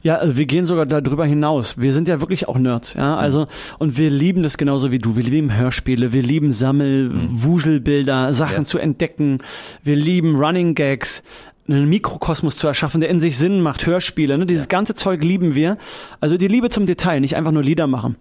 [0.03, 1.77] Ja, also wir gehen sogar darüber hinaus.
[1.79, 3.15] Wir sind ja wirklich auch Nerds, ja.
[3.15, 3.47] Also,
[3.79, 5.15] und wir lieben das genauso wie du.
[5.15, 8.63] Wir lieben Hörspiele, wir lieben Sammel, Wuselbilder, Sachen Ja.
[8.63, 9.37] zu entdecken.
[9.83, 11.23] Wir lieben Running Gags,
[11.67, 14.45] einen Mikrokosmos zu erschaffen, der in sich Sinn macht, Hörspiele, ne?
[14.45, 15.77] Dieses ganze Zeug lieben wir.
[16.19, 18.15] Also die Liebe zum Detail, nicht einfach nur Lieder machen.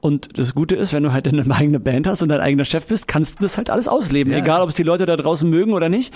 [0.00, 2.86] Und das Gute ist, wenn du halt eine eigene Band hast und dein eigener Chef
[2.86, 4.32] bist, kannst du das halt alles ausleben.
[4.32, 4.38] Ja.
[4.38, 6.14] Egal, ob es die Leute da draußen mögen oder nicht.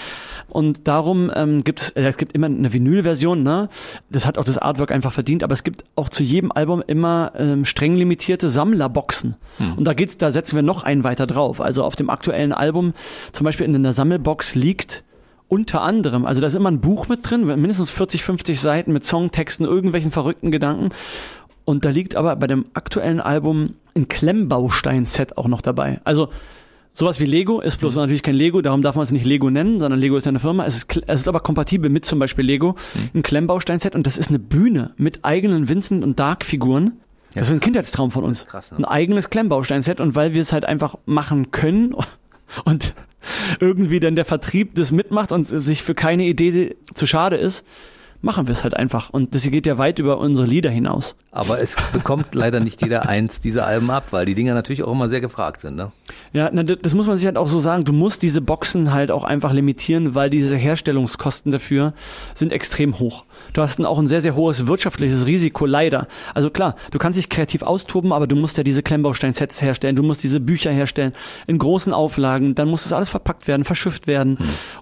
[0.49, 3.69] Und darum ähm, gibt es, äh, es gibt immer eine Vinylversion, ne?
[4.11, 7.33] Das hat auch das Artwork einfach verdient, aber es gibt auch zu jedem Album immer
[7.37, 9.37] ähm, streng limitierte Sammlerboxen.
[9.77, 11.61] Und da geht's, da setzen wir noch einen weiter drauf.
[11.61, 12.95] Also auf dem aktuellen Album,
[13.33, 15.03] zum Beispiel in der Sammelbox liegt
[15.49, 19.05] unter anderem, also da ist immer ein Buch mit drin, mindestens 40, 50 Seiten mit
[19.05, 20.91] Songtexten, irgendwelchen verrückten Gedanken.
[21.65, 26.01] Und da liegt aber bei dem aktuellen Album ein Klemmbaustein-Set auch noch dabei.
[26.05, 26.29] Also
[26.93, 29.81] sowas wie Lego ist bloß natürlich kein Lego, darum darf man es nicht Lego nennen,
[29.81, 30.67] sondern Lego ist ja eine Firma.
[30.67, 32.75] Es ist, es ist aber kompatibel mit zum Beispiel Lego,
[33.15, 36.93] ein Klemmbaustein-Set und das ist eine Bühne mit eigenen Vincent und Dark-Figuren.
[37.35, 38.47] Das ist ein Kindheitstraum von uns.
[38.47, 38.79] krass, ne?
[38.79, 41.95] Ein eigenes Klemmbaustein-Set und weil wir es halt einfach machen können
[42.65, 42.95] und
[43.61, 47.65] irgendwie dann der Vertrieb das mitmacht und sich für keine Idee zu schade ist,
[48.21, 49.11] machen wir es halt einfach.
[49.11, 51.15] Und das geht ja weit über unsere Lieder hinaus.
[51.31, 54.93] Aber es bekommt leider nicht jeder eins dieser Alben ab, weil die Dinger natürlich auch
[54.93, 55.77] immer sehr gefragt sind.
[55.77, 55.93] Ne?
[56.33, 57.85] Ja, na, das muss man sich halt auch so sagen.
[57.85, 61.95] Du musst diese Boxen halt auch einfach limitieren, weil diese Herstellungskosten dafür
[62.35, 63.25] sind extrem hoch.
[63.53, 66.09] Du hast dann auch ein sehr, sehr hohes wirtschaftliches Risiko, leider.
[66.35, 70.03] Also klar, du kannst dich kreativ austoben, aber du musst ja diese Klemmbaustein-Sets herstellen, du
[70.03, 71.13] musst diese Bücher herstellen
[71.47, 74.39] in großen Auflagen, dann muss das alles verpackt werden, verschifft werden.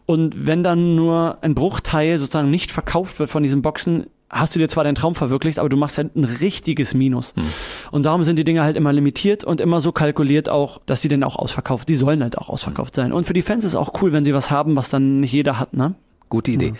[0.06, 4.58] Und wenn dann nur ein Bruchteil sozusagen nicht verkauft wird von diesen Boxen, hast du
[4.58, 7.34] dir zwar deinen Traum verwirklicht, aber du machst halt ein richtiges Minus.
[7.90, 11.08] Und darum sind die Dinge halt immer limitiert und immer so kalkuliert auch, dass die
[11.08, 13.12] dann auch ausverkauft, die sollen halt auch ausverkauft sein.
[13.12, 15.58] Und für die Fans ist auch cool, wenn sie was haben, was dann nicht jeder
[15.58, 15.94] hat, ne?
[16.28, 16.74] Gute Idee.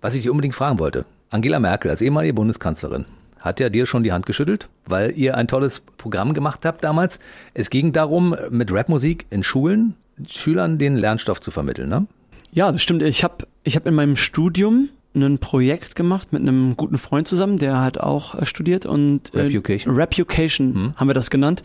[0.00, 3.04] Was ich dich unbedingt fragen wollte, Angela Merkel als ehemalige Bundeskanzlerin
[3.38, 7.20] hat ja dir schon die Hand geschüttelt, weil ihr ein tolles Programm gemacht habt damals.
[7.54, 9.94] Es ging darum, mit Rapmusik in Schulen
[10.26, 11.88] Schülern den Lernstoff zu vermitteln.
[11.88, 12.06] Ne?
[12.50, 13.02] Ja, das stimmt.
[13.02, 17.58] Ich habe ich hab in meinem Studium ein Projekt gemacht mit einem guten Freund zusammen,
[17.58, 19.94] der halt auch äh, studiert und äh, Repucation.
[19.94, 21.62] Repucation haben wir das genannt.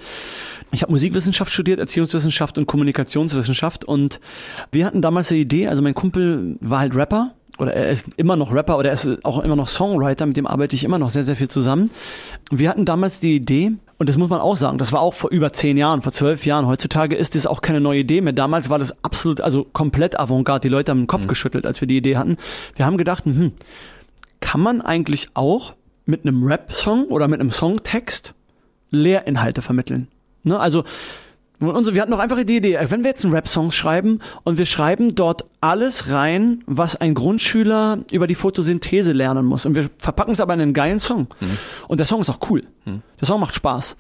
[0.72, 4.20] Ich habe Musikwissenschaft studiert, Erziehungswissenschaft und Kommunikationswissenschaft und
[4.72, 8.36] wir hatten damals die Idee, also mein Kumpel war halt Rapper oder er ist immer
[8.36, 11.10] noch Rapper oder er ist auch immer noch Songwriter, mit dem arbeite ich immer noch
[11.10, 11.92] sehr, sehr viel zusammen.
[12.50, 15.14] Und wir hatten damals die Idee, und das muss man auch sagen, das war auch
[15.14, 16.66] vor über zehn Jahren, vor zwölf Jahren.
[16.66, 18.34] Heutzutage ist das auch keine neue Idee mehr.
[18.34, 20.62] Damals war das absolut, also komplett Avantgarde.
[20.68, 22.38] Die Leute haben den Kopf geschüttelt, als wir die Idee hatten.
[22.76, 23.54] Wir haben gedacht, hm,
[24.40, 25.74] kann man eigentlich auch
[26.06, 28.34] mit einem Rap-Song oder mit einem Songtext
[28.90, 30.08] Lehrinhalte vermitteln?
[30.44, 30.60] Ne?
[30.60, 30.84] Also,
[31.72, 34.58] und so, wir hatten doch einfach die Idee, wenn wir jetzt einen Rap-Song schreiben und
[34.58, 39.66] wir schreiben dort alles rein, was ein Grundschüler über die Photosynthese lernen muss.
[39.66, 41.28] Und wir verpacken es aber in einen geilen Song.
[41.88, 42.64] Und der Song ist auch cool.
[43.20, 43.98] Der Song macht Spaß.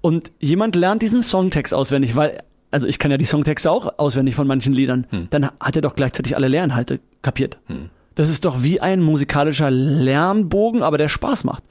[0.00, 2.38] Und jemand lernt diesen Songtext auswendig, weil,
[2.70, 5.06] also ich kann ja die Songtexte auch auswendig von manchen Liedern.
[5.30, 7.58] Dann hat er doch gleichzeitig alle Lehrinhalte kapiert.
[8.14, 11.64] Das ist doch wie ein musikalischer Lernbogen, aber der Spaß macht.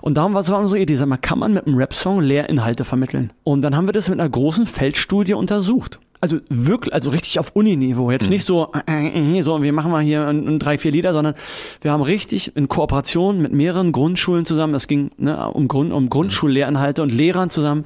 [0.00, 3.32] Und darum war es unsere Idee, sag mal, kann man mit einem Rap-Song Lehrinhalte vermitteln?
[3.44, 5.98] Und dann haben wir das mit einer großen Feldstudie untersucht.
[6.20, 8.10] Also wirklich, also richtig auf Uniniveau.
[8.10, 11.12] Jetzt nicht so, äh, äh, so, wir machen mal hier ein, ein drei, vier Lieder,
[11.12, 11.34] sondern
[11.82, 16.08] wir haben richtig in Kooperation mit mehreren Grundschulen zusammen, das ging ne, um, Grund, um
[16.08, 17.84] Grundschullehrinhalte und Lehrern zusammen,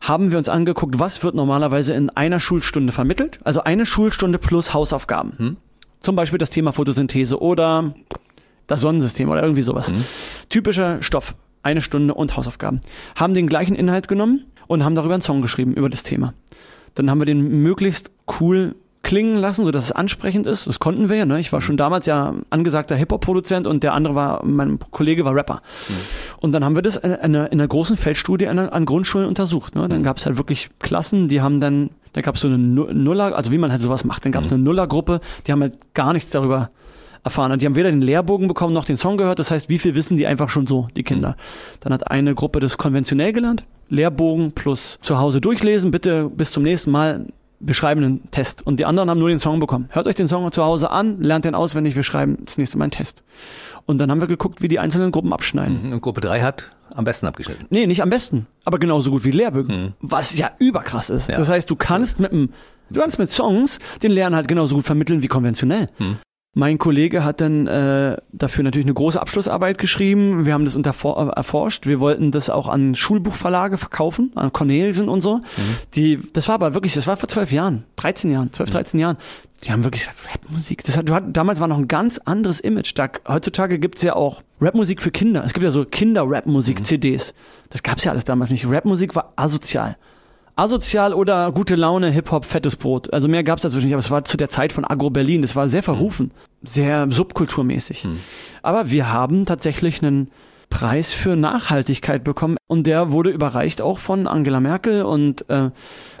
[0.00, 3.38] haben wir uns angeguckt, was wird normalerweise in einer Schulstunde vermittelt.
[3.44, 5.32] Also eine Schulstunde plus Hausaufgaben.
[5.36, 5.56] Hm.
[6.02, 7.94] Zum Beispiel das Thema Photosynthese oder
[8.66, 9.88] das Sonnensystem oder irgendwie sowas.
[9.88, 10.04] Hm.
[10.48, 12.80] Typischer Stoff, eine Stunde und Hausaufgaben.
[13.14, 16.34] Haben den gleichen Inhalt genommen und haben darüber einen Song geschrieben, über das Thema.
[16.94, 20.66] Dann haben wir den möglichst cool klingen lassen, sodass es ansprechend ist.
[20.66, 21.26] Das konnten wir ja.
[21.26, 21.40] Ne?
[21.40, 25.60] Ich war schon damals ja angesagter Hip-Hop-Produzent und der andere war, mein Kollege war Rapper.
[26.40, 29.74] Und dann haben wir das in, einer- in einer großen Feldstudie an, an Grundschulen untersucht.
[29.74, 29.88] Ne?
[29.88, 32.92] Dann gab es halt wirklich Klassen, die haben dann, da gab es so eine Nu-
[32.92, 35.94] Nuller, also wie man halt sowas macht, dann gab es eine Nullergruppe, die haben halt
[35.94, 36.70] gar nichts darüber
[37.24, 37.52] erfahren.
[37.52, 39.38] Und die haben weder den Lehrbogen bekommen noch den Song gehört.
[39.38, 41.36] Das heißt, wie viel wissen die einfach schon so, die Kinder.
[41.80, 43.64] Dann hat eine Gruppe das konventionell gelernt.
[43.88, 45.90] Lehrbogen plus zu Hause durchlesen.
[45.90, 47.26] Bitte bis zum nächsten Mal.
[47.64, 48.66] Wir schreiben einen Test.
[48.66, 49.88] Und die anderen haben nur den Song bekommen.
[49.90, 51.94] Hört euch den Song zu Hause an, lernt den auswendig.
[51.94, 53.22] Wir schreiben das nächste Mal einen Test.
[53.86, 55.92] Und dann haben wir geguckt, wie die einzelnen Gruppen abschneiden.
[55.92, 57.66] Und Gruppe 3 hat am besten abgeschnitten.
[57.70, 61.28] Nee, nicht am besten, aber genauso gut wie Lehrbögen, was ja überkrass ist.
[61.28, 61.38] Ja.
[61.38, 62.50] Das heißt, du kannst mit einem,
[62.90, 65.88] du kannst mit Songs den Lernen halt genauso gut vermitteln wie konventionell.
[66.54, 70.44] Mein Kollege hat dann äh, dafür natürlich eine große Abschlussarbeit geschrieben.
[70.44, 71.86] Wir haben das unterfor- äh, erforscht.
[71.86, 75.40] Wir wollten das auch an Schulbuchverlage verkaufen, an Cornelsen und so.
[75.94, 79.16] Die, das war aber wirklich, das war vor zwölf Jahren, 13 Jahren, 12, 13 Jahren.
[79.64, 82.60] Die haben wirklich gesagt, Rapmusik, das hat, du hat, damals war noch ein ganz anderes
[82.60, 82.92] Image.
[82.96, 85.44] Da, heutzutage gibt's ja auch Rapmusik für Kinder.
[85.46, 87.32] Es gibt ja so Kinder-Rap-Musik-CDs.
[87.70, 88.66] Das gab's ja alles damals nicht.
[88.68, 89.96] Rapmusik war asozial.
[90.54, 93.12] Asozial oder gute Laune, Hip-Hop, fettes Brot.
[93.12, 95.42] Also mehr gab's dazwischen nicht, aber es war zu der Zeit von Agro Berlin.
[95.42, 96.32] Das war sehr verrufen,
[96.62, 98.06] sehr subkulturmäßig.
[98.62, 100.30] Aber wir haben tatsächlich einen
[100.68, 105.70] Preis für Nachhaltigkeit bekommen und der wurde überreicht auch von Angela Merkel und äh,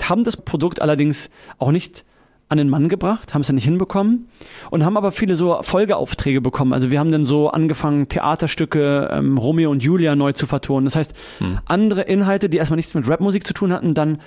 [0.02, 2.04] haben das Produkt allerdings auch nicht
[2.52, 4.28] an den Mann gebracht, haben es ja nicht hinbekommen
[4.70, 6.72] und haben aber viele so Folgeaufträge bekommen.
[6.72, 10.84] Also wir haben dann so angefangen, Theaterstücke ähm, Romeo und Julia neu zu vertonen.
[10.84, 11.14] Das heißt,
[11.64, 14.18] andere Inhalte, die erstmal nichts mit Rapmusik zu tun hatten, dann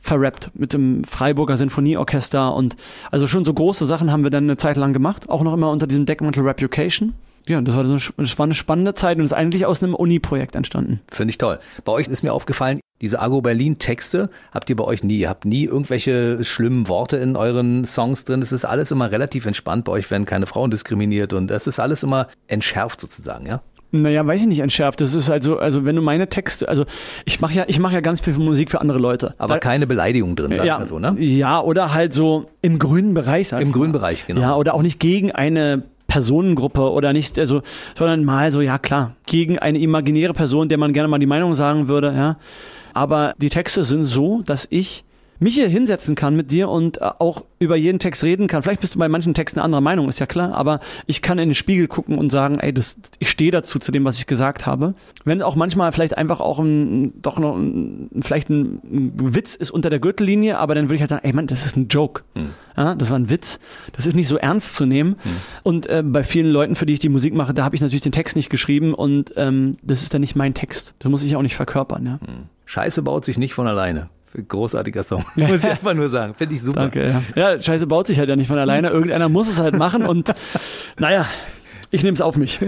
[0.00, 2.76] verrappt mit dem Freiburger Sinfonieorchester und
[3.10, 5.70] also schon so große Sachen haben wir dann eine Zeit lang gemacht, auch noch immer
[5.70, 7.14] unter diesem Deckmantel Reputation.
[7.46, 10.54] Ja, das war, so, das war eine spannende Zeit und ist eigentlich aus einem Uni-Projekt
[10.56, 11.00] entstanden.
[11.10, 11.58] Finde ich toll.
[11.84, 15.18] Bei euch ist mir aufgefallen, diese Agro Berlin Texte habt ihr bei euch nie.
[15.18, 18.40] Ihr habt nie irgendwelche schlimmen Worte in euren Songs drin.
[18.40, 19.84] Es ist alles immer relativ entspannt.
[19.84, 23.60] Bei euch werden keine Frauen diskriminiert und es ist alles immer entschärft sozusagen, ja?
[23.90, 25.00] Naja, weiß ich nicht, entschärft.
[25.02, 26.84] Das ist also, also wenn du meine Texte, also
[27.26, 29.34] ich mache ja, ich mache ja ganz viel Musik für andere Leute.
[29.38, 31.14] Aber Da- keine Beleidigung drin, sagen ja, wir so, ne?
[31.20, 33.48] ja, oder halt so im grünen Bereich.
[33.50, 33.74] Sag Im mal.
[33.74, 34.40] grünen Bereich, genau.
[34.40, 35.84] Ja, oder auch nicht gegen eine
[36.14, 37.62] Personengruppe oder nicht, also,
[37.98, 41.56] sondern mal so, ja klar, gegen eine imaginäre Person, der man gerne mal die Meinung
[41.56, 42.36] sagen würde, ja.
[42.92, 45.04] Aber die Texte sind so, dass ich
[45.38, 48.62] mich hier hinsetzen kann mit dir und äh, auch über jeden Text reden kann.
[48.62, 51.48] Vielleicht bist du bei manchen Texten anderer Meinung, ist ja klar, aber ich kann in
[51.50, 54.66] den Spiegel gucken und sagen, ey, das, ich stehe dazu, zu dem, was ich gesagt
[54.66, 54.94] habe.
[55.24, 59.70] Wenn auch manchmal vielleicht einfach auch ein, doch noch ein, vielleicht ein, ein Witz ist
[59.70, 62.22] unter der Gürtellinie, aber dann würde ich halt sagen, ey Mann, das ist ein Joke.
[62.76, 63.60] Ja, das war ein Witz.
[63.92, 65.16] Das ist nicht so ernst zu nehmen.
[65.62, 68.02] Und äh, bei vielen Leuten, für die ich die Musik mache, da habe ich natürlich
[68.02, 70.94] den Text nicht geschrieben und ähm, das ist dann nicht mein Text.
[70.98, 72.04] Das muss ich auch nicht verkörpern.
[72.06, 72.18] Ja.
[72.66, 74.08] Scheiße baut sich nicht von alleine.
[74.48, 75.24] Großartiger Song.
[75.36, 76.34] Muss ich einfach nur sagen.
[76.34, 76.80] Finde ich super.
[76.80, 77.22] Danke.
[77.36, 77.52] Ja.
[77.52, 78.88] ja, Scheiße baut sich halt ja nicht von alleine.
[78.88, 80.34] Irgendeiner muss es halt machen und
[80.98, 81.26] naja,
[81.90, 82.58] ich nehme es auf mich.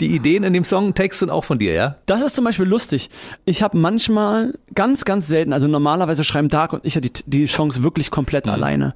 [0.00, 1.96] Die Ideen in dem Songtext sind auch von dir, ja?
[2.04, 3.08] Das ist zum Beispiel lustig.
[3.46, 7.46] Ich habe manchmal, ganz, ganz selten, also normalerweise schreiben Dark und ich ja die, die
[7.46, 8.94] Songs wirklich komplett alleine.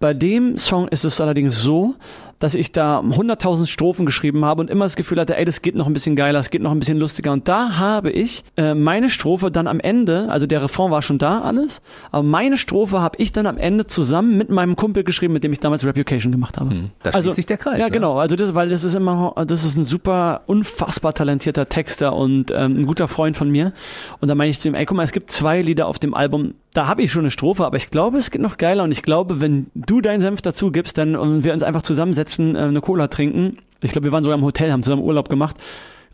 [0.00, 1.96] Bei dem Song ist es allerdings so,
[2.38, 5.74] dass ich da 100.000 Strophen geschrieben habe und immer das Gefühl hatte, ey, das geht
[5.74, 7.32] noch ein bisschen geiler, es geht noch ein bisschen lustiger.
[7.32, 11.18] Und da habe ich äh, meine Strophe dann am Ende, also der Refrain war schon
[11.18, 15.32] da alles, aber meine Strophe habe ich dann am Ende zusammen mit meinem Kumpel geschrieben,
[15.34, 16.90] mit dem ich damals Reputation gemacht habe.
[17.02, 17.90] da schließt sich der Kreis, Ja, ne?
[17.90, 18.18] genau.
[18.18, 22.80] Also das, weil das ist immer, das ist ein super unfassbar talentierter Texter und ähm,
[22.80, 23.72] ein guter Freund von mir.
[24.20, 26.14] Und da meine ich zu ihm, ey, guck mal, es gibt zwei Lieder auf dem
[26.14, 28.92] Album, da habe ich schon eine Strophe, aber ich glaube, es geht noch geiler und
[28.92, 32.58] ich glaube, wenn du deinen Senf dazu gibst, dann und wir uns einfach zusammensetzen, äh,
[32.58, 33.58] eine Cola trinken.
[33.80, 35.56] Ich glaube, wir waren sogar im Hotel, haben zusammen Urlaub gemacht.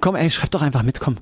[0.01, 1.17] Komm, ey, schreib doch einfach mit, komm.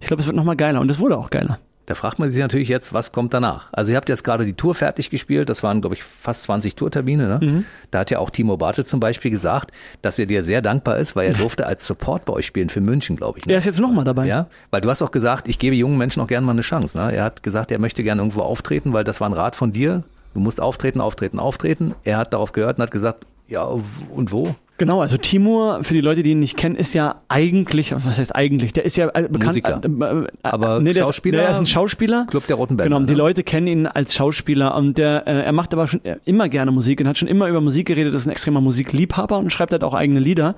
[0.00, 1.58] Ich glaube, es wird noch mal geiler und es wurde auch geiler.
[1.86, 3.68] Da fragt man sich natürlich jetzt, was kommt danach?
[3.72, 6.76] Also ihr habt jetzt gerade die Tour fertig gespielt, das waren, glaube ich, fast 20
[6.76, 7.26] Tourtermine.
[7.26, 7.38] Ne?
[7.46, 7.64] Mhm.
[7.90, 11.16] Da hat ja auch Timo Bartel zum Beispiel gesagt, dass er dir sehr dankbar ist,
[11.16, 13.46] weil er durfte als Support bei euch spielen für München, glaube ich.
[13.46, 13.54] Ne?
[13.54, 14.26] Er ist jetzt noch mal dabei.
[14.26, 16.96] Ja, weil du hast auch gesagt, ich gebe jungen Menschen auch gerne mal eine Chance.
[16.98, 17.14] Ne?
[17.14, 20.04] Er hat gesagt, er möchte gerne irgendwo auftreten, weil das war ein Rat von dir.
[20.34, 21.94] Du musst auftreten, auftreten, auftreten.
[22.04, 24.54] Er hat darauf gehört und hat gesagt, ja, und wo?
[24.78, 28.34] Genau, also Timur, für die Leute, die ihn nicht kennen, ist ja eigentlich, was heißt
[28.34, 29.62] eigentlich, der ist ja äh, bekannt.
[29.62, 29.80] Musiker.
[29.84, 31.38] Äh, äh, Aber nee, der Schauspieler?
[31.38, 32.26] Ist, der ist ein Schauspieler.
[32.28, 33.18] Club der Roten Bänder, Genau, die ne?
[33.18, 36.72] Leute kennen ihn als Schauspieler und der, äh, er macht aber schon äh, immer gerne
[36.72, 39.84] Musik und hat schon immer über Musik geredet, ist ein extremer Musikliebhaber und schreibt halt
[39.84, 40.56] auch eigene Lieder.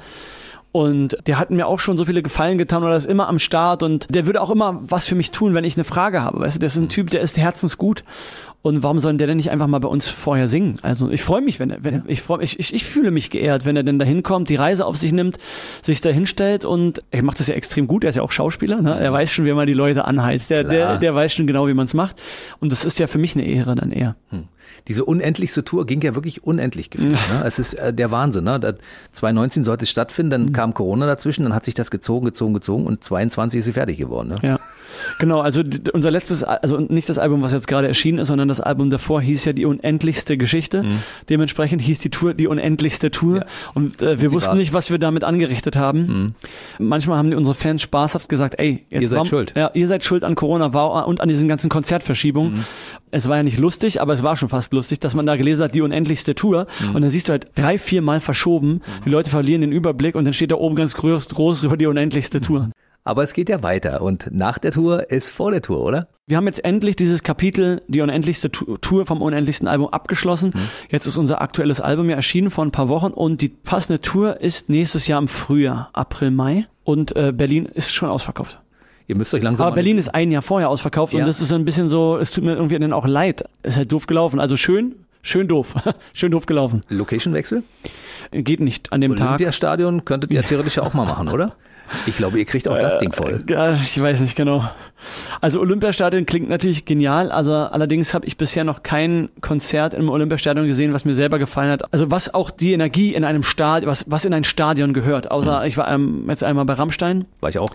[0.74, 3.84] Und der hat mir auch schon so viele Gefallen getan oder ist immer am Start
[3.84, 6.40] und der würde auch immer was für mich tun, wenn ich eine Frage habe.
[6.40, 8.02] Weißt du, der ist ein Typ, der ist herzensgut
[8.60, 10.80] und warum soll der denn nicht einfach mal bei uns vorher singen?
[10.82, 12.02] Also ich freue mich, wenn er, wenn, ja.
[12.08, 14.84] ich freue mich, ich, ich fühle mich geehrt, wenn er denn da hinkommt, die Reise
[14.84, 15.38] auf sich nimmt,
[15.80, 18.02] sich da hinstellt und er macht das ja extrem gut.
[18.02, 18.98] Er ist ja auch Schauspieler, ne?
[18.98, 20.50] Er weiß schon, wie man die Leute anheizt.
[20.50, 22.20] Der, der, der weiß schon genau, wie man es macht.
[22.58, 24.16] Und das ist ja für mich eine Ehre dann eher.
[24.30, 24.48] Hm
[24.88, 27.12] diese unendlichste Tour ging ja wirklich unendlich gefühlt.
[27.12, 27.42] Ne?
[27.44, 28.44] Es ist äh, der Wahnsinn.
[28.44, 28.76] Ne?
[29.12, 30.52] 2019 sollte es stattfinden, dann mhm.
[30.52, 33.98] kam Corona dazwischen, dann hat sich das gezogen, gezogen, gezogen und 22 ist sie fertig
[33.98, 34.28] geworden.
[34.28, 34.36] Ne?
[34.42, 34.60] Ja,
[35.18, 35.40] genau.
[35.40, 35.62] Also
[35.92, 39.20] unser letztes, also nicht das Album, was jetzt gerade erschienen ist, sondern das Album davor
[39.20, 40.82] hieß ja die unendlichste Geschichte.
[40.82, 40.98] Mhm.
[41.28, 43.46] Dementsprechend hieß die Tour die unendlichste Tour ja.
[43.74, 44.58] und äh, wir wussten war's.
[44.58, 46.34] nicht, was wir damit angerichtet haben.
[46.78, 46.86] Mhm.
[46.86, 49.52] Manchmal haben unsere Fans spaßhaft gesagt, ey, jetzt ihr seid war, schuld.
[49.56, 52.54] Ja, ihr seid schuld an Corona war, und an diesen ganzen Konzertverschiebungen.
[52.54, 52.64] Mhm.
[53.10, 55.64] Es war ja nicht lustig, aber es war schon fast lustig, dass man da gelesen
[55.64, 56.66] hat, die unendlichste Tour.
[56.80, 56.96] Mhm.
[56.96, 58.74] Und dann siehst du halt drei, vier Mal verschoben.
[58.74, 58.80] Mhm.
[59.04, 61.86] Die Leute verlieren den Überblick und dann steht da oben ganz groß, groß über die
[61.86, 62.70] unendlichste Tour.
[63.06, 66.08] Aber es geht ja weiter und nach der Tour ist vor der Tour, oder?
[66.26, 70.52] Wir haben jetzt endlich dieses Kapitel, die unendlichste Tour vom unendlichsten Album abgeschlossen.
[70.54, 70.60] Mhm.
[70.88, 74.40] Jetzt ist unser aktuelles Album ja erschienen vor ein paar Wochen und die passende Tour
[74.40, 78.58] ist nächstes Jahr im Frühjahr, April, Mai und äh, Berlin ist schon ausverkauft.
[79.06, 79.66] Ihr müsst euch langsam.
[79.66, 81.18] Aber Berlin ist ein Jahr vorher ausverkauft ja.
[81.18, 83.44] und das ist ein bisschen so, es tut mir irgendwie dann auch leid.
[83.62, 84.40] Es ist halt doof gelaufen.
[84.40, 85.74] Also schön, schön doof.
[86.14, 86.80] schön doof gelaufen.
[86.88, 87.64] Location-Wechsel?
[88.32, 89.26] Geht nicht an dem Tag.
[89.26, 91.54] Olympiastadion könntet ihr theoretisch auch mal machen, oder?
[92.06, 93.42] Ich glaube, ihr kriegt auch das Ding voll.
[93.48, 94.64] Ja, ich weiß nicht genau.
[95.40, 100.66] Also Olympiastadion klingt natürlich genial, also allerdings habe ich bisher noch kein Konzert im Olympiastadion
[100.66, 101.92] gesehen, was mir selber gefallen hat.
[101.92, 105.30] Also was auch die Energie in einem Stadion, was, was in ein Stadion gehört.
[105.30, 105.66] Außer mhm.
[105.66, 107.26] ich war ähm, jetzt einmal bei Rammstein.
[107.40, 107.68] War ich auch.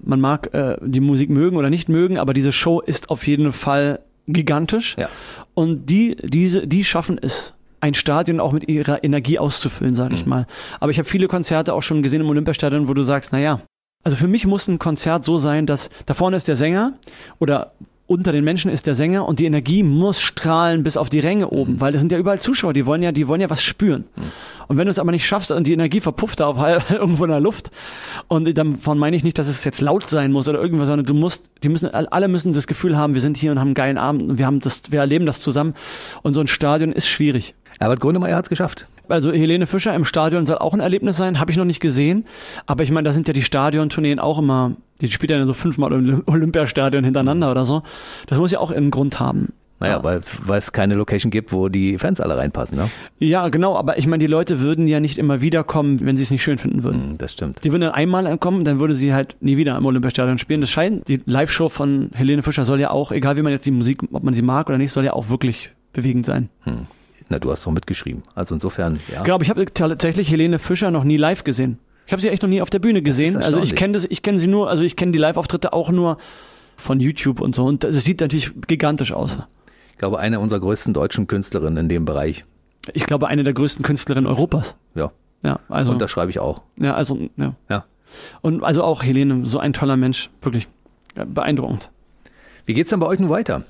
[0.00, 3.52] Man mag äh, die Musik mögen oder nicht mögen, aber diese Show ist auf jeden
[3.52, 4.96] Fall gigantisch.
[4.98, 5.08] Ja.
[5.54, 7.54] Und die, diese, die schaffen es
[7.86, 10.30] ein Stadion auch mit ihrer Energie auszufüllen, sage ich mhm.
[10.30, 10.46] mal.
[10.80, 13.60] Aber ich habe viele Konzerte auch schon gesehen im Olympiastadion, wo du sagst, naja,
[14.04, 16.94] also für mich muss ein Konzert so sein, dass da vorne ist der Sänger
[17.38, 17.72] oder
[18.06, 21.48] unter den Menschen ist der Sänger und die Energie muss strahlen bis auf die Ränge
[21.48, 21.80] oben, mhm.
[21.80, 24.04] weil das sind ja überall Zuschauer, die wollen ja, die wollen ja was spüren.
[24.14, 24.22] Mhm.
[24.68, 26.56] Und wenn du es aber nicht schaffst und die Energie verpufft da auf
[26.90, 27.70] irgendwo in der Luft
[28.28, 31.14] und davon meine ich nicht, dass es jetzt laut sein muss oder irgendwas, sondern du
[31.14, 33.98] musst, die müssen, alle müssen das Gefühl haben, wir sind hier und haben einen geilen
[33.98, 35.74] Abend und wir haben das, wir erleben das zusammen
[36.22, 37.54] und so ein Stadion ist schwierig.
[37.78, 38.88] Herbert Grönemeyer hat es geschafft.
[39.08, 42.24] Also Helene Fischer im Stadion soll auch ein Erlebnis sein, habe ich noch nicht gesehen.
[42.66, 45.92] Aber ich meine, da sind ja die Stadiontourneen auch immer, die spielt ja so fünfmal
[45.92, 47.82] im Olympiastadion hintereinander oder so.
[48.26, 49.52] Das muss ja auch einen Grund haben.
[49.78, 50.04] Naja, ja.
[50.04, 52.88] weil, weil es keine Location gibt, wo die Fans alle reinpassen, ne?
[53.18, 56.22] Ja, genau, aber ich meine, die Leute würden ja nicht immer wieder kommen, wenn sie
[56.22, 57.12] es nicht schön finden würden.
[57.12, 57.62] Mm, das stimmt.
[57.62, 60.62] Die würden dann einmal kommen, dann würde sie halt nie wieder im Olympiastadion spielen.
[60.62, 63.70] Das scheint, die Live-Show von Helene Fischer soll ja auch, egal wie man jetzt die
[63.70, 66.48] Musik, ob man sie mag oder nicht, soll ja auch wirklich bewegend sein.
[66.62, 66.86] Hm.
[67.28, 68.22] Na, du hast doch mitgeschrieben.
[68.34, 69.22] Also insofern, ja.
[69.24, 71.78] Genau, ich habe tatsächlich Helene Fischer noch nie live gesehen.
[72.06, 73.36] Ich habe sie echt noch nie auf der Bühne gesehen.
[73.36, 76.18] Also ich kenne das, ich kenne sie nur, also ich kenne die Live-Auftritte auch nur
[76.76, 77.64] von YouTube und so.
[77.64, 79.40] Und es sieht natürlich gigantisch aus.
[79.96, 82.44] Ich glaube, eine unserer größten deutschen Künstlerinnen in dem Bereich.
[82.92, 84.74] Ich glaube, eine der größten Künstlerinnen Europas.
[84.94, 85.10] Ja.
[85.42, 85.90] Ja, also.
[85.90, 86.60] Und das schreibe ich auch.
[86.78, 87.54] Ja, also, ja.
[87.70, 87.86] Ja.
[88.42, 90.68] Und also auch Helene, so ein toller Mensch, wirklich
[91.14, 91.88] beeindruckend.
[92.66, 93.62] Wie geht's dann bei euch nun weiter?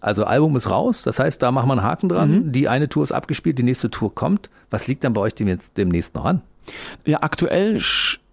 [0.00, 2.30] Also Album ist raus, das heißt, da machen wir einen Haken dran.
[2.30, 2.52] Mhm.
[2.52, 4.48] Die eine Tour ist abgespielt, die nächste Tour kommt.
[4.70, 6.40] Was liegt dann bei euch dem jetzt demnächst noch an?
[7.04, 7.78] Ja, aktuell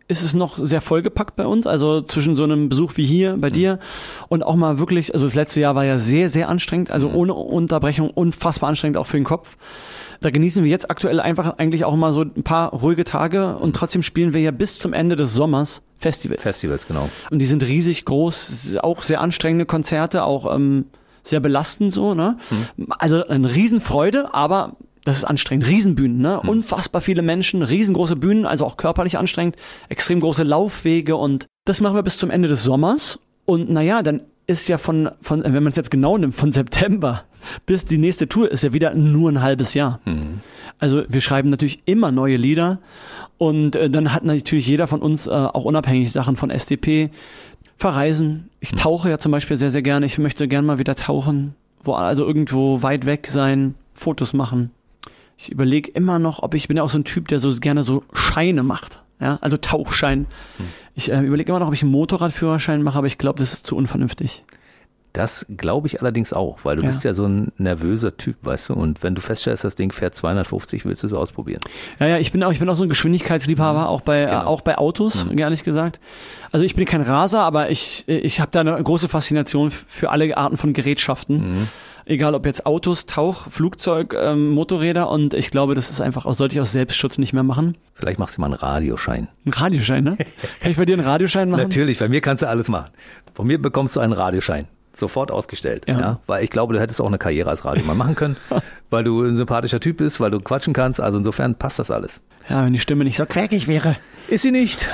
[0.07, 1.65] ist es noch sehr vollgepackt bei uns.
[1.65, 3.53] Also zwischen so einem Besuch wie hier bei mhm.
[3.53, 3.79] dir
[4.27, 7.15] und auch mal wirklich, also das letzte Jahr war ja sehr, sehr anstrengend, also mhm.
[7.15, 9.57] ohne Unterbrechung unfassbar anstrengend auch für den Kopf.
[10.21, 13.69] Da genießen wir jetzt aktuell einfach eigentlich auch mal so ein paar ruhige Tage und
[13.69, 13.73] mhm.
[13.73, 16.41] trotzdem spielen wir ja bis zum Ende des Sommers Festivals.
[16.41, 17.09] Festivals, genau.
[17.31, 20.85] Und die sind riesig groß, auch sehr anstrengende Konzerte, auch ähm,
[21.23, 22.37] sehr belastend so, ne?
[22.77, 22.87] Mhm.
[22.89, 24.75] Also eine Riesenfreude, aber
[25.05, 25.67] das ist anstrengend.
[25.67, 26.41] Riesenbühnen, ne?
[26.43, 26.49] Mhm.
[26.49, 29.55] Unfassbar viele Menschen, riesengroße Bühnen, also auch körperlich anstrengend,
[29.87, 33.17] extrem große Laufwege und das machen wir bis zum Ende des Sommers.
[33.45, 37.23] Und naja, dann ist ja von, von wenn man es jetzt genau nimmt, von September
[37.65, 39.99] bis die nächste Tour ist ja wieder nur ein halbes Jahr.
[40.05, 40.41] Mhm.
[40.79, 42.79] Also wir schreiben natürlich immer neue Lieder
[43.37, 47.09] und äh, dann hat natürlich jeder von uns äh, auch unabhängig Sachen von SDP
[47.77, 48.49] verreisen.
[48.59, 48.77] Ich hm.
[48.77, 50.05] tauche ja zum Beispiel sehr, sehr gerne.
[50.05, 54.71] Ich möchte gerne mal wieder tauchen, wo, also irgendwo weit weg sein, Fotos machen.
[55.37, 57.53] Ich überlege immer noch, ob ich, ich bin ja auch so ein Typ, der so
[57.59, 59.03] gerne so Scheine macht.
[59.19, 60.27] Ja, also Tauchschein.
[60.57, 60.65] Hm.
[60.93, 63.67] Ich äh, überlege immer noch, ob ich einen Motorradführerschein mache, aber ich glaube, das ist
[63.67, 64.43] zu unvernünftig.
[65.15, 66.89] Das glaube ich allerdings auch, weil du Ja.
[66.89, 68.73] bist ja so ein nervöser Typ, weißt du?
[68.73, 71.61] Und wenn du feststellst, das Ding fährt 250, willst du es ausprobieren.
[71.99, 74.41] Ja, ja, ich bin auch, ich bin auch so ein Geschwindigkeitsliebhaber, auch bei, äh, Genau.
[74.43, 76.01] auch bei Autos, ehrlich gesagt.
[76.51, 80.35] Also ich bin kein Raser, aber ich, ich habe da eine große Faszination für alle
[80.35, 81.67] Arten von Gerätschaften.
[82.07, 86.53] Egal ob jetzt Autos, Tauch, Flugzeug, ähm, Motorräder und ich glaube, das ist einfach, sollte
[86.53, 87.77] ich aus Selbstschutz nicht mehr machen.
[87.95, 89.27] Vielleicht machst du mal einen Radioschein.
[89.45, 90.17] Ein Radioschein, ne?
[90.59, 91.61] Kann ich bei dir einen Radioschein machen?
[91.63, 92.91] Natürlich, bei mir kannst du alles machen.
[93.33, 94.67] Von mir bekommst du einen Radioschein.
[94.95, 95.85] Sofort ausgestellt.
[95.87, 95.99] Ja.
[95.99, 96.19] Ja.
[96.27, 98.37] Weil ich glaube, du hättest auch eine Karriere als Radiomann machen können,
[98.89, 101.01] weil du ein sympathischer Typ bist, weil du quatschen kannst.
[101.01, 102.21] Also insofern passt das alles.
[102.49, 103.97] Ja, wenn die Stimme nicht so quäkig wäre.
[104.27, 104.87] Ist sie nicht.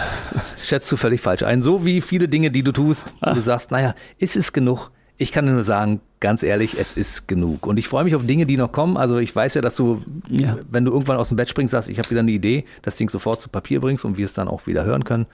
[0.61, 1.61] Schätzt du völlig falsch ein.
[1.61, 4.89] So wie viele Dinge, die du tust, wo du sagst, naja, ist es genug?
[5.17, 7.67] Ich kann dir nur sagen, ganz ehrlich, es ist genug.
[7.67, 8.97] Und ich freue mich auf Dinge, die noch kommen.
[8.97, 10.57] Also ich weiß ja, dass du, Ja.
[10.69, 13.07] wenn du irgendwann aus dem Bett springst, sagst, ich habe wieder eine Idee, das Ding
[13.09, 15.27] sofort zu Papier bringst und wir es dann auch wieder hören können.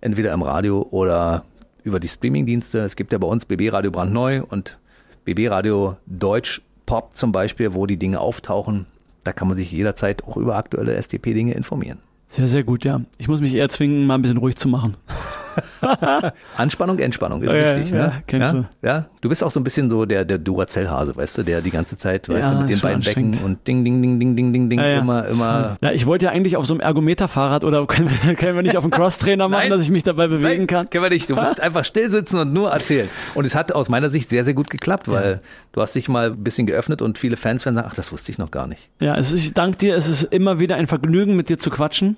[0.00, 1.44] Entweder im Radio oder
[1.86, 2.80] über die Streamingdienste.
[2.80, 4.78] Es gibt ja bei uns BB Radio brandneu und
[5.24, 8.86] BB Radio Deutsch Pop zum Beispiel, wo die Dinge auftauchen.
[9.24, 11.98] Da kann man sich jederzeit auch über aktuelle STP-Dinge informieren.
[12.28, 13.00] Sehr, sehr gut, ja.
[13.18, 14.96] Ich muss mich eher zwingen, mal ein bisschen ruhig zu machen.
[16.56, 17.92] Anspannung, Entspannung ist Ja, wichtig.
[17.92, 18.12] ja, ne?
[18.26, 18.60] kennst ja?
[18.60, 18.86] du.
[18.86, 21.70] Ja, du bist auch so ein bisschen so der, der Duracell-Hase, weißt du, der die
[21.70, 24.52] ganze Zeit, weißt Ja, du, mit den beiden Becken und ding, ding, ding, ding, ding,
[24.52, 24.98] ding, ding, Ja, ja.
[25.00, 25.76] immer, immer.
[25.82, 28.76] Ja, ich wollte ja eigentlich auf so einem Ergometerfahrrad oder können wir, können wir nicht
[28.76, 30.90] auf einem Crosstrainer machen, dass ich mich dabei bewegen Nein, kann?
[30.90, 31.28] Können wir nicht.
[31.30, 33.08] Du musst einfach still sitzen und nur erzählen.
[33.34, 35.40] Und es hat aus meiner Sicht sehr, sehr gut geklappt, weil
[35.72, 38.32] du hast dich mal ein bisschen geöffnet und viele Fans werden sagen, ach, das wusste
[38.32, 38.88] ich noch gar nicht.
[39.00, 39.96] Ja, es ist, ich danke dir.
[39.96, 42.16] Es ist immer wieder ein Vergnügen, mit dir zu quatschen.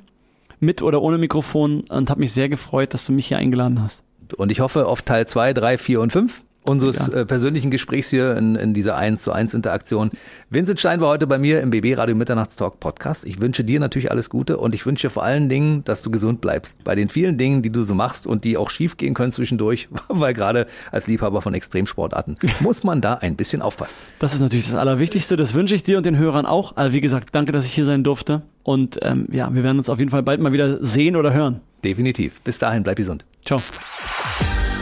[0.61, 1.83] Mit oder ohne Mikrofon.
[1.89, 4.05] Und habe mich sehr gefreut, dass du mich hier eingeladen hast.
[4.37, 7.21] Und ich hoffe auf Teil 2, 3, 4 und 5 unseres Ja.
[7.21, 10.11] äh, persönlichen Gesprächs hier in, in dieser 1 zu 1 Interaktion.
[10.51, 13.25] Vincent Stein war heute bei mir im BB Radio Mitternachtstalk Podcast.
[13.27, 16.41] Ich wünsche dir natürlich alles Gute und ich wünsche vor allen Dingen, dass du gesund
[16.41, 16.85] bleibst.
[16.85, 19.89] Bei den vielen Dingen, die du so machst und die auch schief gehen können zwischendurch,
[20.09, 23.97] weil gerade als Liebhaber von Extremsportarten muss man da ein bisschen aufpassen.
[24.19, 25.37] Das ist natürlich das Allerwichtigste.
[25.37, 26.77] Das wünsche ich dir und den Hörern auch.
[26.77, 28.43] Also wie gesagt, danke, dass ich hier sein durfte.
[28.63, 31.61] Und ähm, ja, wir werden uns auf jeden Fall bald mal wieder sehen oder hören.
[31.85, 32.41] Definitiv.
[32.43, 33.25] Bis dahin, bleib gesund.
[33.45, 33.61] Ciao.